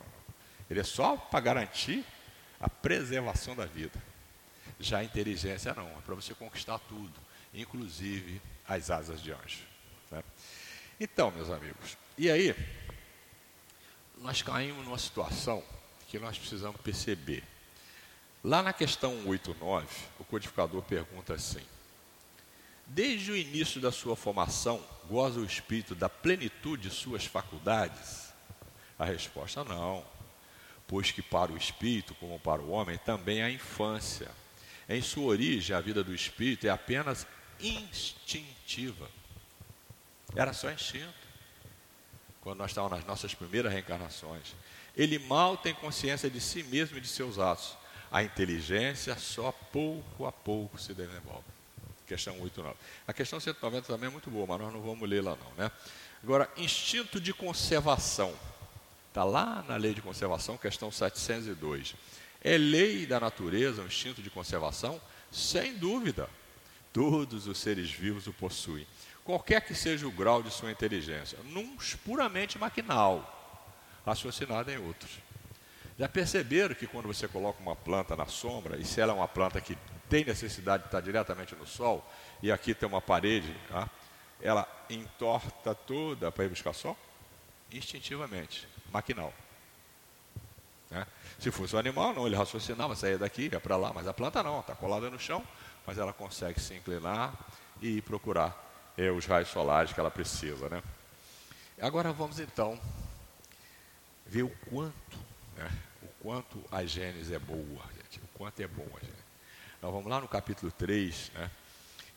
Ele 0.71 0.79
é 0.79 0.85
só 0.85 1.17
para 1.17 1.41
garantir 1.41 2.05
a 2.61 2.69
preservação 2.69 3.57
da 3.57 3.67
vida. 3.67 4.01
Já 4.79 4.99
a 4.99 5.05
inteligência 5.05 5.75
não, 5.75 5.89
é 5.89 6.01
para 6.07 6.15
você 6.15 6.33
conquistar 6.35 6.79
tudo, 6.79 7.13
inclusive 7.53 8.41
as 8.69 8.93
asas 8.93 9.21
de 9.21 9.33
anjo. 9.33 9.65
Né? 10.13 10.23
Então, 11.01 11.33
meus 11.33 11.51
amigos, 11.51 11.99
e 12.17 12.31
aí, 12.31 12.55
nós 14.19 14.41
caímos 14.41 14.85
numa 14.85 14.99
situação 14.99 15.65
que 16.11 16.19
nós 16.19 16.37
precisamos 16.37 16.81
perceber. 16.81 17.45
Lá 18.43 18.63
na 18.63 18.73
questão 18.73 19.13
189, 19.23 19.87
o 20.19 20.25
codificador 20.25 20.83
pergunta 20.83 21.35
assim: 21.35 21.63
Desde 22.87 23.31
o 23.31 23.37
início 23.37 23.81
da 23.81 23.93
sua 23.93 24.17
formação, 24.17 24.85
goza 25.09 25.39
o 25.39 25.45
espírito 25.45 25.95
da 25.95 26.09
plenitude 26.09 26.89
de 26.89 26.95
suas 26.95 27.25
faculdades? 27.25 28.33
A 28.99 29.05
resposta 29.05 29.63
não, 29.63 30.05
pois 30.87 31.13
que 31.13 31.23
para 31.23 31.53
o 31.53 31.57
espírito, 31.57 32.15
como 32.17 32.41
para 32.41 32.61
o 32.61 32.71
homem, 32.71 32.99
também 32.99 33.43
há 33.43 33.51
infância. 33.51 34.31
Em 34.89 35.01
sua 35.01 35.27
origem, 35.27 35.77
a 35.77 35.81
vida 35.81 36.03
do 36.03 36.15
espírito 36.15 36.67
é 36.67 36.71
apenas 36.71 37.27
instintiva. 37.61 39.09
Era 40.35 40.53
só 40.53 40.71
instinto. 40.71 41.20
Quando 42.41 42.59
nós 42.59 42.71
estávamos 42.71 42.99
nas 42.99 43.07
nossas 43.07 43.35
primeiras 43.35 43.73
reencarnações. 43.73 44.55
Ele 44.97 45.19
mal 45.19 45.57
tem 45.57 45.75
consciência 45.75 46.31
de 46.31 46.41
si 46.41 46.63
mesmo 46.65 46.99
e 46.99 47.01
de 47.01 47.09
seus 47.09 47.39
atos. 47.39 47.77
A 48.11 48.23
inteligência 48.23 49.17
só 49.17 49.53
pouco 49.53 50.27
a 50.27 50.33
pouco 50.33 50.79
se 50.79 50.93
desenvolve. 50.95 51.45
Questão 52.07 52.41
89. 52.41 52.77
A 53.07 53.13
questão 53.13 53.39
190 53.39 53.87
também 53.87 54.09
é 54.09 54.11
muito 54.11 54.31
boa, 54.31 54.47
mas 54.47 54.61
nós 54.61 54.73
não 54.73 54.81
vamos 54.81 55.09
ler 55.09 55.23
lá 55.23 55.37
não, 55.37 55.65
né? 55.65 55.71
Agora, 56.23 56.51
instinto 56.57 57.21
de 57.21 57.33
conservação. 57.33 58.35
Está 59.09 59.25
lá 59.25 59.65
na 59.69 59.77
lei 59.77 59.95
de 59.95 60.03
conservação, 60.03 60.57
questão 60.57 60.91
702. 60.91 61.95
É 62.43 62.57
lei 62.57 63.07
da 63.07 63.21
natureza 63.21 63.83
o 63.83 63.87
instinto 63.87 64.23
de 64.23 64.31
conservação? 64.31 65.01
Sem 65.31 65.77
dúvida. 65.77 66.29
Todos 66.93 67.47
os 67.47 67.59
seres 67.59 67.91
vivos 67.91 68.27
o 68.27 68.33
possuem. 68.33 68.87
Qualquer 69.25 69.61
que 69.61 69.75
seja 69.75 70.07
o 70.07 70.11
grau 70.11 70.43
de 70.43 70.51
sua 70.51 70.71
inteligência. 70.71 71.39
Num 71.45 71.77
puramente 72.05 72.59
maquinal 72.59 73.37
raciocinado 74.05 74.71
em 74.71 74.79
outros. 74.79 75.19
Já 75.99 76.09
perceberam 76.09 76.75
que 76.75 76.87
quando 76.87 77.07
você 77.07 77.29
coloca 77.29 77.61
uma 77.61 77.77
planta 77.77 78.17
na 78.17 78.27
sombra, 78.27 78.79
e 78.79 78.85
se 78.85 79.01
ela 79.01 79.13
é 79.13 79.17
uma 79.17 79.29
planta 79.29 79.61
que 79.61 79.77
tem 80.09 80.25
necessidade 80.25 80.85
de 80.85 80.89
estar 80.89 81.01
diretamente 81.01 81.55
no 81.55 81.67
sol, 81.67 82.05
e 82.43 82.51
aqui 82.51 82.75
tem 82.75 82.89
uma 82.89 83.01
parede, 83.01 83.55
tá? 83.69 83.89
ela 84.41 84.67
entorta 84.89 85.75
toda 85.75 86.33
para 86.33 86.45
ir 86.45 86.49
buscar 86.49 86.73
sol? 86.73 86.97
Instintivamente, 87.71 88.67
maquinal. 88.91 89.33
Né? 90.91 91.07
Se 91.39 91.51
fosse 91.51 91.77
um 91.77 91.79
animal, 91.79 92.15
não, 92.15 92.27
ele 92.27 92.35
raciocinava, 92.35 92.97
saía 92.97 93.19
daqui, 93.19 93.51
ia 93.53 93.61
para 93.61 93.77
lá, 93.77 93.93
mas 93.93 94.09
a 94.09 94.15
planta 94.15 94.43
não, 94.43 94.61
está 94.61 94.75
colada 94.75 95.09
no 95.11 95.19
chão, 95.19 95.47
mas 95.87 95.99
ela 95.99 96.13
consegue 96.13 96.59
se 96.61 96.75
inclinar 96.75 97.33
e 97.81 98.01
procurar 98.03 98.70
é, 98.97 99.11
os 99.11 99.27
raios 99.27 99.49
solares 99.49 99.93
que 99.93 100.01
ela 100.01 100.11
precisa. 100.11 100.69
Né? 100.69 100.83
Agora 101.81 102.13
vamos 102.13 102.39
então 102.39 102.79
ver 104.27 104.43
o 104.43 104.51
quanto, 104.71 105.19
né, 105.57 105.71
o 106.03 106.07
quanto 106.23 106.63
a 106.71 106.85
Gênesis 106.85 107.33
é 107.33 107.39
boa, 107.39 107.83
gente, 107.97 108.21
o 108.23 108.29
quanto 108.35 108.61
é 108.61 108.67
boa 108.67 108.97
a 108.97 109.01
Gênesis. 109.01 109.25
Nós 109.83 109.93
vamos 109.93 110.09
lá 110.09 110.21
no 110.21 110.29
capítulo 110.29 110.71
3, 110.71 111.33
né, 111.35 111.51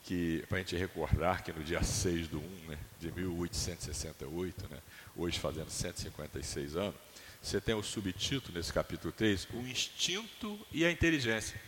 que 0.04 0.46
para 0.50 0.58
a 0.58 0.62
gente 0.62 0.76
recordar 0.76 1.44
que 1.44 1.52
no 1.52 1.64
dia 1.64 1.82
6 1.82 2.28
do 2.28 2.40
1 2.40 2.42
né, 2.68 2.78
de 3.00 3.12
1868, 3.12 4.68
né, 4.70 4.80
hoje 5.16 5.40
fazendo 5.40 5.70
156 5.70 6.76
anos, 6.76 6.96
você 7.42 7.60
tem 7.60 7.74
o 7.74 7.82
subtítulo 7.82 8.58
nesse 8.58 8.72
capítulo 8.72 9.12
3, 9.12 9.48
o 9.54 9.62
instinto 9.62 10.60
e 10.72 10.86
a 10.86 10.92
inteligência. 10.92 11.60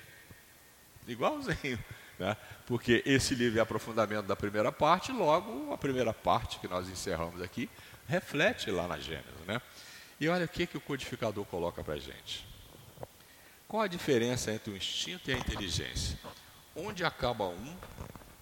Igualzinho, 1.08 1.80
né? 2.20 2.36
porque 2.66 3.03
esse 3.05 3.36
livro 3.36 3.59
é 3.59 3.61
aprofundamento 3.61 4.26
da 4.26 4.36
primeira 4.36 4.72
parte, 4.72 5.11
logo 5.11 5.74
a 5.74 5.78
primeira 5.78 6.13
parte 6.13 6.59
que 6.59 6.68
nós 6.68 6.89
encerramos 6.89 7.41
aqui 7.41 7.70
reflete 8.07 8.70
lá 8.72 8.88
na 8.88 8.97
Gênesis. 8.99 9.45
Né? 9.47 9.61
E 10.20 10.28
olha 10.28 10.45
o 10.45 10.47
que, 10.47 10.68
que 10.68 10.78
o 10.78 10.82
codificador 10.82 11.45
coloca 11.45 11.84
para 11.84 11.95
a 11.95 11.99
gente. 11.99 12.45
Qual 13.68 13.82
a 13.82 13.88
diferença 13.88 14.51
entre 14.51 14.72
o 14.72 14.78
instinto 14.78 15.30
e 15.30 15.34
a 15.34 15.38
inteligência? 15.38 16.18
Onde 16.76 17.03
acaba 17.03 17.47
um 17.47 17.76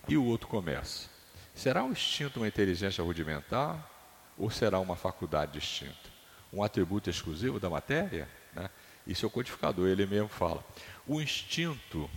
e 0.07 0.17
o 0.17 0.25
outro 0.25 0.47
começa? 0.47 1.09
Será 1.55 1.83
o 1.83 1.91
instinto 1.91 2.39
uma 2.39 2.47
inteligência 2.47 3.03
rudimentar 3.03 3.89
ou 4.37 4.49
será 4.49 4.79
uma 4.79 4.95
faculdade 4.95 5.53
distinta? 5.53 6.13
um 6.53 6.63
atributo 6.63 7.09
exclusivo 7.09 7.59
da 7.59 7.69
matéria? 7.69 8.29
Né? 8.53 8.69
Isso 9.07 9.25
é 9.25 9.27
o 9.27 9.31
codificador, 9.31 9.87
ele 9.87 10.05
mesmo 10.05 10.29
fala. 10.29 10.63
O 11.07 11.19
instinto 11.19 12.09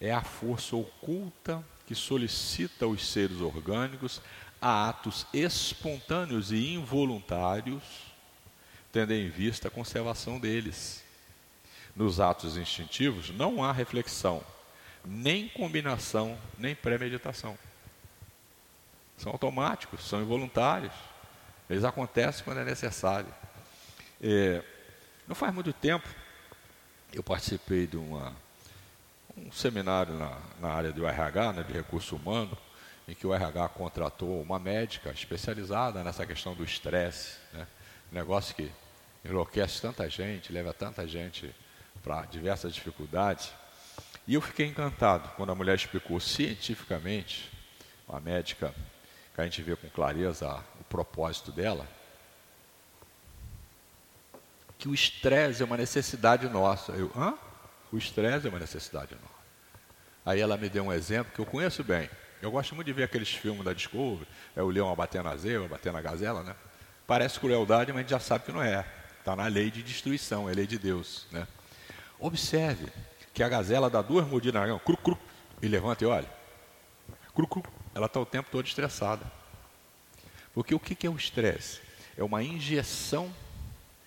é 0.00 0.12
a 0.12 0.22
força 0.22 0.76
oculta 0.76 1.64
que 1.86 1.94
solicita 1.94 2.86
os 2.86 3.06
seres 3.06 3.40
orgânicos 3.40 4.20
a 4.60 4.88
atos 4.88 5.26
espontâneos 5.32 6.50
e 6.50 6.74
involuntários, 6.74 7.82
tendo 8.92 9.12
em 9.12 9.28
vista 9.28 9.68
a 9.68 9.70
conservação 9.70 10.38
deles. 10.38 11.04
Nos 11.94 12.20
atos 12.20 12.56
instintivos 12.56 13.30
não 13.30 13.62
há 13.62 13.72
reflexão, 13.72 14.42
nem 15.04 15.48
combinação, 15.48 16.38
nem 16.58 16.74
premeditação. 16.74 17.56
São 19.16 19.32
automáticos, 19.32 20.06
são 20.06 20.20
involuntários. 20.20 20.92
Eles 21.70 21.84
acontecem 21.84 22.44
quando 22.44 22.60
é 22.60 22.64
necessário. 22.64 23.32
É, 24.20 24.62
não 25.26 25.34
faz 25.34 25.54
muito 25.54 25.72
tempo, 25.72 26.08
eu 27.12 27.22
participei 27.22 27.86
de 27.86 27.96
uma, 27.96 28.34
um 29.36 29.52
seminário 29.52 30.14
na, 30.14 30.38
na 30.60 30.68
área 30.70 30.92
do 30.92 31.06
RH, 31.06 31.52
né, 31.52 31.62
de 31.62 31.72
recurso 31.72 32.16
humano, 32.16 32.56
em 33.06 33.14
que 33.14 33.26
o 33.26 33.34
RH 33.34 33.68
contratou 33.70 34.40
uma 34.40 34.58
médica 34.58 35.10
especializada 35.10 36.02
nessa 36.02 36.26
questão 36.26 36.54
do 36.54 36.64
estresse, 36.64 37.36
né, 37.52 37.66
negócio 38.10 38.54
que 38.54 38.70
enlouquece 39.24 39.80
tanta 39.80 40.08
gente, 40.08 40.52
leva 40.52 40.72
tanta 40.72 41.06
gente 41.06 41.54
para 42.02 42.22
diversas 42.22 42.74
dificuldades. 42.74 43.52
E 44.26 44.34
eu 44.34 44.40
fiquei 44.40 44.66
encantado 44.66 45.28
quando 45.36 45.52
a 45.52 45.54
mulher 45.54 45.76
explicou 45.76 46.18
cientificamente, 46.18 47.50
uma 48.08 48.20
médica 48.20 48.74
que 49.34 49.40
a 49.40 49.44
gente 49.44 49.62
vê 49.62 49.76
com 49.76 49.88
clareza 49.90 50.64
o 50.80 50.84
propósito 50.84 51.52
dela, 51.52 51.86
que 54.78 54.88
o 54.88 54.94
estresse 54.94 55.62
é 55.62 55.64
uma 55.64 55.76
necessidade 55.76 56.48
nossa. 56.48 56.92
Eu, 56.92 57.10
hã? 57.16 57.34
O 57.96 57.98
estresse 57.98 58.46
é 58.46 58.50
uma 58.50 58.58
necessidade 58.58 59.14
nossa. 59.14 59.34
Aí 60.26 60.38
ela 60.38 60.58
me 60.58 60.68
deu 60.68 60.84
um 60.84 60.92
exemplo 60.92 61.32
que 61.32 61.38
eu 61.38 61.46
conheço 61.46 61.82
bem. 61.82 62.10
Eu 62.42 62.50
gosto 62.50 62.74
muito 62.74 62.86
de 62.86 62.92
ver 62.92 63.04
aqueles 63.04 63.30
filmes 63.30 63.64
da 63.64 63.72
Discovery, 63.72 64.28
é 64.54 64.62
o 64.62 64.68
leão 64.68 64.92
abatendo 64.92 65.24
na 65.24 65.36
zebra, 65.38 65.64
abatendo 65.64 65.94
na 65.94 66.02
gazela, 66.02 66.42
né? 66.42 66.54
Parece 67.06 67.40
crueldade, 67.40 67.90
mas 67.94 68.00
a 68.00 68.02
gente 68.02 68.10
já 68.10 68.20
sabe 68.20 68.44
que 68.44 68.52
não 68.52 68.62
é. 68.62 68.84
Está 69.18 69.34
na 69.34 69.46
lei 69.46 69.70
de 69.70 69.82
destruição, 69.82 70.46
é 70.46 70.52
lei 70.52 70.66
de 70.66 70.76
Deus, 70.76 71.26
né? 71.32 71.48
Observe 72.18 72.92
que 73.32 73.42
a 73.42 73.48
gazela 73.48 73.88
dá 73.88 74.02
duas 74.02 74.26
mordidas 74.26 74.68
na 74.68 74.78
cru, 74.78 74.98
cru, 74.98 75.18
e 75.62 75.66
levanta 75.66 76.04
e 76.04 76.06
olha. 76.06 76.28
Cru, 77.34 77.48
cru, 77.48 77.62
ela 77.94 78.04
está 78.04 78.20
o 78.20 78.26
tempo 78.26 78.50
todo 78.50 78.66
estressada. 78.66 79.24
Porque 80.52 80.74
o 80.74 80.78
que 80.78 81.06
é 81.06 81.08
o 81.08 81.16
estresse? 81.16 81.80
É 82.14 82.22
uma 82.22 82.42
injeção 82.42 83.34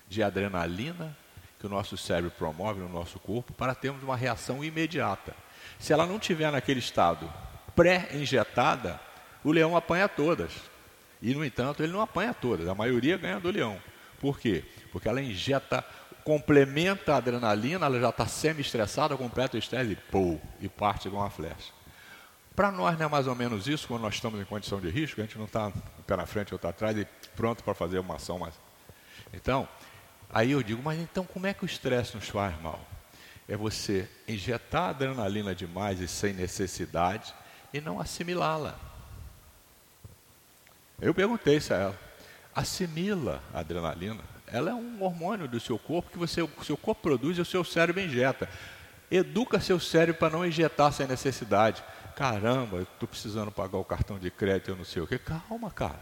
de 0.07 0.21
adrenalina 0.21 1.17
que 1.59 1.67
o 1.67 1.69
nosso 1.69 1.97
cérebro 1.97 2.31
promove 2.31 2.79
no 2.79 2.87
nosso 2.87 3.19
corpo 3.19 3.51
para 3.53 3.75
termos 3.75 4.01
uma 4.01 4.15
reação 4.15 4.63
imediata. 4.63 5.35
Se 5.77 5.91
ela 5.91 6.05
não 6.05 6.17
tiver 6.17 6.49
naquele 6.51 6.79
estado 6.79 7.31
pré-injetada, 7.75 8.99
o 9.43 9.51
leão 9.51 9.75
apanha 9.75 10.07
todas. 10.07 10.51
E, 11.21 11.33
no 11.33 11.43
entanto, 11.43 11.83
ele 11.83 11.91
não 11.91 12.01
apanha 12.01 12.33
todas, 12.33 12.67
a 12.67 12.73
maioria 12.73 13.17
ganha 13.17 13.39
do 13.39 13.51
leão. 13.51 13.79
Por 14.19 14.39
quê? 14.39 14.63
Porque 14.91 15.07
ela 15.07 15.21
injeta, 15.21 15.83
complementa 16.23 17.13
a 17.13 17.17
adrenalina, 17.17 17.85
ela 17.85 17.99
já 17.99 18.09
está 18.09 18.25
semi-estressada, 18.25 19.17
completa 19.17 19.57
o 19.57 19.59
estresse 19.59 19.91
e 19.91 19.95
pô, 19.95 20.39
e 20.61 20.69
parte 20.69 21.07
igual 21.07 21.23
uma 21.23 21.29
flecha. 21.29 21.73
Para 22.55 22.71
nós 22.71 22.97
não 22.97 23.05
é 23.05 23.09
mais 23.09 23.27
ou 23.27 23.35
menos 23.35 23.67
isso, 23.67 23.87
quando 23.87 24.01
nós 24.01 24.15
estamos 24.15 24.39
em 24.39 24.45
condição 24.45 24.79
de 24.79 24.89
risco, 24.89 25.19
a 25.19 25.23
gente 25.23 25.37
não 25.37 25.45
está 25.45 25.71
pé 26.05 26.15
na 26.15 26.25
frente, 26.25 26.53
outro 26.53 26.69
atrás 26.69 26.97
e 26.97 27.05
pronto 27.35 27.63
para 27.63 27.73
fazer 27.73 27.99
uma 27.99 28.15
ação 28.15 28.39
mais. 28.39 28.53
Então, 29.33 29.67
Aí 30.31 30.51
eu 30.51 30.61
digo, 30.61 30.81
mas 30.83 30.99
então 30.99 31.25
como 31.25 31.47
é 31.47 31.53
que 31.53 31.63
o 31.63 31.65
estresse 31.65 32.15
nos 32.15 32.29
faz 32.29 32.59
mal? 32.61 32.79
É 33.47 33.57
você 33.57 34.07
injetar 34.27 34.89
adrenalina 34.89 35.55
demais 35.55 35.99
e 35.99 36.07
sem 36.07 36.33
necessidade 36.33 37.33
e 37.73 37.81
não 37.81 37.99
assimilá-la. 37.99 38.77
Eu 41.01 41.13
perguntei 41.13 41.57
isso 41.57 41.73
a 41.73 41.77
ela. 41.77 41.99
Assimila 42.53 43.41
a 43.53 43.59
adrenalina. 43.59 44.21
Ela 44.45 44.71
é 44.71 44.73
um 44.73 45.01
hormônio 45.01 45.47
do 45.47 45.59
seu 45.59 45.79
corpo 45.79 46.11
que 46.11 46.17
você, 46.17 46.41
o 46.41 46.49
seu 46.63 46.77
corpo 46.77 47.01
produz 47.01 47.37
e 47.37 47.41
o 47.41 47.45
seu 47.45 47.63
cérebro 47.63 48.01
injeta. 48.01 48.49
Educa 49.09 49.59
seu 49.59 49.79
cérebro 49.79 50.19
para 50.19 50.31
não 50.31 50.45
injetar 50.45 50.91
sem 50.91 51.07
necessidade. 51.07 51.83
Caramba, 52.15 52.81
estou 52.81 53.07
precisando 53.07 53.51
pagar 53.51 53.77
o 53.77 53.85
cartão 53.85 54.19
de 54.19 54.29
crédito, 54.29 54.69
eu 54.69 54.75
não 54.75 54.85
sei 54.85 55.01
o 55.01 55.07
quê. 55.07 55.17
Calma, 55.17 55.71
cara. 55.71 55.99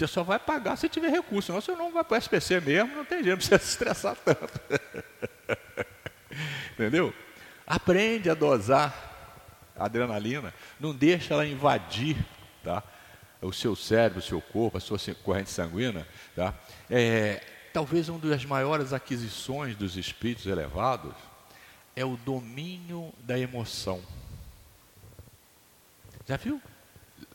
Você 0.00 0.06
só 0.06 0.22
vai 0.22 0.38
pagar 0.38 0.76
se 0.76 0.88
tiver 0.88 1.10
recurso, 1.10 1.48
senão 1.48 1.60
você 1.60 1.72
não 1.72 1.92
vai 1.92 2.02
para 2.02 2.14
o 2.14 2.18
SPC 2.18 2.58
mesmo, 2.60 2.96
não 2.96 3.04
tem 3.04 3.18
dinheiro, 3.18 3.32
não 3.32 3.36
precisa 3.36 3.58
se 3.58 3.68
estressar 3.68 4.16
tanto. 4.16 4.58
Entendeu? 6.72 7.12
Aprende 7.66 8.30
a 8.30 8.34
dosar 8.34 8.94
a 9.76 9.84
adrenalina, 9.84 10.54
não 10.78 10.94
deixa 10.94 11.34
ela 11.34 11.46
invadir 11.46 12.16
tá? 12.64 12.82
o 13.42 13.52
seu 13.52 13.76
cérebro, 13.76 14.20
o 14.20 14.22
seu 14.22 14.40
corpo, 14.40 14.78
a 14.78 14.80
sua 14.80 14.96
corrente 15.22 15.50
sanguínea. 15.50 16.08
Tá? 16.34 16.54
É, 16.88 17.42
talvez 17.70 18.08
uma 18.08 18.18
das 18.20 18.42
maiores 18.46 18.94
aquisições 18.94 19.76
dos 19.76 19.98
espíritos 19.98 20.46
elevados 20.46 21.12
é 21.94 22.06
o 22.06 22.16
domínio 22.16 23.12
da 23.18 23.38
emoção. 23.38 24.00
Já 26.26 26.38
viu? 26.38 26.58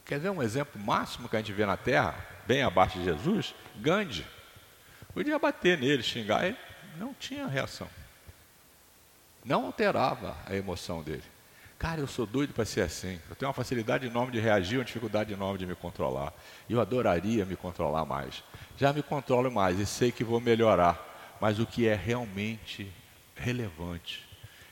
Quer 0.03 0.19
ver 0.19 0.31
um 0.31 0.41
exemplo 0.41 0.81
máximo 0.81 1.29
que 1.29 1.35
a 1.35 1.39
gente 1.39 1.53
vê 1.53 1.63
na 1.63 1.77
Terra? 1.77 2.33
Bem 2.45 2.63
abaixo 2.63 2.99
de 2.99 3.05
Jesus, 3.05 3.53
Gandhi. 3.77 4.25
Podia 5.13 5.39
bater 5.39 5.77
nele, 5.77 6.03
xingar, 6.03 6.45
ele 6.45 6.57
não 6.97 7.13
tinha 7.13 7.47
reação. 7.47 7.89
Não 9.43 9.65
alterava 9.65 10.35
a 10.45 10.55
emoção 10.55 11.03
dele. 11.03 11.23
Cara, 11.77 12.01
eu 12.01 12.07
sou 12.07 12.25
doido 12.25 12.53
para 12.53 12.65
ser 12.65 12.81
assim. 12.81 13.19
Eu 13.29 13.35
tenho 13.35 13.47
uma 13.49 13.53
facilidade 13.53 14.07
enorme 14.07 14.31
de 14.31 14.39
reagir, 14.39 14.77
uma 14.77 14.85
dificuldade 14.85 15.31
enorme 15.33 15.59
de 15.59 15.65
me 15.65 15.75
controlar. 15.75 16.33
Eu 16.69 16.79
adoraria 16.79 17.45
me 17.45 17.55
controlar 17.55 18.05
mais. 18.05 18.43
Já 18.77 18.91
me 18.91 19.03
controlo 19.03 19.51
mais 19.51 19.79
e 19.79 19.85
sei 19.85 20.11
que 20.11 20.23
vou 20.23 20.39
melhorar. 20.39 21.37
Mas 21.39 21.59
o 21.59 21.65
que 21.65 21.87
é 21.87 21.93
realmente 21.93 22.91
relevante, 23.35 24.25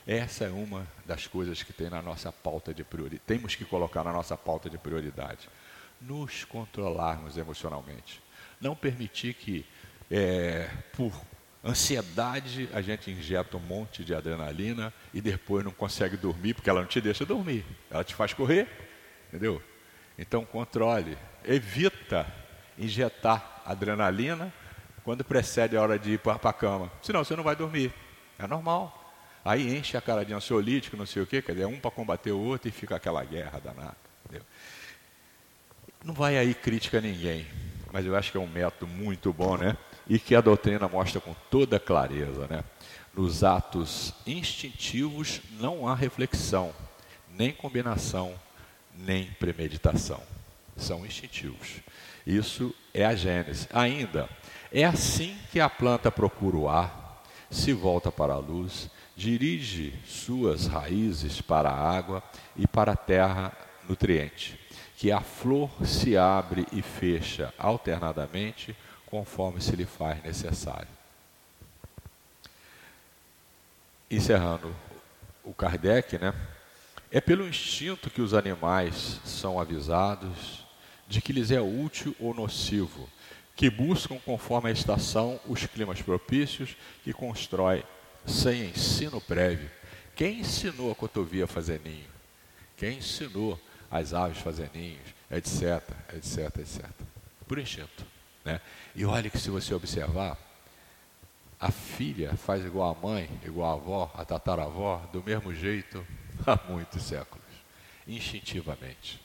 essa 0.06 0.44
é 0.44 0.50
uma 0.50 0.86
das 1.04 1.26
coisas 1.26 1.62
que 1.62 1.72
tem 1.72 1.90
na 1.90 2.02
nossa 2.02 2.32
pauta 2.32 2.72
de 2.72 2.82
prioridade. 2.82 3.22
Temos 3.26 3.54
que 3.54 3.64
colocar 3.64 4.02
na 4.02 4.12
nossa 4.12 4.36
pauta 4.36 4.68
de 4.68 4.78
prioridade 4.78 5.48
nos 6.00 6.44
controlarmos 6.44 7.36
emocionalmente. 7.36 8.22
Não 8.60 8.74
permitir 8.74 9.34
que, 9.34 9.64
é, 10.10 10.68
por 10.92 11.12
ansiedade, 11.64 12.68
a 12.72 12.82
gente 12.82 13.10
injeta 13.10 13.56
um 13.56 13.60
monte 13.60 14.04
de 14.04 14.14
adrenalina 14.14 14.92
e 15.14 15.20
depois 15.20 15.64
não 15.64 15.72
consegue 15.72 16.16
dormir, 16.16 16.54
porque 16.54 16.68
ela 16.68 16.80
não 16.80 16.88
te 16.88 17.00
deixa 17.00 17.24
dormir, 17.24 17.64
ela 17.90 18.04
te 18.04 18.14
faz 18.14 18.34
correr, 18.34 18.68
entendeu? 19.28 19.62
Então, 20.18 20.44
controle, 20.44 21.16
evita 21.44 22.26
injetar 22.78 23.62
adrenalina 23.64 24.52
quando 25.02 25.24
precede 25.24 25.76
a 25.76 25.82
hora 25.82 25.98
de 25.98 26.12
ir 26.12 26.18
para 26.18 26.38
a 26.42 26.52
cama, 26.52 26.92
senão 27.02 27.24
você 27.24 27.34
não 27.34 27.42
vai 27.42 27.56
dormir, 27.56 27.92
é 28.38 28.46
normal. 28.46 29.00
Aí 29.44 29.76
enche 29.76 29.96
a 29.96 30.00
cara 30.00 30.24
de 30.24 30.32
ansiolítico, 30.32 30.96
não 30.96 31.04
sei 31.04 31.22
o 31.22 31.26
quê, 31.26 31.42
quer 31.42 31.52
dizer, 31.52 31.66
um 31.66 31.78
para 31.78 31.90
combater 31.90 32.32
o 32.32 32.40
outro 32.40 32.68
e 32.68 32.72
fica 32.72 32.96
aquela 32.96 33.22
guerra 33.22 33.58
danada. 33.58 33.96
Entendeu? 34.24 34.46
Não 36.04 36.14
vai 36.14 36.36
aí 36.36 36.54
crítica 36.54 36.98
a 36.98 37.00
ninguém, 37.00 37.46
mas 37.90 38.06
eu 38.06 38.14
acho 38.14 38.30
que 38.30 38.36
é 38.36 38.40
um 38.40 38.46
método 38.46 38.86
muito 38.86 39.32
bom, 39.32 39.56
né? 39.56 39.76
e 40.08 40.18
que 40.18 40.34
a 40.34 40.40
doutrina 40.40 40.88
mostra 40.88 41.20
com 41.20 41.34
toda 41.50 41.80
clareza. 41.80 42.46
Né? 42.46 42.64
Nos 43.14 43.42
atos 43.42 44.12
instintivos 44.26 45.40
não 45.58 45.88
há 45.88 45.94
reflexão, 45.94 46.72
nem 47.30 47.52
combinação, 47.52 48.34
nem 48.94 49.26
premeditação. 49.38 50.20
São 50.76 51.06
instintivos. 51.06 51.76
Isso 52.26 52.74
é 52.92 53.04
a 53.04 53.14
Gênese. 53.14 53.68
Ainda, 53.72 54.28
é 54.72 54.84
assim 54.84 55.36
que 55.52 55.60
a 55.60 55.70
planta 55.70 56.10
procura 56.10 56.56
o 56.56 56.68
ar, 56.68 57.22
se 57.50 57.72
volta 57.72 58.10
para 58.10 58.34
a 58.34 58.38
luz, 58.38 58.90
dirige 59.16 59.94
suas 60.04 60.66
raízes 60.66 61.40
para 61.40 61.70
a 61.70 61.96
água 61.96 62.22
e 62.56 62.66
para 62.66 62.92
a 62.92 62.96
terra 62.96 63.52
nutriente, 63.88 64.58
que 65.04 65.12
a 65.12 65.20
flor 65.20 65.70
se 65.84 66.16
abre 66.16 66.66
e 66.72 66.80
fecha 66.80 67.52
alternadamente 67.58 68.74
conforme 69.04 69.60
se 69.60 69.76
lhe 69.76 69.84
faz 69.84 70.24
necessário. 70.24 70.88
Encerrando 74.10 74.74
o 75.44 75.52
Kardec, 75.52 76.16
né? 76.16 76.32
É 77.10 77.20
pelo 77.20 77.46
instinto 77.46 78.08
que 78.08 78.22
os 78.22 78.32
animais 78.32 79.20
são 79.26 79.60
avisados 79.60 80.64
de 81.06 81.20
que 81.20 81.34
lhes 81.34 81.50
é 81.50 81.60
útil 81.60 82.16
ou 82.18 82.32
nocivo, 82.32 83.06
que 83.54 83.68
buscam 83.68 84.18
conforme 84.24 84.70
a 84.70 84.72
estação 84.72 85.38
os 85.46 85.66
climas 85.66 86.00
propícios, 86.00 86.78
que 87.02 87.12
constrói 87.12 87.84
sem 88.24 88.70
ensino 88.70 89.20
prévio. 89.20 89.70
Quem 90.16 90.40
ensinou 90.40 90.90
a 90.90 90.94
cotovia 90.94 91.44
a 91.44 91.46
fazer 91.46 91.82
ninho? 91.84 92.08
Quem 92.74 92.96
ensinou 92.96 93.60
as 93.90 94.12
aves 94.12 94.38
fazer 94.38 94.70
ninhos, 94.74 95.14
etc, 95.30 95.82
etc, 96.14 96.58
etc. 96.58 96.84
Por 97.46 97.58
instinto. 97.58 98.04
Né? 98.44 98.60
E 98.94 99.04
olha 99.04 99.30
que 99.30 99.38
se 99.38 99.50
você 99.50 99.74
observar, 99.74 100.36
a 101.58 101.70
filha 101.70 102.36
faz 102.36 102.64
igual 102.64 102.94
a 102.94 103.06
mãe, 103.06 103.30
igual 103.44 103.70
a 103.70 103.80
avó, 103.80 104.12
a 104.14 104.24
tataravó, 104.24 104.98
do 105.12 105.22
mesmo 105.22 105.54
jeito 105.54 106.06
há 106.46 106.58
muitos 106.68 107.02
séculos, 107.02 107.44
instintivamente. 108.06 109.20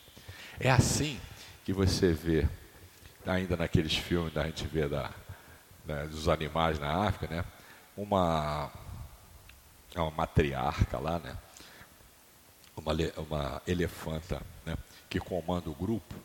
É 0.60 0.70
assim 0.70 1.20
que 1.66 1.74
você 1.74 2.14
vê, 2.14 2.48
ainda 3.26 3.58
naqueles 3.58 3.96
filmes 3.96 4.34
da 4.34 4.46
gente 4.46 4.68
vê 4.68 4.88
da, 4.88 5.12
né, 5.86 6.06
dos 6.08 6.28
animais 6.28 6.80
na 6.80 7.08
África, 7.08 7.36
né? 7.36 7.46
uma, 8.00 8.72
uma 9.96 10.12
matriarca 10.12 10.98
lá, 10.98 11.20
né? 11.20 11.36
Uma, 12.80 12.94
uma 13.18 13.62
elefanta 13.68 14.42
né? 14.66 14.76
que 15.10 15.20
comanda 15.20 15.70
o 15.70 15.76
grupo, 15.76 16.16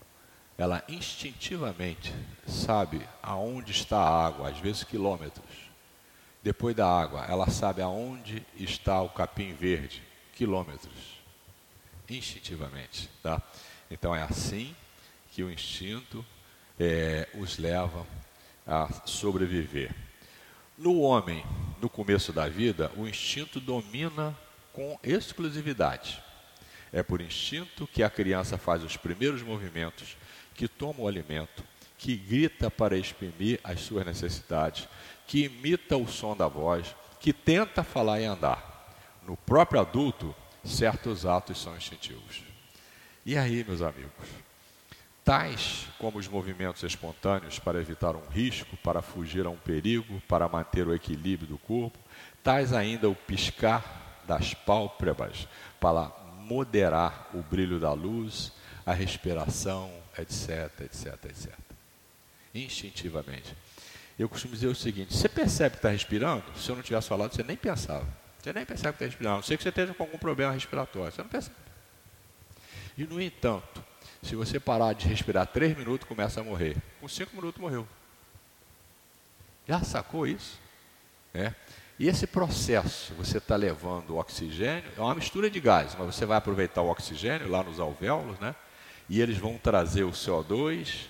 ela 0.57 0.84
instintivamente 0.88 2.14
sabe 2.46 3.07
aonde 3.22 3.72
está 3.72 3.98
a 3.98 4.26
água, 4.26 4.48
às 4.48 4.59
vezes 4.59 4.84
quilômetros. 4.84 5.64
Depois 6.42 6.76
da 6.76 6.86
água, 6.86 7.24
ela 7.24 7.48
sabe 7.50 7.82
aonde 7.82 8.44
está 8.57 9.00
o 9.02 9.09
capim 9.09 9.52
verde, 9.52 10.02
quilômetros. 10.34 11.22
Instintivamente, 12.09 13.09
tá? 13.22 13.42
Então 13.90 14.14
é 14.14 14.22
assim 14.22 14.76
que 15.32 15.42
o 15.42 15.50
instinto 15.50 16.24
é, 16.78 17.28
os 17.34 17.59
leva 17.59 18.07
a 18.66 18.88
sobreviver. 19.07 19.94
No 20.76 21.00
homem, 21.00 21.44
no 21.80 21.88
começo 21.88 22.32
da 22.32 22.48
vida, 22.48 22.92
o 22.96 23.07
instinto 23.07 23.61
domina 23.61 24.36
com 24.72 24.98
exclusividade. 25.02 26.22
É 26.95 27.03
por 27.03 27.20
instinto 27.20 27.88
que 27.88 28.05
a 28.05 28.09
criança 28.09 28.57
faz 28.57 28.84
os 28.84 28.97
primeiros 28.97 29.42
movimentos 29.42 30.16
que 30.55 30.68
toma 30.68 31.01
o 31.01 31.09
alimento, 31.09 31.64
que 31.99 32.14
grita 32.14 32.70
para 32.70 32.97
exprimir 32.97 33.59
as 33.64 33.80
suas 33.80 34.07
necessidades, 34.07 34.88
que 35.26 35.47
imita 35.47 35.97
o 35.97 36.07
som 36.07 36.36
da 36.36 36.47
voz, 36.47 36.95
que 37.18 37.32
tenta 37.32 37.82
falar 37.82 38.20
e 38.20 38.24
andar. 38.24 38.95
No 39.26 39.36
próprio 39.36 39.80
adulto, 39.80 40.32
certos 40.62 41.26
atos 41.26 41.61
são 41.61 41.76
instintivos. 41.76 42.45
E 43.26 43.36
aí, 43.36 43.64
meus 43.64 43.82
amigos? 43.82 44.28
Tais 45.24 45.88
como 45.99 46.18
os 46.18 46.28
movimentos 46.28 46.84
espontâneos 46.84 47.59
para 47.59 47.80
evitar 47.80 48.14
um 48.14 48.28
risco, 48.28 48.76
para 48.76 49.03
fugir 49.03 49.47
a 49.47 49.51
um 49.51 49.57
perigo, 49.57 50.22
para 50.28 50.49
manter 50.49 50.86
o 50.86 50.95
equilíbrio 50.95 51.49
do 51.49 51.59
corpo, 51.59 51.99
tais 52.40 52.72
ainda 52.72 53.09
o 53.09 53.16
piscar 53.16 54.22
das 54.28 54.55
pálpebras 54.55 55.49
para 55.80 56.24
moderar 56.45 57.30
o 57.34 57.42
brilho 57.42 57.80
da 57.80 57.92
luz, 57.92 58.53
a 58.84 58.92
respiração, 58.92 59.90
etc, 60.18 60.70
etc, 60.82 61.24
etc. 61.24 61.53
Instintivamente. 62.55 63.57
Eu 64.18 64.28
costumo 64.28 64.55
dizer 64.55 64.68
o 64.68 64.74
seguinte: 64.74 65.16
você 65.16 65.28
percebe 65.28 65.70
que 65.70 65.78
está 65.78 65.88
respirando? 65.88 66.45
Se 66.57 66.70
eu 66.70 66.76
não 66.76 66.82
tivesse 66.82 67.09
falado, 67.09 67.34
você 67.34 67.42
nem 67.42 67.57
pensava. 67.57 68.07
Você 68.38 68.53
nem 68.53 68.64
percebe 68.64 68.97
que 68.97 69.05
está 69.05 69.07
respirando. 69.07 69.34
A 69.34 69.36
não 69.38 69.42
ser 69.42 69.57
que 69.57 69.62
você 69.62 69.70
esteja 69.70 69.95
com 69.95 70.03
algum 70.03 70.18
problema 70.18 70.53
respiratório. 70.53 71.11
Você 71.11 71.22
não 71.22 71.28
percebe. 71.28 71.57
E, 72.97 73.05
no 73.05 73.20
entanto, 73.20 73.82
se 74.22 74.36
você 74.36 74.61
parar 74.61 74.92
de 74.92 75.09
respirar 75.09 75.47
três 75.47 75.76
minutos, 75.76 76.07
começa 76.07 76.40
a 76.40 76.45
morrer. 76.45 76.76
Com 77.01 77.09
cinco 77.09 77.34
minutos, 77.34 77.61
morreu. 77.61 77.88
Já 79.66 79.82
sacou 79.82 80.26
isso? 80.26 80.61
É. 81.32 81.53
E 81.99 82.09
esse 82.09 82.26
processo, 82.26 83.14
você 83.14 83.38
está 83.38 83.55
levando 83.55 84.11
o 84.11 84.18
oxigênio, 84.18 84.90
é 84.97 85.01
uma 85.01 85.14
mistura 85.14 85.49
de 85.49 85.61
gás, 85.61 85.97
mas 85.97 86.14
você 86.14 86.26
vai 86.26 86.36
aproveitar 86.36 86.82
o 86.82 86.90
oxigênio 86.90 87.49
lá 87.49 87.62
nos 87.62 87.78
alvéolos, 87.78 88.38
né? 88.40 88.55
e 89.09 89.20
eles 89.20 89.38
vão 89.38 89.59
trazer 89.59 90.05
o 90.05 90.11
CO2, 90.11 91.07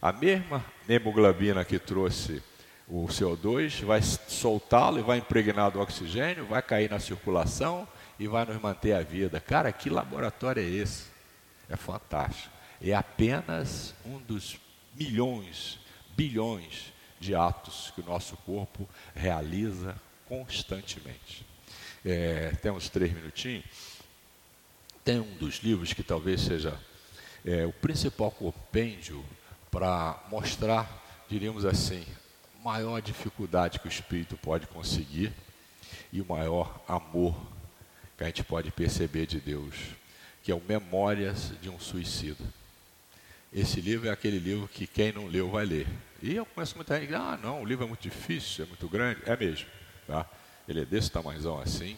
a 0.00 0.12
mesma 0.12 0.64
hemoglobina 0.88 1.64
que 1.64 1.78
trouxe 1.78 2.42
o 2.88 3.06
CO2 3.06 3.84
vai 3.84 4.02
soltá-lo 4.02 4.98
e 4.98 5.02
vai 5.02 5.18
impregnar 5.18 5.70
do 5.70 5.80
oxigênio, 5.80 6.46
vai 6.46 6.62
cair 6.62 6.90
na 6.90 6.98
circulação 6.98 7.86
e 8.18 8.26
vai 8.26 8.44
nos 8.44 8.60
manter 8.60 8.92
a 8.92 9.02
vida. 9.02 9.40
Cara, 9.40 9.72
que 9.72 9.88
laboratório 9.88 10.62
é 10.62 10.66
esse? 10.66 11.06
É 11.68 11.76
fantástico. 11.76 12.52
É 12.82 12.92
apenas 12.92 13.94
um 14.04 14.18
dos 14.18 14.58
milhões, 14.94 15.78
bilhões 16.16 16.92
de 17.20 17.34
atos 17.34 17.92
que 17.94 18.00
o 18.00 18.04
nosso 18.04 18.36
corpo 18.38 18.88
realiza 19.14 19.94
constantemente. 20.32 21.44
É, 22.02 22.52
temos 22.62 22.88
três 22.88 23.12
minutinhos. 23.12 23.66
Tem 25.04 25.20
um 25.20 25.34
dos 25.36 25.56
livros 25.56 25.92
que 25.92 26.02
talvez 26.02 26.40
seja 26.40 26.74
é, 27.44 27.66
o 27.66 27.72
principal 27.72 28.30
compêndio 28.30 29.22
para 29.70 30.18
mostrar, 30.30 30.88
diríamos 31.28 31.66
assim, 31.66 32.06
maior 32.64 33.02
dificuldade 33.02 33.78
que 33.78 33.86
o 33.86 33.90
espírito 33.90 34.38
pode 34.38 34.66
conseguir 34.68 35.34
e 36.10 36.22
o 36.22 36.24
maior 36.24 36.82
amor 36.88 37.36
que 38.16 38.24
a 38.24 38.26
gente 38.28 38.42
pode 38.42 38.70
perceber 38.70 39.26
de 39.26 39.38
Deus, 39.38 39.74
que 40.42 40.50
é 40.50 40.54
o 40.54 40.62
Memórias 40.66 41.52
de 41.60 41.68
um 41.68 41.78
Suicida. 41.78 42.44
Esse 43.52 43.82
livro 43.82 44.08
é 44.08 44.10
aquele 44.10 44.38
livro 44.38 44.66
que 44.66 44.86
quem 44.86 45.12
não 45.12 45.26
leu 45.26 45.50
vai 45.50 45.66
ler. 45.66 45.86
E 46.22 46.34
eu 46.34 46.46
conheço 46.46 46.74
muita 46.76 46.98
gente 46.98 47.14
ah, 47.14 47.38
não, 47.42 47.62
o 47.62 47.66
livro 47.66 47.84
é 47.84 47.88
muito 47.88 48.00
difícil, 48.00 48.64
é 48.64 48.68
muito 48.68 48.88
grande. 48.88 49.20
É 49.26 49.36
mesmo. 49.36 49.81
Tá? 50.12 50.26
Ele 50.68 50.82
é 50.82 50.84
desse 50.84 51.10
tamanhozão 51.10 51.58
assim, 51.58 51.96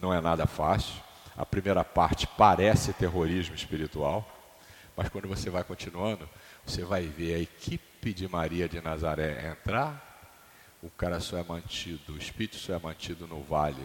não 0.00 0.14
é 0.14 0.20
nada 0.20 0.46
fácil. 0.46 0.94
A 1.36 1.44
primeira 1.44 1.82
parte 1.82 2.24
parece 2.24 2.92
terrorismo 2.92 3.56
espiritual, 3.56 4.24
mas 4.96 5.08
quando 5.08 5.26
você 5.26 5.50
vai 5.50 5.64
continuando, 5.64 6.28
você 6.64 6.84
vai 6.84 7.08
ver 7.08 7.34
a 7.34 7.38
equipe 7.40 8.14
de 8.14 8.28
Maria 8.28 8.68
de 8.68 8.80
Nazaré 8.80 9.50
entrar, 9.50 10.00
o 10.80 10.88
cara 10.88 11.18
só 11.18 11.38
é 11.38 11.42
mantido, 11.42 12.12
o 12.12 12.16
espírito 12.16 12.54
só 12.54 12.74
é 12.74 12.78
mantido 12.78 13.26
no 13.26 13.42
vale 13.42 13.84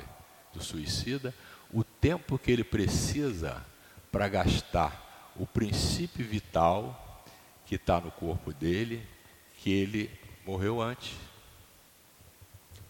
do 0.54 0.64
suicida, 0.64 1.34
o 1.74 1.84
tempo 1.84 2.38
que 2.38 2.52
ele 2.52 2.64
precisa 2.64 3.66
para 4.12 4.30
gastar 4.30 5.34
o 5.36 5.48
princípio 5.48 6.24
vital 6.24 7.26
que 7.66 7.76
está 7.76 8.00
no 8.00 8.12
corpo 8.12 8.54
dele, 8.54 9.04
que 9.58 9.72
ele 9.72 10.12
morreu 10.46 10.80
antes. 10.80 11.31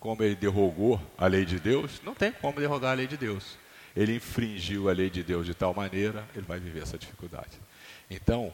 Como 0.01 0.23
ele 0.23 0.35
derrogou 0.35 0.99
a 1.15 1.27
lei 1.27 1.45
de 1.45 1.59
Deus, 1.59 2.01
não 2.03 2.15
tem 2.15 2.31
como 2.31 2.59
derrogar 2.59 2.91
a 2.91 2.95
lei 2.95 3.05
de 3.05 3.15
Deus. 3.15 3.55
Ele 3.95 4.15
infringiu 4.15 4.89
a 4.89 4.93
lei 4.93 5.11
de 5.11 5.21
Deus 5.21 5.45
de 5.45 5.53
tal 5.53 5.75
maneira, 5.75 6.27
ele 6.35 6.45
vai 6.45 6.59
viver 6.59 6.81
essa 6.81 6.97
dificuldade. 6.97 7.61
Então, 8.09 8.51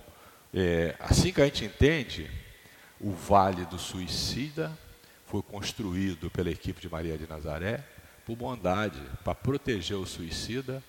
é, 0.54 0.94
assim 1.00 1.32
que 1.32 1.42
a 1.42 1.46
gente 1.46 1.64
entende, 1.64 2.30
o 3.00 3.14
Vale 3.14 3.64
do 3.64 3.80
Suicida 3.80 4.78
foi 5.26 5.42
construído 5.42 6.30
pela 6.30 6.52
equipe 6.52 6.82
de 6.82 6.90
Maria 6.90 7.18
de 7.18 7.26
Nazaré 7.26 7.82
por 8.26 8.36
bondade, 8.36 9.00
para 9.24 9.34
proteger 9.34 9.96
o 9.96 10.06
suicida 10.06 10.84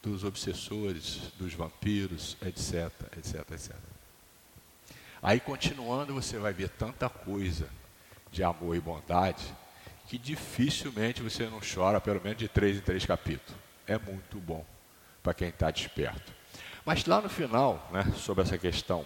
dos 0.00 0.22
obsessores, 0.22 1.32
dos 1.36 1.52
vampiros, 1.52 2.36
etc, 2.42 2.92
etc, 3.18 3.50
etc. 3.50 3.74
Aí, 5.20 5.40
continuando, 5.40 6.14
você 6.14 6.38
vai 6.38 6.52
ver 6.52 6.68
tanta 6.68 7.08
coisa 7.08 7.68
de 8.30 8.44
amor 8.44 8.76
e 8.76 8.80
bondade 8.80 9.44
que 10.06 10.18
dificilmente 10.18 11.22
você 11.22 11.48
não 11.48 11.60
chora, 11.60 12.00
pelo 12.00 12.20
menos 12.22 12.38
de 12.38 12.48
três 12.48 12.76
em 12.76 12.80
três 12.80 13.04
capítulos. 13.04 13.54
É 13.86 13.98
muito 13.98 14.38
bom 14.38 14.64
para 15.22 15.34
quem 15.34 15.48
está 15.48 15.70
desperto. 15.70 16.32
Mas 16.84 17.04
lá 17.04 17.20
no 17.20 17.28
final, 17.28 17.88
né, 17.92 18.04
sobre 18.16 18.44
essa 18.44 18.56
questão 18.56 19.04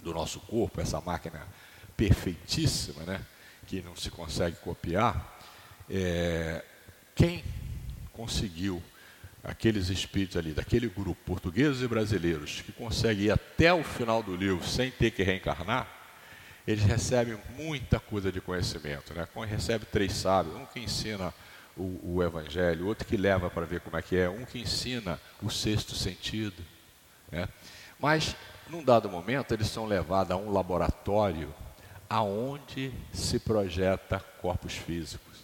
do 0.00 0.14
nosso 0.14 0.38
corpo, 0.40 0.80
essa 0.80 1.00
máquina 1.00 1.46
perfeitíssima, 1.96 3.02
né, 3.02 3.20
que 3.66 3.82
não 3.82 3.96
se 3.96 4.10
consegue 4.10 4.56
copiar, 4.56 5.38
é, 5.88 6.64
quem 7.14 7.44
conseguiu 8.12 8.80
aqueles 9.42 9.88
espíritos 9.88 10.36
ali, 10.36 10.52
daquele 10.52 10.88
grupo, 10.88 11.20
portugueses 11.24 11.82
e 11.82 11.88
brasileiros, 11.88 12.62
que 12.62 12.72
conseguem 12.72 13.24
ir 13.24 13.30
até 13.30 13.72
o 13.72 13.82
final 13.82 14.22
do 14.22 14.36
livro 14.36 14.64
sem 14.64 14.90
ter 14.90 15.10
que 15.10 15.22
reencarnar, 15.22 15.88
eles 16.66 16.84
recebem 16.84 17.38
muita 17.56 17.98
coisa 17.98 18.30
de 18.30 18.40
conhecimento. 18.40 19.14
Né? 19.14 19.26
Recebe 19.46 19.84
três 19.86 20.12
sábios, 20.12 20.56
um 20.56 20.66
que 20.66 20.80
ensina 20.80 21.32
o, 21.76 22.16
o 22.16 22.22
Evangelho, 22.22 22.86
outro 22.86 23.06
que 23.06 23.16
leva 23.16 23.50
para 23.50 23.66
ver 23.66 23.80
como 23.80 23.96
é 23.96 24.02
que 24.02 24.16
é, 24.16 24.28
um 24.28 24.44
que 24.44 24.60
ensina 24.60 25.20
o 25.42 25.50
sexto 25.50 25.94
sentido. 25.94 26.62
Né? 27.30 27.48
Mas, 27.98 28.34
num 28.68 28.84
dado 28.84 29.08
momento, 29.08 29.52
eles 29.52 29.68
são 29.68 29.86
levados 29.86 30.32
a 30.32 30.36
um 30.36 30.50
laboratório 30.50 31.52
aonde 32.08 32.92
se 33.12 33.38
projeta 33.38 34.18
corpos 34.40 34.74
físicos. 34.74 35.40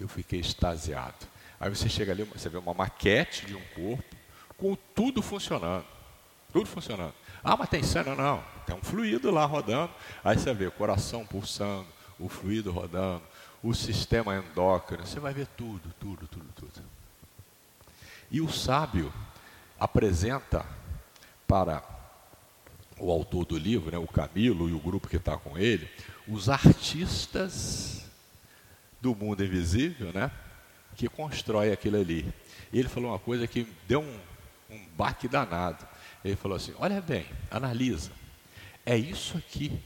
Eu 0.00 0.08
fiquei 0.08 0.40
extasiado. 0.40 1.32
Aí 1.60 1.70
você 1.70 1.88
chega 1.88 2.10
ali, 2.10 2.24
você 2.24 2.48
vê 2.48 2.58
uma 2.58 2.74
maquete 2.74 3.46
de 3.46 3.54
um 3.54 3.62
corpo 3.74 4.16
com 4.56 4.76
tudo 4.94 5.22
funcionando. 5.22 5.84
Tudo 6.52 6.66
funcionando. 6.66 7.14
Ah, 7.42 7.56
mas 7.56 7.68
tem 7.68 7.82
cena? 7.82 8.14
Não. 8.14 8.42
Tem 8.66 8.76
um 8.76 8.82
fluido 8.82 9.30
lá 9.30 9.44
rodando. 9.44 9.92
Aí 10.22 10.38
você 10.38 10.52
vê 10.54 10.66
o 10.66 10.72
coração 10.72 11.26
pulsando, 11.26 11.86
o 12.18 12.28
fluido 12.28 12.70
rodando, 12.70 13.22
o 13.62 13.74
sistema 13.74 14.36
endócrino. 14.36 15.06
Você 15.06 15.18
vai 15.18 15.34
ver 15.34 15.46
tudo, 15.56 15.92
tudo, 15.98 16.26
tudo, 16.26 16.48
tudo. 16.54 16.82
E 18.30 18.40
o 18.40 18.50
sábio 18.50 19.12
apresenta 19.78 20.64
para 21.46 21.82
o 22.98 23.10
autor 23.10 23.44
do 23.44 23.58
livro, 23.58 23.90
né, 23.90 23.98
o 23.98 24.06
Camilo 24.06 24.68
e 24.68 24.72
o 24.72 24.78
grupo 24.78 25.08
que 25.08 25.16
está 25.16 25.36
com 25.36 25.58
ele, 25.58 25.90
os 26.28 26.48
artistas 26.48 28.04
do 29.00 29.14
mundo 29.14 29.44
invisível, 29.44 30.12
né? 30.12 30.30
que 30.94 31.08
constrói 31.08 31.72
aquilo 31.72 31.96
ali. 31.98 32.32
E 32.72 32.78
ele 32.78 32.88
falou 32.88 33.10
uma 33.10 33.18
coisa 33.18 33.46
que 33.46 33.66
deu 33.86 34.00
um, 34.00 34.20
um 34.70 34.86
baque 34.96 35.28
danado. 35.28 35.86
Ele 36.24 36.36
falou 36.36 36.56
assim: 36.56 36.74
Olha 36.78 37.00
bem, 37.00 37.26
analisa. 37.50 38.10
É 38.84 38.96
isso 38.96 39.38
aqui, 39.38 39.80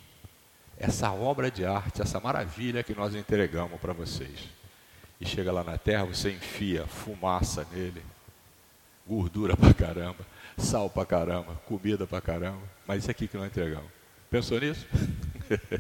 essa 0.78 1.11
obra 1.12 1.51
de 1.51 1.64
arte, 1.64 2.01
essa 2.01 2.18
maravilha 2.18 2.82
que 2.82 2.95
nós 2.95 3.14
entregamos 3.14 3.80
para 3.80 3.93
vocês. 3.93 4.49
E 5.20 5.26
chega 5.26 5.53
lá 5.53 5.64
na 5.64 5.78
terra, 5.78 6.05
você 6.05 6.30
enfia 6.30 6.87
fumaça 6.87 7.66
nele, 7.72 8.03
gordura 9.07 9.57
para 9.57 9.72
caramba, 9.72 10.26
sal 10.57 10.91
para 10.91 11.07
caramba, 11.07 11.55
comida 11.66 12.07
para 12.07 12.20
caramba, 12.20 12.62
mas 12.87 13.03
isso 13.03 13.11
aqui 13.11 13.28
que 13.28 13.37
nós 13.37 13.47
entregamos. 13.47 13.91
Pensou 14.30 14.61
nisso? 14.61 14.87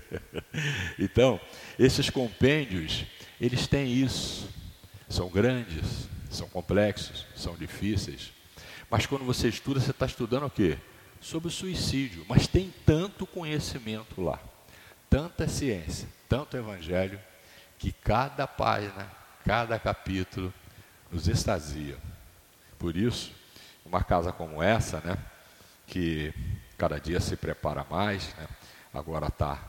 então, 0.98 1.40
esses 1.78 2.08
compêndios, 2.08 3.04
eles 3.40 3.66
têm 3.66 3.92
isso. 3.92 4.48
São 5.08 5.28
grandes, 5.28 6.08
são 6.30 6.48
complexos, 6.48 7.26
são 7.34 7.54
difíceis. 7.56 8.32
Mas 8.90 9.06
quando 9.06 9.24
você 9.24 9.48
estuda, 9.48 9.80
você 9.80 9.90
está 9.90 10.06
estudando 10.06 10.46
o 10.46 10.50
quê? 10.50 10.78
Sobre 11.20 11.48
o 11.48 11.50
suicídio. 11.50 12.24
Mas 12.28 12.46
tem 12.46 12.72
tanto 12.84 13.26
conhecimento 13.26 14.22
lá, 14.22 14.38
tanta 15.10 15.48
ciência, 15.48 16.08
tanto 16.28 16.56
evangelho, 16.56 17.18
que 17.78 17.92
cada 17.92 18.46
página, 18.46 19.10
cada 19.44 19.78
capítulo 19.78 20.52
nos 21.10 21.28
extasia. 21.28 21.98
Por 22.78 22.96
isso, 22.96 23.32
uma 23.84 24.02
casa 24.02 24.32
como 24.32 24.62
essa, 24.62 25.00
né, 25.00 25.16
que 25.86 26.32
cada 26.76 26.98
dia 26.98 27.20
se 27.20 27.36
prepara 27.36 27.86
mais, 27.88 28.34
né, 28.34 28.48
agora 28.92 29.28
está 29.28 29.62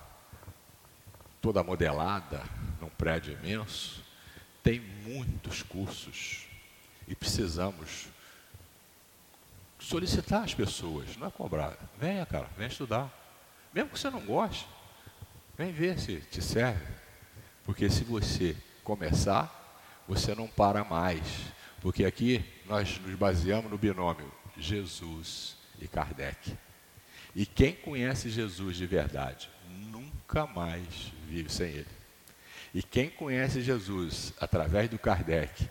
toda 1.41 1.63
modelada 1.63 2.43
num 2.81 2.89
prédio 2.89 3.33
imenso, 3.33 4.03
tem 4.63 4.79
muitos 4.79 5.63
cursos 5.63 6.45
e 7.07 7.15
precisamos 7.15 8.07
solicitar 9.79 10.43
as 10.43 10.53
pessoas, 10.53 11.15
não 11.17 11.27
é 11.27 11.31
cobrar. 11.31 11.77
Venha, 11.99 12.25
cara, 12.25 12.49
venha 12.57 12.69
estudar. 12.69 13.11
Mesmo 13.73 13.89
que 13.89 13.99
você 13.99 14.09
não 14.09 14.21
goste, 14.21 14.67
vem 15.57 15.71
ver 15.71 15.99
se 15.99 16.17
te 16.31 16.41
serve. 16.41 16.85
Porque 17.63 17.89
se 17.89 18.03
você 18.03 18.55
começar, 18.83 19.53
você 20.07 20.33
não 20.33 20.47
para 20.47 20.83
mais. 20.83 21.27
Porque 21.81 22.05
aqui 22.05 22.43
nós 22.65 22.99
nos 22.99 23.15
baseamos 23.15 23.69
no 23.69 23.77
binômio 23.77 24.31
Jesus 24.57 25.57
e 25.79 25.87
Kardec. 25.87 26.57
E 27.35 27.45
quem 27.45 27.73
conhece 27.73 28.29
Jesus 28.29 28.77
de 28.77 28.87
verdade 28.87 29.49
nunca 29.67 30.47
mais 30.47 31.11
vive 31.27 31.51
sem 31.51 31.69
ele. 31.69 31.97
E 32.73 32.81
quem 32.81 33.09
conhece 33.09 33.61
Jesus 33.61 34.33
através 34.39 34.89
do 34.89 34.97
Kardec, 34.97 35.69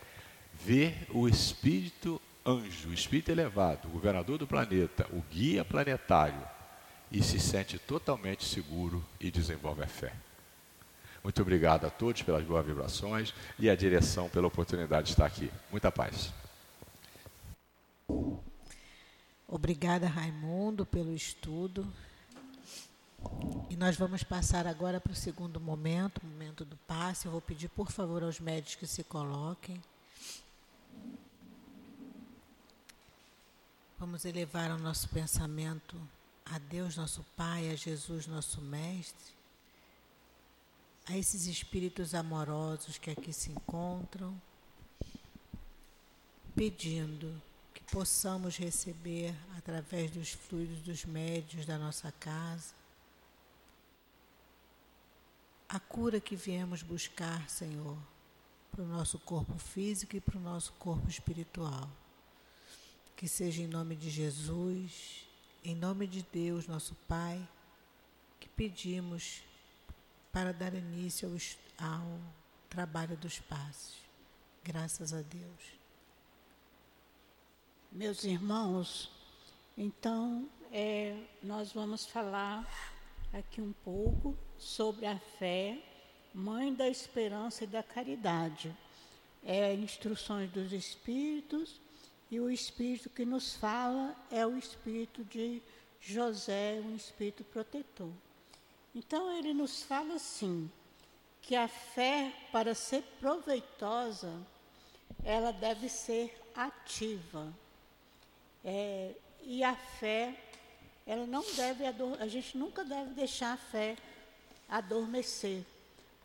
vê 0.55 0.95
o 1.11 1.29
espírito 1.29 2.21
anjo, 2.47 2.93
espírito 2.93 3.31
elevado, 3.31 3.89
governador 3.89 4.39
do 4.39 4.47
planeta, 4.47 5.07
o 5.13 5.21
guia 5.23 5.65
planetário, 5.65 6.41
e 7.11 7.23
se 7.23 7.41
sente 7.41 7.79
totalmente 7.79 8.45
seguro 8.45 9.05
e 9.21 9.31
desenvolve 9.31 9.83
a 9.83 9.87
fé. 9.87 10.13
Muito 11.23 11.43
obrigado 11.43 11.85
a 11.85 11.91
todos 11.91 12.23
pelas 12.23 12.45
boas 12.45 12.65
vibrações 12.65 13.35
e 13.59 13.69
a 13.69 13.75
direção 13.75 14.29
pela 14.29 14.47
oportunidade 14.47 15.07
de 15.07 15.13
estar 15.13 15.27
aqui. 15.27 15.51
Muita 15.71 15.91
paz. 15.91 16.33
Obrigada, 19.49 20.07
Raimundo, 20.07 20.87
pelo 20.87 21.15
estudo. 21.15 21.87
E 23.69 23.77
nós 23.77 23.97
vamos 23.97 24.23
passar 24.23 24.67
agora 24.67 25.01
para 25.01 25.13
o 25.13 25.17
segundo 25.17 25.59
momento, 25.61 26.19
o 26.19 26.27
momento 26.27 26.65
do 26.65 26.77
passe. 26.77 27.27
Eu 27.27 27.33
vou 27.33 27.41
pedir, 27.41 27.69
por 27.69 27.91
favor, 27.91 28.23
aos 28.23 28.39
médicos 28.39 28.77
que 28.77 28.87
se 28.87 29.03
coloquem. 29.03 29.81
Vamos 33.99 34.27
elevar 34.27 34.71
o 34.73 34.79
nosso 34.79 35.09
pensamento 35.09 35.99
a 36.45 36.59
Deus, 36.59 36.99
nosso 36.99 37.25
Pai, 37.35 37.71
a 37.71 37.75
Jesus, 37.75 38.27
nosso 38.27 38.61
Mestre, 38.61 39.33
a 41.07 41.17
esses 41.17 41.47
espíritos 41.47 42.15
amorosos 42.15 42.99
que 42.99 43.11
aqui 43.11 43.33
se 43.33 43.51
encontram, 43.51 44.39
pedindo 46.55 47.41
que 47.73 47.83
possamos 47.85 48.59
receber, 48.59 49.35
através 49.57 50.11
dos 50.11 50.31
fluidos 50.31 50.83
dos 50.83 51.07
médios 51.07 51.65
da 51.65 51.79
nossa 51.79 52.13
casa, 52.13 52.75
a 55.67 55.81
cura 55.81 56.21
que 56.21 56.37
viemos 56.37 56.83
buscar, 56.83 57.49
Senhor, 57.49 57.97
para 58.71 58.85
o 58.85 58.87
nosso 58.87 59.19
corpo 59.19 59.59
físico 59.59 60.17
e 60.17 60.21
para 60.21 60.37
o 60.37 60.43
nosso 60.43 60.75
corpo 60.75 61.09
espiritual. 61.09 61.89
Que 63.17 63.27
seja 63.27 63.63
em 63.63 63.67
nome 63.67 63.97
de 63.97 64.11
Jesus, 64.11 65.27
em 65.65 65.75
nome 65.75 66.07
de 66.07 66.23
Deus, 66.23 66.67
nosso 66.67 66.95
Pai, 67.09 67.49
que 68.39 68.47
pedimos 68.51 69.43
para 70.31 70.53
dar 70.53 70.75
início 70.75 71.27
ao, 71.79 71.89
ao 71.89 72.21
trabalho 72.69 73.17
dos 73.17 73.39
passos. 73.39 73.97
Graças 74.63 75.15
a 75.15 75.23
Deus. 75.23 75.77
Meus 77.91 78.23
irmãos, 78.25 79.11
então 79.79 80.47
é, 80.71 81.19
nós 81.43 81.73
vamos 81.73 82.05
falar 82.05 82.69
aqui 83.33 83.63
um 83.63 83.73
pouco 83.83 84.37
sobre 84.59 85.07
a 85.07 85.19
fé, 85.39 85.83
mãe 86.35 86.75
da 86.75 86.87
esperança 86.87 87.65
e 87.65 87.67
da 87.67 87.83
caridade. 87.83 88.77
É 89.43 89.73
instruções 89.73 90.51
dos 90.51 90.71
Espíritos 90.73 91.81
e 92.31 92.41
o 92.41 92.51
Espírito 92.51 93.09
que 93.11 93.25
nos 93.25 93.55
fala 93.55 94.15
é 94.31 94.47
o 94.47 94.57
Espírito 94.57 95.25
de 95.25 95.63
José, 96.01 96.81
um 96.85 96.97
Espírito 96.97 97.45
protetor. 97.45 98.11
Então 98.95 99.37
ele 99.37 99.53
nos 99.53 99.83
fala 99.83 100.15
assim, 100.15 100.71
que 101.43 101.55
a 101.55 101.69
fé, 101.69 102.33
para 102.51 102.75
ser 102.75 103.03
proveitosa, 103.21 104.33
ela 105.23 105.53
deve 105.53 105.89
ser 105.89 106.37
ativa. 106.55 107.53
É, 108.65 109.15
e 109.43 109.63
a 109.63 109.77
fé, 109.77 110.35
ela 111.07 111.27
não 111.27 111.45
deve, 111.55 111.85
a 112.19 112.27
gente 112.27 112.59
nunca 112.59 112.85
deve 112.85 113.11
deixar 113.11 113.53
a 113.53 113.57
fé 113.57 113.97
adormecer. 114.69 115.65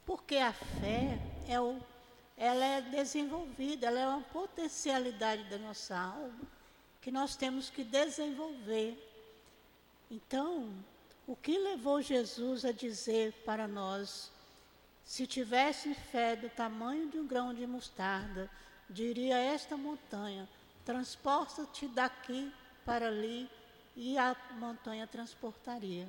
Porque 0.06 0.38
a 0.38 0.52
fé 0.52 1.20
é 1.48 1.62
o, 1.62 1.80
ela 2.42 2.66
é 2.66 2.82
desenvolvida, 2.82 3.88
ela 3.88 4.00
é 4.00 4.08
uma 4.08 4.22
potencialidade 4.22 5.44
da 5.44 5.60
nossa 5.60 5.96
alma 5.96 6.42
que 7.00 7.12
nós 7.12 7.36
temos 7.36 7.70
que 7.70 7.84
desenvolver. 7.84 8.98
Então, 10.10 10.74
o 11.28 11.36
que 11.36 11.58
levou 11.58 12.02
Jesus 12.02 12.66
a 12.66 12.72
dizer 12.72 13.32
para 13.46 13.68
nós, 13.68 14.32
se 15.04 15.28
tivesse 15.28 15.94
fé 15.94 16.36
do 16.36 16.50
tamanho 16.50 17.10
de 17.10 17.20
um 17.20 17.28
grão 17.28 17.54
de 17.54 17.68
mostarda, 17.68 18.50
diria 18.90 19.38
esta 19.38 19.78
montanha: 19.78 20.50
transporta-te 20.84 21.88
daqui 21.88 22.52
para 22.84 23.08
ali, 23.08 23.48
e 23.96 24.18
a 24.18 24.36
montanha 24.58 25.06
transportaria 25.06 26.08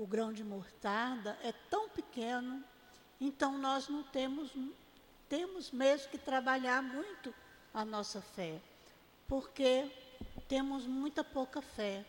o 0.00 0.06
grão 0.06 0.32
de 0.32 0.42
mostarda 0.42 1.38
é 1.42 1.52
tão 1.68 1.88
pequeno 1.90 2.64
Então 3.20 3.58
nós 3.58 3.86
não 3.86 4.02
temos, 4.02 4.50
temos 5.30 5.70
mesmo 5.70 6.10
que 6.10 6.18
trabalhar 6.18 6.82
muito 6.82 7.32
a 7.72 7.84
nossa 7.84 8.20
fé, 8.20 8.60
porque 9.28 9.88
temos 10.48 10.84
muita 10.86 11.22
pouca 11.22 11.62
fé. 11.62 12.04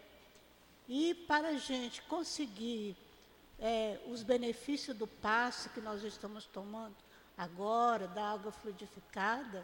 E 0.90 1.14
para 1.14 1.50
a 1.50 1.58
gente 1.58 2.02
conseguir 2.02 2.98
é, 3.60 4.00
os 4.08 4.24
benefícios 4.24 4.98
do 4.98 5.06
passe 5.06 5.70
que 5.70 5.80
nós 5.80 6.04
estamos 6.04 6.48
tomando 6.48 6.96
agora, 7.38 8.08
da 8.08 8.32
água 8.32 8.52
fluidificada, 8.52 9.64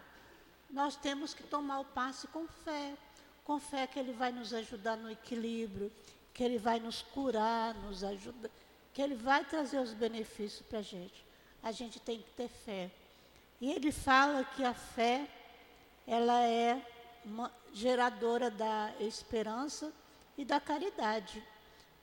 nós 0.70 0.96
temos 0.96 1.34
que 1.34 1.42
tomar 1.42 1.80
o 1.80 1.86
passe 1.86 2.28
com 2.28 2.48
fé. 2.48 2.96
Com 3.44 3.60
fé 3.60 3.88
que 3.88 3.98
Ele 3.98 4.14
vai 4.14 4.32
nos 4.32 4.54
ajudar 4.54 4.96
no 4.96 5.10
equilíbrio, 5.10 5.92
que 6.32 6.44
Ele 6.44 6.60
vai 6.60 6.80
nos 6.80 7.02
curar, 7.02 7.74
nos 7.74 8.04
ajudar, 8.04 8.52
que 8.94 9.02
Ele 9.02 9.16
vai 9.16 9.44
trazer 9.44 9.80
os 9.80 9.94
benefícios 9.94 10.62
para 10.62 10.80
a 10.80 10.84
gente. 10.84 11.26
A 11.64 11.72
gente 11.72 12.00
tem 12.00 12.22
que 12.22 12.30
ter 12.32 12.50
fé. 12.50 12.92
E 13.60 13.72
Ele 13.72 13.92
fala 13.92 14.44
que 14.44 14.64
a 14.64 14.74
fé, 14.74 15.28
ela 16.06 16.42
é 16.44 16.86
geradora 17.74 18.50
da 18.50 18.94
esperança 19.00 19.92
e 20.38 20.46
da 20.46 20.60
caridade. 20.60 21.44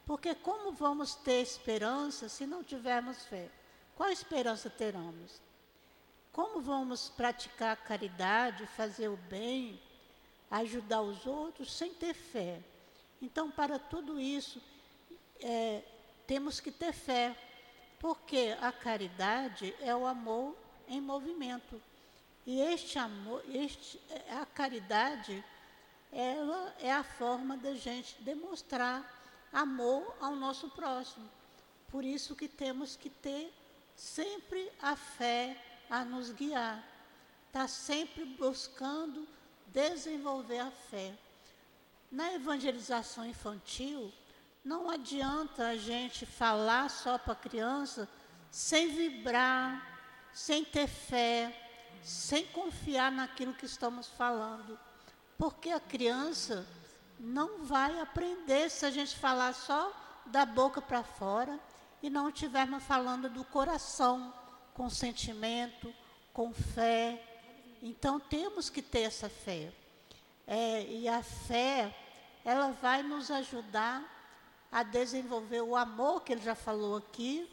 Porque 0.04 0.34
como 0.34 0.72
vamos 0.72 1.14
ter 1.14 1.40
esperança 1.40 2.28
se 2.28 2.46
não 2.46 2.62
tivermos 2.62 3.24
fé? 3.24 3.48
Qual 3.96 4.10
esperança 4.10 4.68
teremos? 4.68 5.40
Como 6.32 6.60
vamos 6.60 7.08
praticar 7.08 7.72
a 7.72 7.76
caridade, 7.76 8.66
fazer 8.66 9.08
o 9.08 9.16
bem, 9.16 9.80
ajudar 10.50 11.00
os 11.00 11.24
outros 11.26 11.72
sem 11.72 11.94
ter 11.94 12.12
fé? 12.12 12.60
Então, 13.22 13.50
para 13.50 13.78
tudo 13.78 14.20
isso, 14.20 14.60
é, 15.40 15.82
temos 16.26 16.58
que 16.58 16.72
ter 16.72 16.92
fé, 16.92 17.36
porque 18.00 18.54
a 18.60 18.72
caridade 18.72 19.74
é 19.80 19.94
o 19.94 20.06
amor 20.06 20.56
em 20.88 21.00
movimento. 21.00 21.80
E 22.46 22.60
este 22.60 22.98
amor, 22.98 23.42
este, 23.48 24.00
a 24.40 24.44
caridade, 24.46 25.44
ela 26.12 26.74
é 26.78 26.92
a 26.92 27.02
forma 27.02 27.56
da 27.56 27.74
gente 27.74 28.20
demonstrar 28.22 29.04
amor 29.52 30.14
ao 30.20 30.36
nosso 30.36 30.68
próximo. 30.70 31.28
Por 31.90 32.04
isso 32.04 32.34
que 32.34 32.48
temos 32.48 32.96
que 32.96 33.08
ter 33.08 33.52
sempre 33.96 34.70
a 34.82 34.96
fé 34.96 35.56
a 35.88 36.04
nos 36.04 36.30
guiar. 36.30 36.82
Está 37.46 37.68
sempre 37.68 38.24
buscando 38.24 39.26
desenvolver 39.68 40.58
a 40.58 40.70
fé. 40.70 41.14
Na 42.10 42.32
evangelização 42.32 43.26
infantil, 43.26 44.12
não 44.64 44.90
adianta 44.90 45.68
a 45.68 45.76
gente 45.76 46.24
falar 46.24 46.88
só 46.90 47.18
para 47.18 47.32
a 47.32 47.36
criança 47.36 48.08
sem 48.50 48.88
vibrar, 48.88 49.93
sem 50.34 50.64
ter 50.64 50.88
fé, 50.88 51.56
sem 52.02 52.44
confiar 52.48 53.12
naquilo 53.12 53.54
que 53.54 53.64
estamos 53.64 54.08
falando. 54.08 54.78
Porque 55.38 55.70
a 55.70 55.78
criança 55.78 56.66
não 57.18 57.64
vai 57.64 58.00
aprender 58.00 58.68
se 58.68 58.84
a 58.84 58.90
gente 58.90 59.16
falar 59.16 59.54
só 59.54 59.92
da 60.26 60.44
boca 60.44 60.82
para 60.82 61.04
fora 61.04 61.58
e 62.02 62.10
não 62.10 62.28
estivermos 62.28 62.82
falando 62.82 63.30
do 63.30 63.44
coração 63.44 64.34
com 64.74 64.90
sentimento, 64.90 65.94
com 66.32 66.52
fé. 66.52 67.22
Então 67.80 68.18
temos 68.18 68.68
que 68.68 68.82
ter 68.82 69.02
essa 69.02 69.28
fé. 69.28 69.72
É, 70.46 70.82
e 70.82 71.08
a 71.08 71.22
fé, 71.22 71.96
ela 72.44 72.72
vai 72.72 73.02
nos 73.02 73.30
ajudar 73.30 74.02
a 74.70 74.82
desenvolver 74.82 75.62
o 75.62 75.76
amor 75.76 76.22
que 76.22 76.32
ele 76.32 76.42
já 76.42 76.56
falou 76.56 76.96
aqui. 76.96 77.48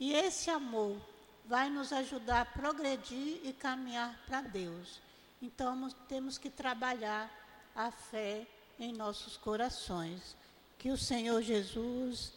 E 0.00 0.14
esse 0.14 0.50
amor 0.50 0.96
vai 1.44 1.68
nos 1.68 1.92
ajudar 1.92 2.40
a 2.40 2.44
progredir 2.44 3.40
e 3.44 3.52
caminhar 3.52 4.18
para 4.26 4.40
Deus. 4.40 5.00
Então 5.42 5.88
temos 6.08 6.38
que 6.38 6.48
trabalhar 6.48 7.30
a 7.74 7.90
fé 7.90 8.46
em 8.78 8.92
nossos 8.92 9.36
corações. 9.36 10.36
Que 10.78 10.90
o 10.90 10.96
Senhor 10.96 11.42
Jesus 11.42 12.32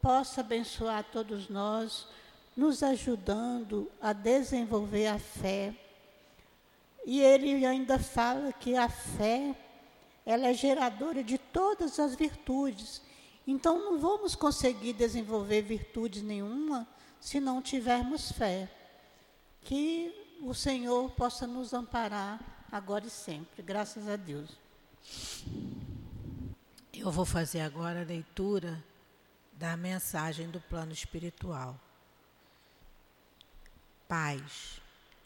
possa 0.00 0.40
abençoar 0.40 1.04
todos 1.04 1.48
nós 1.48 2.06
nos 2.56 2.82
ajudando 2.82 3.90
a 4.00 4.12
desenvolver 4.12 5.06
a 5.06 5.18
fé. 5.18 5.74
E 7.06 7.20
ele 7.20 7.64
ainda 7.64 7.98
fala 7.98 8.52
que 8.52 8.76
a 8.76 8.88
fé, 8.88 9.56
ela 10.26 10.48
é 10.48 10.54
geradora 10.54 11.22
de 11.22 11.38
todas 11.38 11.98
as 11.98 12.14
virtudes. 12.14 13.00
Então 13.46 13.78
não 13.78 13.98
vamos 13.98 14.34
conseguir 14.34 14.92
desenvolver 14.92 15.62
virtudes 15.62 16.22
nenhuma 16.22 16.86
se 17.20 17.40
não 17.40 17.60
tivermos 17.62 18.32
fé. 18.32 18.70
Que 19.62 20.14
o 20.40 20.54
Senhor 20.54 21.10
possa 21.10 21.46
nos 21.46 21.72
amparar 21.72 22.66
agora 22.70 23.06
e 23.06 23.10
sempre. 23.10 23.62
Graças 23.62 24.08
a 24.08 24.16
Deus. 24.16 24.50
Eu 26.92 27.10
vou 27.10 27.24
fazer 27.24 27.60
agora 27.60 28.00
a 28.00 28.04
leitura 28.04 28.82
da 29.52 29.76
mensagem 29.76 30.48
do 30.48 30.60
plano 30.60 30.92
espiritual. 30.92 31.78
Paz. 34.06 34.80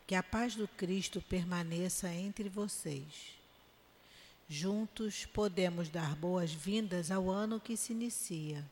Que 0.06 0.14
a 0.14 0.22
paz 0.22 0.54
do 0.54 0.66
Cristo 0.66 1.22
permaneça 1.22 2.08
entre 2.08 2.48
vocês. 2.48 3.34
Juntos 4.48 5.24
podemos 5.24 5.88
dar 5.88 6.14
boas-vindas 6.16 7.10
ao 7.10 7.30
ano 7.30 7.58
que 7.58 7.76
se 7.76 7.92
inicia, 7.92 8.62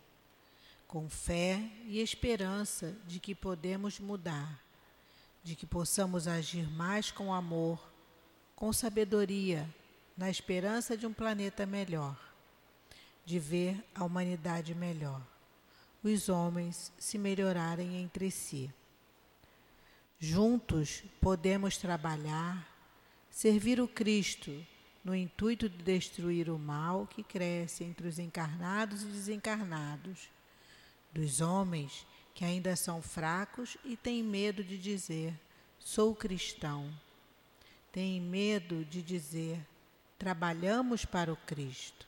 com 0.90 1.08
fé 1.08 1.62
e 1.86 2.00
esperança 2.00 2.96
de 3.06 3.20
que 3.20 3.32
podemos 3.32 4.00
mudar, 4.00 4.60
de 5.40 5.54
que 5.54 5.64
possamos 5.64 6.26
agir 6.26 6.68
mais 6.68 7.12
com 7.12 7.32
amor, 7.32 7.80
com 8.56 8.72
sabedoria, 8.72 9.72
na 10.16 10.28
esperança 10.28 10.96
de 10.96 11.06
um 11.06 11.12
planeta 11.12 11.64
melhor, 11.64 12.18
de 13.24 13.38
ver 13.38 13.80
a 13.94 14.02
humanidade 14.02 14.74
melhor, 14.74 15.22
os 16.02 16.28
homens 16.28 16.90
se 16.98 17.16
melhorarem 17.18 18.02
entre 18.02 18.28
si. 18.28 18.68
Juntos 20.18 21.04
podemos 21.20 21.76
trabalhar, 21.76 22.68
servir 23.30 23.80
o 23.80 23.86
Cristo 23.86 24.50
no 25.04 25.14
intuito 25.14 25.68
de 25.68 25.84
destruir 25.84 26.50
o 26.50 26.58
mal 26.58 27.06
que 27.06 27.22
cresce 27.22 27.84
entre 27.84 28.08
os 28.08 28.18
encarnados 28.18 29.04
e 29.04 29.06
desencarnados, 29.06 30.28
dos 31.12 31.40
homens 31.40 32.06
que 32.34 32.44
ainda 32.44 32.74
são 32.76 33.02
fracos 33.02 33.76
e 33.84 33.96
têm 33.96 34.22
medo 34.22 34.62
de 34.64 34.78
dizer: 34.78 35.34
sou 35.78 36.14
cristão. 36.14 36.90
Têm 37.92 38.20
medo 38.20 38.84
de 38.84 39.02
dizer: 39.02 39.60
trabalhamos 40.18 41.04
para 41.04 41.32
o 41.32 41.36
Cristo. 41.36 42.06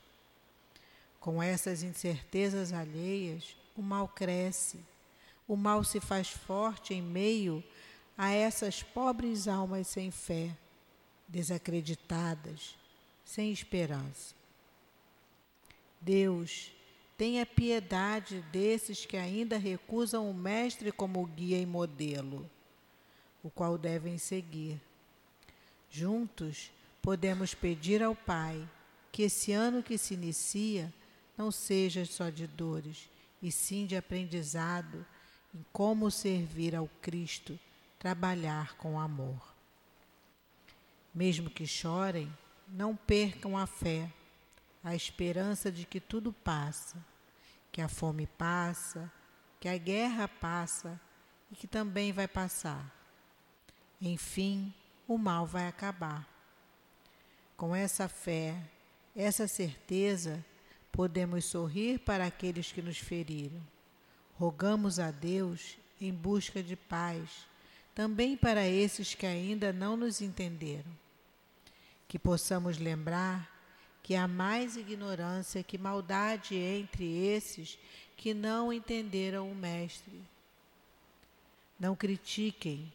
Com 1.18 1.42
essas 1.42 1.82
incertezas 1.82 2.72
alheias, 2.72 3.56
o 3.76 3.82
mal 3.82 4.08
cresce, 4.08 4.78
o 5.46 5.56
mal 5.56 5.84
se 5.84 6.00
faz 6.00 6.28
forte 6.28 6.94
em 6.94 7.02
meio 7.02 7.62
a 8.16 8.30
essas 8.30 8.82
pobres 8.82 9.48
almas 9.48 9.86
sem 9.86 10.10
fé, 10.10 10.56
desacreditadas, 11.28 12.76
sem 13.24 13.52
esperança. 13.52 14.34
Deus, 16.00 16.72
tenha 17.22 17.46
piedade 17.46 18.40
desses 18.50 19.06
que 19.06 19.16
ainda 19.16 19.56
recusam 19.56 20.28
o 20.28 20.34
Mestre 20.34 20.90
como 20.90 21.24
guia 21.24 21.56
e 21.56 21.64
modelo, 21.64 22.50
o 23.44 23.48
qual 23.48 23.78
devem 23.78 24.18
seguir. 24.18 24.80
Juntos, 25.88 26.72
podemos 27.00 27.54
pedir 27.54 28.02
ao 28.02 28.16
Pai 28.16 28.68
que 29.12 29.22
esse 29.22 29.52
ano 29.52 29.84
que 29.84 29.96
se 29.96 30.14
inicia 30.14 30.92
não 31.38 31.52
seja 31.52 32.04
só 32.04 32.28
de 32.28 32.48
dores, 32.48 33.08
e 33.40 33.52
sim 33.52 33.86
de 33.86 33.94
aprendizado 33.94 35.06
em 35.54 35.64
como 35.72 36.10
servir 36.10 36.74
ao 36.74 36.88
Cristo 37.00 37.56
trabalhar 38.00 38.74
com 38.74 38.98
amor. 38.98 39.54
Mesmo 41.14 41.48
que 41.48 41.68
chorem, 41.68 42.36
não 42.66 42.96
percam 42.96 43.56
a 43.56 43.64
fé, 43.64 44.10
a 44.82 44.96
esperança 44.96 45.70
de 45.70 45.86
que 45.86 46.00
tudo 46.00 46.32
passa, 46.32 47.11
que 47.72 47.80
a 47.80 47.88
fome 47.88 48.26
passa, 48.26 49.10
que 49.58 49.68
a 49.68 49.76
guerra 49.78 50.28
passa 50.28 51.00
e 51.50 51.56
que 51.56 51.66
também 51.66 52.12
vai 52.12 52.28
passar. 52.28 52.94
Enfim, 54.00 54.72
o 55.08 55.16
mal 55.16 55.46
vai 55.46 55.66
acabar. 55.66 56.28
Com 57.56 57.74
essa 57.74 58.08
fé, 58.08 58.56
essa 59.16 59.48
certeza, 59.48 60.44
podemos 60.92 61.46
sorrir 61.46 61.98
para 62.00 62.26
aqueles 62.26 62.70
que 62.70 62.82
nos 62.82 62.98
feriram. 62.98 63.60
Rogamos 64.34 64.98
a 64.98 65.10
Deus 65.10 65.78
em 66.00 66.12
busca 66.12 66.62
de 66.62 66.76
paz 66.76 67.46
também 67.94 68.36
para 68.36 68.66
esses 68.66 69.14
que 69.14 69.26
ainda 69.26 69.72
não 69.72 69.96
nos 69.96 70.20
entenderam. 70.20 70.90
Que 72.08 72.18
possamos 72.18 72.78
lembrar 72.78 73.51
que 74.02 74.16
há 74.16 74.26
mais 74.26 74.76
ignorância 74.76 75.62
que 75.62 75.78
maldade 75.78 76.56
entre 76.56 77.04
esses 77.04 77.78
que 78.16 78.34
não 78.34 78.72
entenderam 78.72 79.50
o 79.50 79.54
Mestre. 79.54 80.20
Não 81.78 81.94
critiquem, 81.94 82.92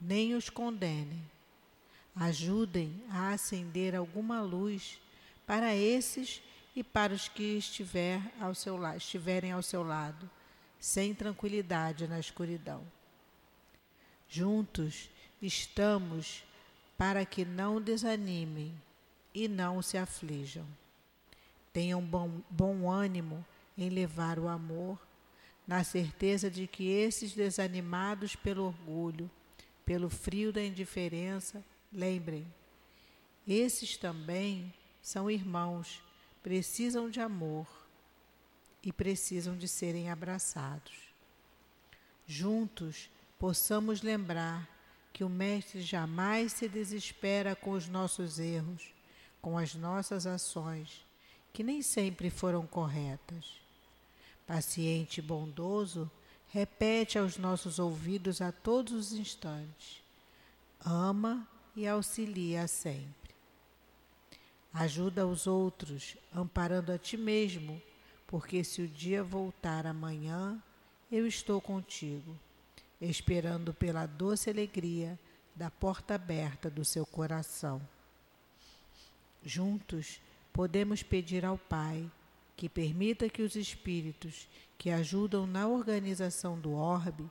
nem 0.00 0.34
os 0.34 0.48
condenem. 0.48 1.22
Ajudem 2.14 3.02
a 3.10 3.32
acender 3.32 3.94
alguma 3.94 4.40
luz 4.40 4.98
para 5.46 5.74
esses 5.74 6.40
e 6.74 6.82
para 6.82 7.12
os 7.12 7.28
que 7.28 7.58
estiver 7.58 8.20
ao 8.40 8.54
seu 8.54 8.78
estiverem 8.94 9.52
ao 9.52 9.62
seu 9.62 9.82
lado, 9.82 10.28
sem 10.78 11.14
tranquilidade 11.14 12.06
na 12.06 12.18
escuridão. 12.18 12.82
Juntos 14.28 15.08
estamos 15.40 16.42
para 16.96 17.24
que 17.24 17.44
não 17.44 17.80
desanimem 17.80 18.74
e 19.36 19.48
não 19.48 19.82
se 19.82 19.98
aflijam. 19.98 20.66
Tenham 21.70 22.00
bom, 22.00 22.40
bom 22.48 22.90
ânimo 22.90 23.44
em 23.76 23.90
levar 23.90 24.38
o 24.38 24.48
amor, 24.48 24.98
na 25.68 25.84
certeza 25.84 26.50
de 26.50 26.66
que 26.66 26.88
esses 26.88 27.34
desanimados 27.34 28.34
pelo 28.34 28.64
orgulho, 28.64 29.30
pelo 29.84 30.08
frio 30.08 30.54
da 30.54 30.64
indiferença, 30.64 31.62
lembrem, 31.92 32.46
esses 33.46 33.98
também 33.98 34.72
são 35.02 35.30
irmãos, 35.30 36.02
precisam 36.42 37.10
de 37.10 37.20
amor 37.20 37.66
e 38.82 38.90
precisam 38.90 39.54
de 39.54 39.68
serem 39.68 40.10
abraçados. 40.10 40.94
Juntos 42.26 43.10
possamos 43.38 44.00
lembrar 44.00 44.66
que 45.12 45.22
o 45.22 45.28
Mestre 45.28 45.82
jamais 45.82 46.54
se 46.54 46.66
desespera 46.68 47.54
com 47.54 47.72
os 47.72 47.86
nossos 47.86 48.38
erros, 48.38 48.95
com 49.46 49.56
as 49.56 49.76
nossas 49.76 50.26
ações, 50.26 51.06
que 51.52 51.62
nem 51.62 51.80
sempre 51.80 52.30
foram 52.30 52.66
corretas. 52.66 53.60
Paciente 54.44 55.18
e 55.18 55.22
bondoso, 55.22 56.10
repete 56.48 57.16
aos 57.16 57.36
nossos 57.36 57.78
ouvidos 57.78 58.40
a 58.40 58.50
todos 58.50 58.92
os 58.92 59.12
instantes: 59.12 60.02
ama 60.84 61.46
e 61.76 61.86
auxilia 61.86 62.66
sempre. 62.66 63.36
Ajuda 64.72 65.24
os 65.24 65.46
outros, 65.46 66.16
amparando 66.34 66.90
a 66.90 66.98
ti 66.98 67.16
mesmo, 67.16 67.80
porque 68.26 68.64
se 68.64 68.82
o 68.82 68.88
dia 68.88 69.22
voltar 69.22 69.86
amanhã, 69.86 70.60
eu 71.08 71.24
estou 71.24 71.60
contigo 71.60 72.36
esperando 73.00 73.72
pela 73.72 74.06
doce 74.06 74.50
alegria 74.50 75.16
da 75.54 75.70
porta 75.70 76.16
aberta 76.16 76.68
do 76.68 76.84
seu 76.84 77.06
coração. 77.06 77.80
Juntos, 79.46 80.20
podemos 80.52 81.04
pedir 81.04 81.44
ao 81.44 81.56
Pai 81.56 82.10
que 82.56 82.68
permita 82.68 83.28
que 83.28 83.42
os 83.42 83.54
espíritos 83.54 84.48
que 84.76 84.90
ajudam 84.90 85.46
na 85.46 85.68
organização 85.68 86.58
do 86.58 86.72
orbe 86.72 87.30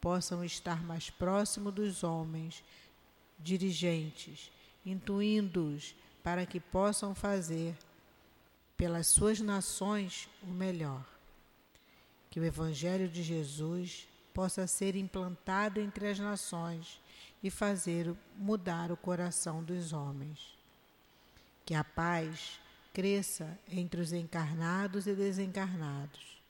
possam 0.00 0.44
estar 0.44 0.84
mais 0.84 1.10
próximo 1.10 1.72
dos 1.72 2.04
homens 2.04 2.62
dirigentes, 3.36 4.48
intuindo-os 4.84 5.96
para 6.22 6.46
que 6.46 6.60
possam 6.60 7.16
fazer 7.16 7.76
pelas 8.76 9.08
suas 9.08 9.40
nações 9.40 10.28
o 10.44 10.46
melhor. 10.46 11.04
Que 12.30 12.38
o 12.38 12.44
Evangelho 12.44 13.08
de 13.08 13.24
Jesus 13.24 14.06
possa 14.32 14.68
ser 14.68 14.94
implantado 14.94 15.80
entre 15.80 16.06
as 16.06 16.20
nações 16.20 17.00
e 17.42 17.50
fazer 17.50 18.14
mudar 18.36 18.92
o 18.92 18.96
coração 18.96 19.64
dos 19.64 19.92
homens. 19.92 20.55
Que 21.66 21.74
a 21.74 21.84
paz 21.84 22.58
cresça 22.94 23.58
entre 23.70 24.00
os 24.00 24.10
encarnados 24.10 25.06
e 25.06 25.14
desencarnados. 25.14 26.40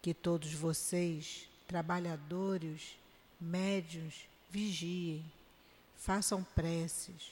Que 0.00 0.14
todos 0.14 0.54
vocês, 0.54 1.46
trabalhadores, 1.66 2.96
médios, 3.38 4.26
vigiem, 4.50 5.22
façam 5.94 6.42
preces. 6.54 7.30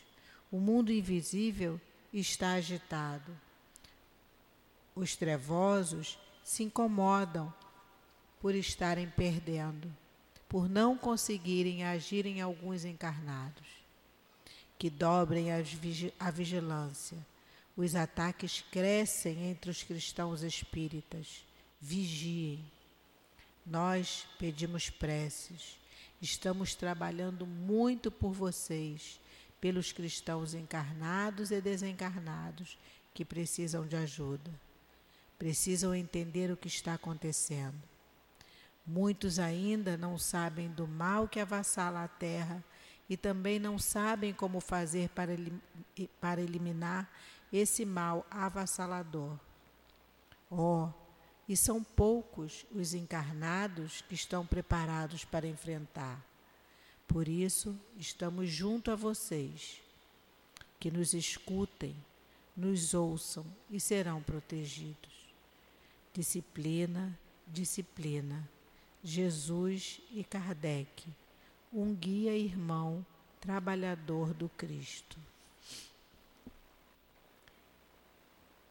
O 0.52 0.58
mundo 0.58 0.92
invisível 0.92 1.80
está 2.12 2.52
agitado. 2.52 3.34
Os 4.94 5.16
trevosos 5.16 6.18
se 6.44 6.62
incomodam 6.62 7.52
por 8.40 8.54
estarem 8.54 9.08
perdendo, 9.08 9.90
por 10.48 10.68
não 10.68 10.98
conseguirem 10.98 11.84
agir 11.84 12.26
em 12.26 12.42
alguns 12.42 12.84
encarnados. 12.84 13.83
Que 14.78 14.90
dobrem 14.90 15.48
a 15.52 16.30
vigilância. 16.30 17.16
Os 17.76 17.94
ataques 17.94 18.64
crescem 18.70 19.50
entre 19.50 19.70
os 19.70 19.82
cristãos 19.82 20.42
espíritas. 20.42 21.44
Vigiem. 21.80 22.64
Nós 23.64 24.26
pedimos 24.38 24.90
preces. 24.90 25.78
Estamos 26.20 26.74
trabalhando 26.74 27.46
muito 27.46 28.10
por 28.10 28.32
vocês, 28.32 29.20
pelos 29.60 29.92
cristãos 29.92 30.54
encarnados 30.54 31.50
e 31.50 31.60
desencarnados 31.60 32.78
que 33.12 33.24
precisam 33.24 33.86
de 33.86 33.96
ajuda. 33.96 34.50
Precisam 35.38 35.94
entender 35.94 36.50
o 36.50 36.56
que 36.56 36.68
está 36.68 36.94
acontecendo 36.94 37.94
Muitos 38.86 39.38
ainda 39.38 39.96
não 39.96 40.18
sabem 40.18 40.68
do 40.68 40.86
mal 40.86 41.26
que 41.26 41.40
avassala 41.40 42.04
a 42.04 42.08
terra 42.08 42.62
e 43.14 43.16
também 43.16 43.60
não 43.60 43.78
sabem 43.78 44.34
como 44.34 44.58
fazer 44.58 45.08
para, 45.10 45.36
para 46.20 46.40
eliminar 46.42 47.08
esse 47.52 47.84
mal 47.84 48.26
avassalador. 48.28 49.38
Oh, 50.50 50.88
e 51.48 51.56
são 51.56 51.84
poucos 51.84 52.66
os 52.74 52.92
encarnados 52.92 54.02
que 54.02 54.16
estão 54.16 54.44
preparados 54.44 55.24
para 55.24 55.46
enfrentar. 55.46 56.20
Por 57.06 57.28
isso, 57.28 57.78
estamos 57.96 58.50
junto 58.50 58.90
a 58.90 58.96
vocês, 58.96 59.80
que 60.80 60.90
nos 60.90 61.14
escutem, 61.14 61.94
nos 62.56 62.94
ouçam 62.94 63.46
e 63.70 63.78
serão 63.78 64.20
protegidos. 64.20 65.32
Disciplina, 66.12 67.16
disciplina 67.46 68.48
Jesus 69.04 70.00
e 70.10 70.24
Kardec, 70.24 71.06
um 71.74 71.92
guia 71.92 72.36
irmão 72.36 73.04
trabalhador 73.40 74.32
do 74.32 74.48
Cristo. 74.48 75.18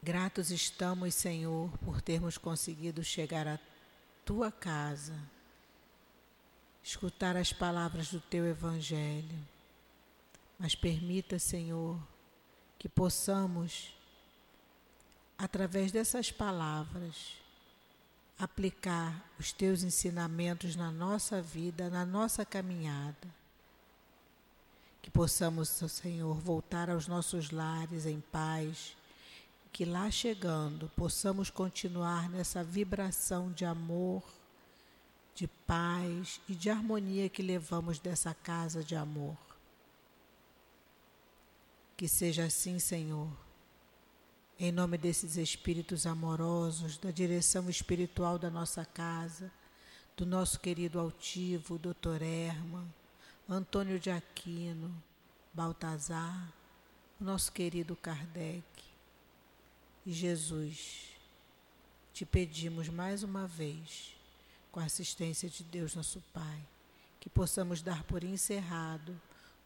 Gratos 0.01 0.51
estamos, 0.51 1.13
Senhor, 1.13 1.69
por 1.79 2.01
termos 2.01 2.37
conseguido 2.37 3.03
chegar 3.03 3.45
à 3.45 3.59
tua 4.23 4.51
casa, 4.51 5.17
escutar 6.81 7.35
as 7.35 7.51
palavras 7.51 8.09
do 8.09 8.21
teu 8.21 8.45
Evangelho. 8.45 9.37
Mas 10.57 10.73
permita, 10.73 11.37
Senhor, 11.37 11.99
que 12.79 12.87
possamos, 12.87 13.93
através 15.37 15.91
dessas 15.91 16.31
palavras, 16.31 17.42
aplicar 18.37 19.23
os 19.39 19.51
teus 19.51 19.83
ensinamentos 19.83 20.75
na 20.75 20.91
nossa 20.91 21.41
vida, 21.41 21.89
na 21.89 22.05
nossa 22.05 22.45
caminhada. 22.45 23.27
Que 25.01 25.09
possamos, 25.09 25.69
Senhor, 25.69 26.35
voltar 26.35 26.89
aos 26.89 27.07
nossos 27.07 27.51
lares 27.51 28.05
em 28.05 28.21
paz, 28.31 28.95
que 29.71 29.85
lá 29.85 30.09
chegando 30.09 30.89
possamos 30.95 31.49
continuar 31.49 32.29
nessa 32.29 32.63
vibração 32.63 33.51
de 33.51 33.65
amor, 33.65 34.23
de 35.35 35.47
paz 35.47 36.39
e 36.47 36.55
de 36.55 36.69
harmonia 36.69 37.27
que 37.27 37.41
levamos 37.41 37.99
dessa 37.99 38.33
casa 38.33 38.83
de 38.83 38.95
amor. 38.95 39.37
Que 41.97 42.07
seja 42.07 42.45
assim, 42.45 42.79
Senhor 42.79 43.42
em 44.59 44.71
nome 44.71 44.97
desses 44.97 45.35
espíritos 45.35 46.05
amorosos, 46.05 46.97
da 46.97 47.11
direção 47.11 47.69
espiritual 47.69 48.37
da 48.37 48.49
nossa 48.49 48.85
casa, 48.85 49.51
do 50.15 50.25
nosso 50.25 50.59
querido 50.59 50.99
altivo, 50.99 51.79
Dr. 51.79 52.21
Erma, 52.21 52.87
Antônio 53.49 53.99
de 53.99 54.09
Aquino, 54.11 54.93
Baltazar, 55.53 56.53
nosso 57.19 57.51
querido 57.51 57.95
Kardec 57.95 58.63
e 60.05 60.11
Jesus, 60.11 61.13
te 62.13 62.25
pedimos 62.25 62.89
mais 62.89 63.23
uma 63.23 63.47
vez, 63.47 64.15
com 64.71 64.79
a 64.79 64.85
assistência 64.85 65.49
de 65.49 65.63
Deus 65.63 65.95
nosso 65.95 66.21
Pai, 66.33 66.59
que 67.19 67.29
possamos 67.29 67.81
dar 67.81 68.03
por 68.03 68.23
encerrado 68.23 69.19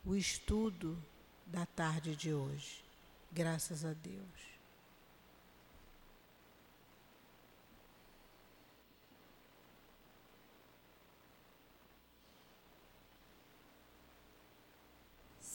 o 0.05 0.15
estudo 0.15 0.97
da 1.45 1.65
tarde 1.65 2.15
de 2.15 2.34
hoje. 2.34 2.84
Graças 3.31 3.84
a 3.84 3.93
Deus. 3.93 4.56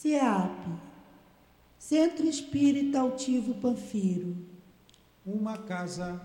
CEAP, 0.03 0.67
Centro 1.79 2.27
Espírita 2.27 2.99
Altivo 2.99 3.53
Panfiro. 3.53 4.35
Uma 5.25 5.57
casa 5.57 6.21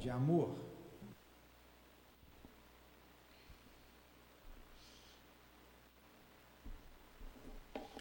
de 0.00 0.10
amor. 0.10 0.56